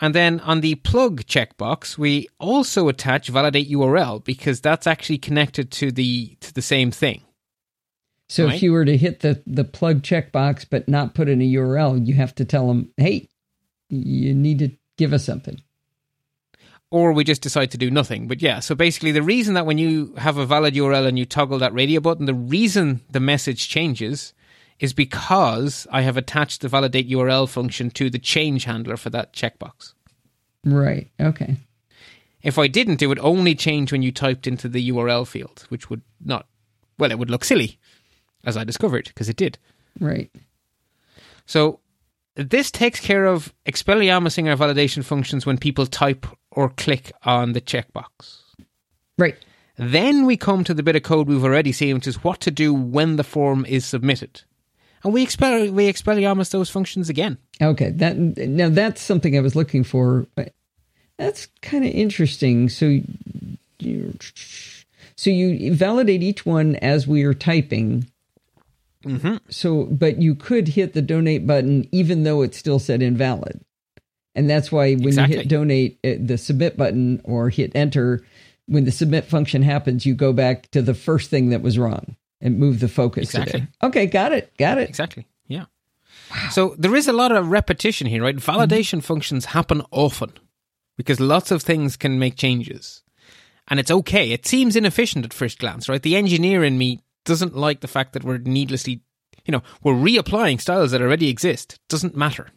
[0.00, 5.72] And then on the plug checkbox, we also attach validate URL because that's actually connected
[5.72, 7.22] to the to the same thing.
[8.32, 8.54] So Right.
[8.54, 11.98] if you were to hit the the plug checkbox but not put in a URL,
[11.98, 13.28] you have to tell them, "Hey,
[13.90, 15.60] you need to give us something."
[16.90, 18.28] Or we just decide to do nothing.
[18.28, 21.26] But yeah, so basically the reason that when you have a valid URL and you
[21.26, 24.32] toggle that radio button, the reason the message changes
[24.78, 29.34] is because I have attached the validate URL function to the change handler for that
[29.34, 29.92] checkbox.
[30.64, 31.10] Right.
[31.20, 31.56] Okay.
[32.42, 35.90] If I didn't, it would only change when you typed into the URL field, which
[35.90, 36.46] would not,
[36.98, 37.78] well, it would look silly,
[38.44, 39.58] as I discovered, because it did.
[40.00, 40.30] Right.
[41.46, 41.80] So
[42.34, 47.60] this takes care of Expelliarmusing our validation functions when people type or click on the
[47.60, 48.40] checkbox.
[49.18, 49.36] Right.
[49.76, 52.50] Then we come to the bit of code we've already seen, which is what to
[52.50, 54.42] do when the form is submitted.
[55.04, 57.38] And we expel we Expelliarmus those functions again.
[57.60, 57.90] Okay.
[57.90, 60.26] That now that's something I was looking for.
[61.18, 62.68] That's kind of interesting.
[62.68, 63.00] So
[63.78, 64.16] you
[65.16, 68.06] so you validate each one as we are typing.
[69.02, 69.36] Mm-hmm.
[69.48, 73.60] So, but you could hit the donate button even though it's still said invalid.
[74.34, 78.24] And that's why when you hit donate, uh, the submit button or hit enter,
[78.66, 82.16] when the submit function happens, you go back to the first thing that was wrong
[82.40, 83.60] and move the focus Exactly.
[83.60, 83.68] there.
[83.82, 84.56] Okay, got it.
[84.56, 84.88] Got it.
[84.88, 85.26] Exactly.
[85.46, 85.66] Yeah.
[86.50, 88.36] So there is a lot of repetition here, right?
[88.36, 90.32] Validation functions happen often
[90.96, 93.02] because lots of things can make changes.
[93.68, 94.32] And it's okay.
[94.32, 96.02] It seems inefficient at first glance, right?
[96.02, 99.02] The engineer in me doesn't like the fact that we're needlessly,
[99.44, 101.78] you know, we're reapplying styles that already exist.
[101.88, 102.48] Doesn't matter.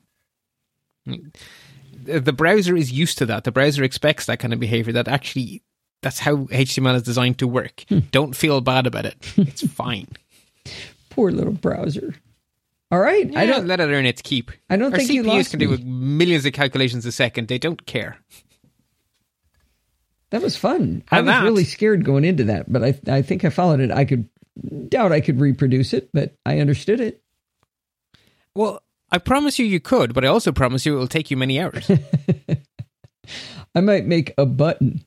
[1.06, 3.44] The browser is used to that.
[3.44, 5.64] The browser expects that kind of behavior that actually
[6.02, 7.84] that's how HTML is designed to work.
[7.90, 8.00] Hmm.
[8.12, 9.16] Don't feel bad about it.
[9.38, 10.08] It's fine.
[11.10, 12.16] Poor little browser.
[12.92, 13.36] All right.
[13.36, 14.52] I I don't let it earn its keep.
[14.70, 17.48] I don't Our think you CPUs can do millions of calculations a second.
[17.48, 18.18] They don't care.
[20.32, 21.04] That was fun.
[21.12, 23.92] I was that- really scared going into that, but I I think I followed it.
[23.92, 24.28] I could
[24.90, 27.22] doubt I could reproduce it, but I understood it.
[28.56, 31.38] Well, I promise you, you could, but I also promise you it will take you
[31.38, 31.90] many hours.
[33.76, 35.06] I might make a button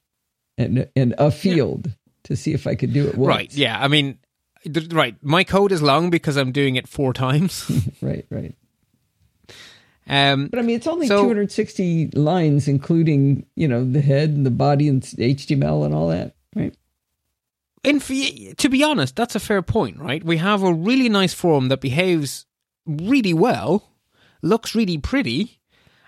[0.59, 1.91] and and a field
[2.25, 3.29] to see if I could do it once.
[3.29, 3.55] right?
[3.55, 3.79] Yeah.
[3.83, 4.19] I mean,
[4.71, 5.17] th- right.
[5.23, 7.71] My code is long because I'm doing it four times.
[8.03, 8.55] Right, right.
[10.11, 14.45] Um, But I mean, it's only So- 260 lines, including you know the head and
[14.47, 16.35] the body and HTML and all that.
[17.85, 20.23] In to be honest, that's a fair point, right?
[20.25, 22.47] We have a really nice form that behaves
[22.87, 23.91] really well,
[24.43, 25.61] looks really pretty,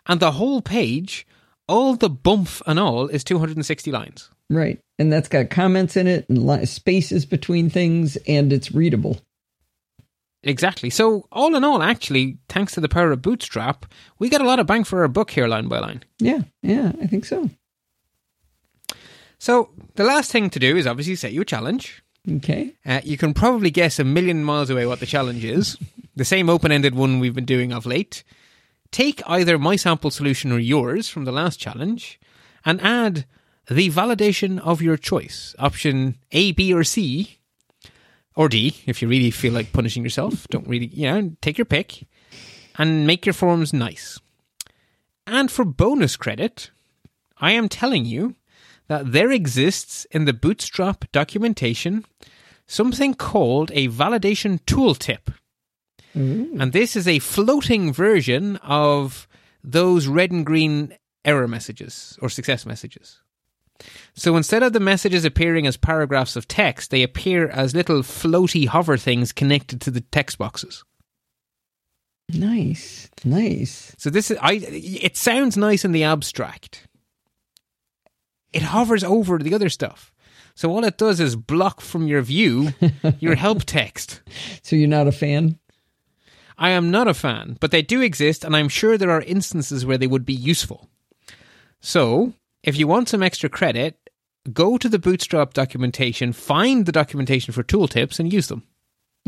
[0.07, 1.27] and the whole page,
[1.69, 4.31] all the bump and all, is 260 lines.
[4.49, 4.81] Right.
[4.99, 9.21] And that's got comments in it and li- spaces between things, and it's readable.
[10.43, 10.91] Exactly.
[10.91, 13.87] So, all in all, actually, thanks to the power of Bootstrap,
[14.19, 16.03] we get a lot of bang for our buck here, line by line.
[16.19, 17.51] Yeah, yeah, I think so.
[19.41, 22.03] So, the last thing to do is obviously set you a challenge.
[22.31, 22.75] Okay.
[22.85, 25.79] Uh, you can probably guess a million miles away what the challenge is.
[26.15, 28.23] the same open ended one we've been doing of late.
[28.91, 32.21] Take either my sample solution or yours from the last challenge
[32.67, 33.25] and add
[33.67, 35.55] the validation of your choice.
[35.59, 37.39] Option A, B, or C,
[38.37, 40.47] or D, if you really feel like punishing yourself.
[40.49, 42.07] Don't really, you know, take your pick
[42.77, 44.21] and make your forms nice.
[45.27, 46.71] And for bonus credit,
[47.39, 48.37] I am telling you
[48.91, 52.05] that there exists in the Bootstrap documentation
[52.67, 55.33] something called a validation tooltip.
[56.13, 56.61] Mm.
[56.61, 59.29] And this is a floating version of
[59.63, 60.93] those red and green
[61.25, 63.21] error messages or success messages.
[64.15, 68.67] So instead of the messages appearing as paragraphs of text, they appear as little floaty
[68.67, 70.85] hover things connected to the text boxes.
[72.29, 73.95] Nice, nice.
[73.99, 76.89] So this is I it sounds nice in the abstract.
[78.53, 80.13] It hovers over the other stuff.
[80.55, 82.75] So all it does is block from your view
[83.21, 84.21] your help text.
[84.63, 85.59] So you're not a fan?
[86.59, 89.87] I am not a fan, but they do exist, and I'm sure there are instances
[89.87, 90.91] where they would be useful.
[91.81, 94.11] So, if you want some extra credit,
[94.53, 98.65] go to the Bootstrap documentation, find the documentation for tooltips, and use them.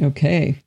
[0.01, 0.61] Okay.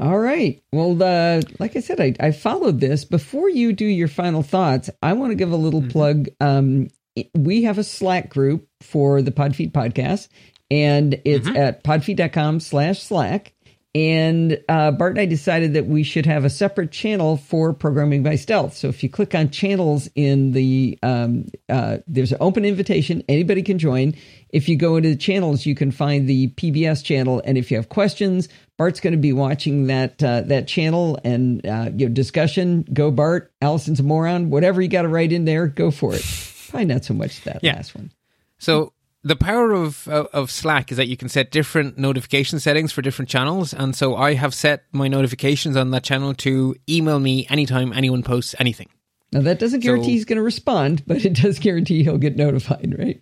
[0.00, 0.62] All right.
[0.72, 3.04] Well, uh, like I said, I, I followed this.
[3.04, 5.90] Before you do your final thoughts, I want to give a little mm-hmm.
[5.90, 6.28] plug.
[6.40, 6.88] Um,
[7.34, 10.28] we have a Slack group for the Podfeet podcast,
[10.70, 11.56] and it's mm-hmm.
[11.56, 13.54] at podfeet.com slash Slack.
[13.98, 18.22] And uh, Bart and I decided that we should have a separate channel for programming
[18.22, 18.76] by stealth.
[18.76, 23.24] So if you click on channels in the, um, uh, there's an open invitation.
[23.28, 24.14] Anybody can join.
[24.50, 27.42] If you go into the channels, you can find the PBS channel.
[27.44, 31.66] And if you have questions, Bart's going to be watching that uh, that channel and
[31.66, 32.86] uh, you know discussion.
[32.92, 34.48] Go Bart, Allison's a moron.
[34.48, 36.24] Whatever you got to write in there, go for it.
[36.68, 37.74] Probably not so much that yeah.
[37.74, 38.12] last one.
[38.58, 38.92] So
[39.22, 43.28] the power of of Slack is that you can set different notification settings for different
[43.28, 47.92] channels, and so I have set my notifications on that channel to email me anytime
[47.92, 48.88] anyone posts anything.
[49.32, 52.36] Now that doesn't guarantee so, he's going to respond, but it does guarantee he'll get
[52.36, 53.20] notified, right?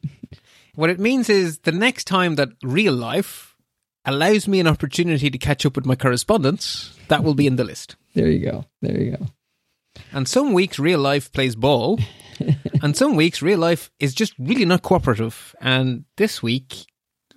[0.74, 3.56] What it means is the next time that real life
[4.04, 7.64] allows me an opportunity to catch up with my correspondence, that will be in the
[7.64, 7.96] list.
[8.14, 8.64] There you go.
[8.80, 9.26] There you go.
[10.12, 11.98] And some weeks real life plays ball,
[12.82, 15.54] and some weeks real life is just really not cooperative.
[15.60, 16.86] And this week,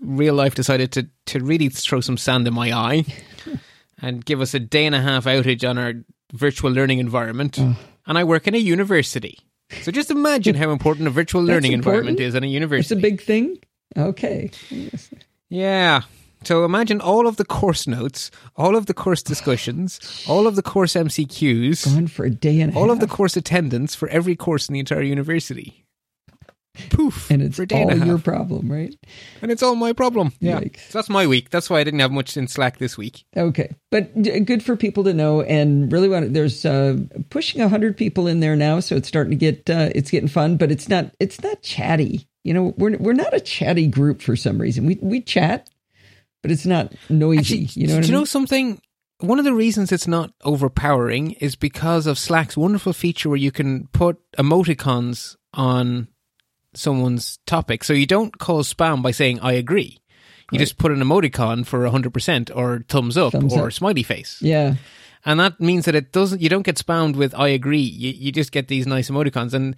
[0.01, 3.05] real life decided to to really throw some sand in my eye
[4.01, 5.93] and give us a day and a half outage on our
[6.33, 7.57] virtual learning environment.
[7.59, 7.77] Oh.
[8.05, 9.39] And I work in a university.
[9.81, 12.95] So just imagine how important a virtual learning environment is in a university.
[12.95, 13.59] It's a big thing.
[13.95, 14.49] Okay.
[15.49, 16.01] Yeah.
[16.43, 20.61] So imagine all of the course notes, all of the course discussions, all of the
[20.61, 22.93] course MCQs, gone for a day and all half.
[22.93, 25.85] of the course attendance for every course in the entire university.
[26.91, 28.95] Poof, and it's all your problem, right?
[29.41, 30.31] And it's all my problem.
[30.39, 31.49] Yeah, so that's my week.
[31.49, 33.25] That's why I didn't have much in Slack this week.
[33.35, 34.13] Okay, but
[34.45, 36.33] good for people to know, and really want.
[36.33, 36.97] There's uh,
[37.29, 40.55] pushing hundred people in there now, so it's starting to get uh, it's getting fun,
[40.55, 42.27] but it's not it's not chatty.
[42.45, 44.85] You know, we're we're not a chatty group for some reason.
[44.85, 45.69] We we chat,
[46.41, 47.63] but it's not noisy.
[47.63, 48.21] Actually, you know, do you mean?
[48.21, 48.81] know something?
[49.19, 53.51] One of the reasons it's not overpowering is because of Slack's wonderful feature where you
[53.51, 56.07] can put emoticons on
[56.73, 57.83] someone's topic.
[57.83, 59.97] So you don't cause spam by saying I agree.
[60.51, 60.59] You right.
[60.59, 63.73] just put an emoticon for 100% or thumbs up thumbs or up.
[63.73, 64.39] smiley face.
[64.41, 64.75] Yeah.
[65.25, 67.81] And that means that it doesn't you don't get spammed with I agree.
[67.81, 69.75] You you just get these nice emoticons and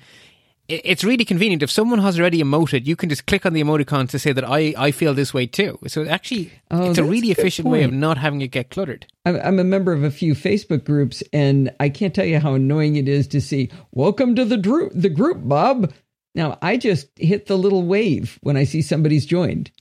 [0.71, 1.63] it's really convenient.
[1.63, 4.47] If someone has already emoted, you can just click on the emoticon to say that
[4.47, 5.77] I, I feel this way too.
[5.87, 7.73] So actually, oh, it's a really a efficient point.
[7.73, 9.05] way of not having it get cluttered.
[9.25, 12.95] I'm a member of a few Facebook groups, and I can't tell you how annoying
[12.95, 15.93] it is to see "Welcome to the group, the group, Bob."
[16.33, 19.71] Now I just hit the little wave when I see somebody's joined.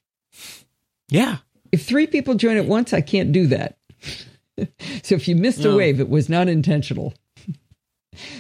[1.09, 1.39] Yeah.
[1.73, 3.79] If three people join at once, I can't do that.
[5.03, 5.73] so if you missed no.
[5.73, 7.15] a wave, it was not intentional.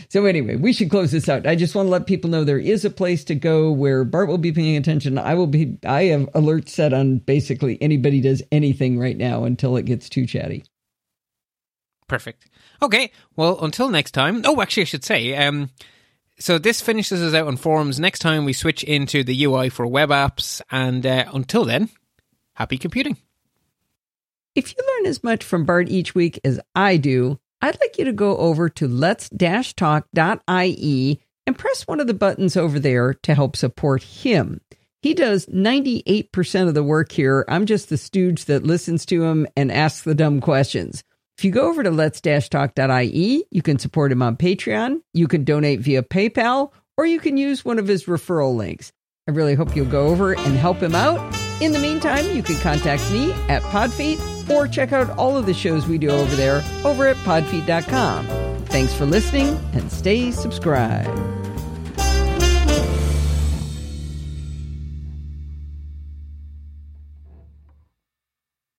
[0.08, 1.46] So anyway, we should close this out.
[1.46, 4.28] I just want to let people know there is a place to go where Bart
[4.28, 5.16] will be paying attention.
[5.16, 5.78] I will be.
[5.86, 10.26] I have alerts set on basically anybody does anything right now until it gets too
[10.26, 10.64] chatty.
[12.08, 12.46] Perfect.
[12.82, 13.12] Okay.
[13.36, 14.42] Well, until next time.
[14.44, 15.36] Oh, actually, I should say.
[15.36, 15.70] Um,
[16.40, 18.00] so this finishes us out on forums.
[18.00, 21.90] Next time we switch into the UI for web apps, and uh, until then,
[22.54, 23.18] happy computing.
[24.56, 28.04] If you learn as much from Bart each week as I do I'd like you
[28.06, 30.10] to go over to lets-talk.ie
[31.46, 34.60] and press one of the buttons over there to help support him.
[35.02, 37.44] He does 98% of the work here.
[37.48, 41.02] I'm just the stooge that listens to him and asks the dumb questions.
[41.38, 45.80] If you go over to lets-talk.ie, you can support him on Patreon, you can donate
[45.80, 48.92] via PayPal, or you can use one of his referral links.
[49.26, 51.49] I really hope you'll go over and help him out.
[51.60, 55.54] In the meantime, you can contact me at Podfeet or check out all of the
[55.54, 58.26] shows we do over there over at podfeet.com.
[58.66, 61.39] Thanks for listening and stay subscribed.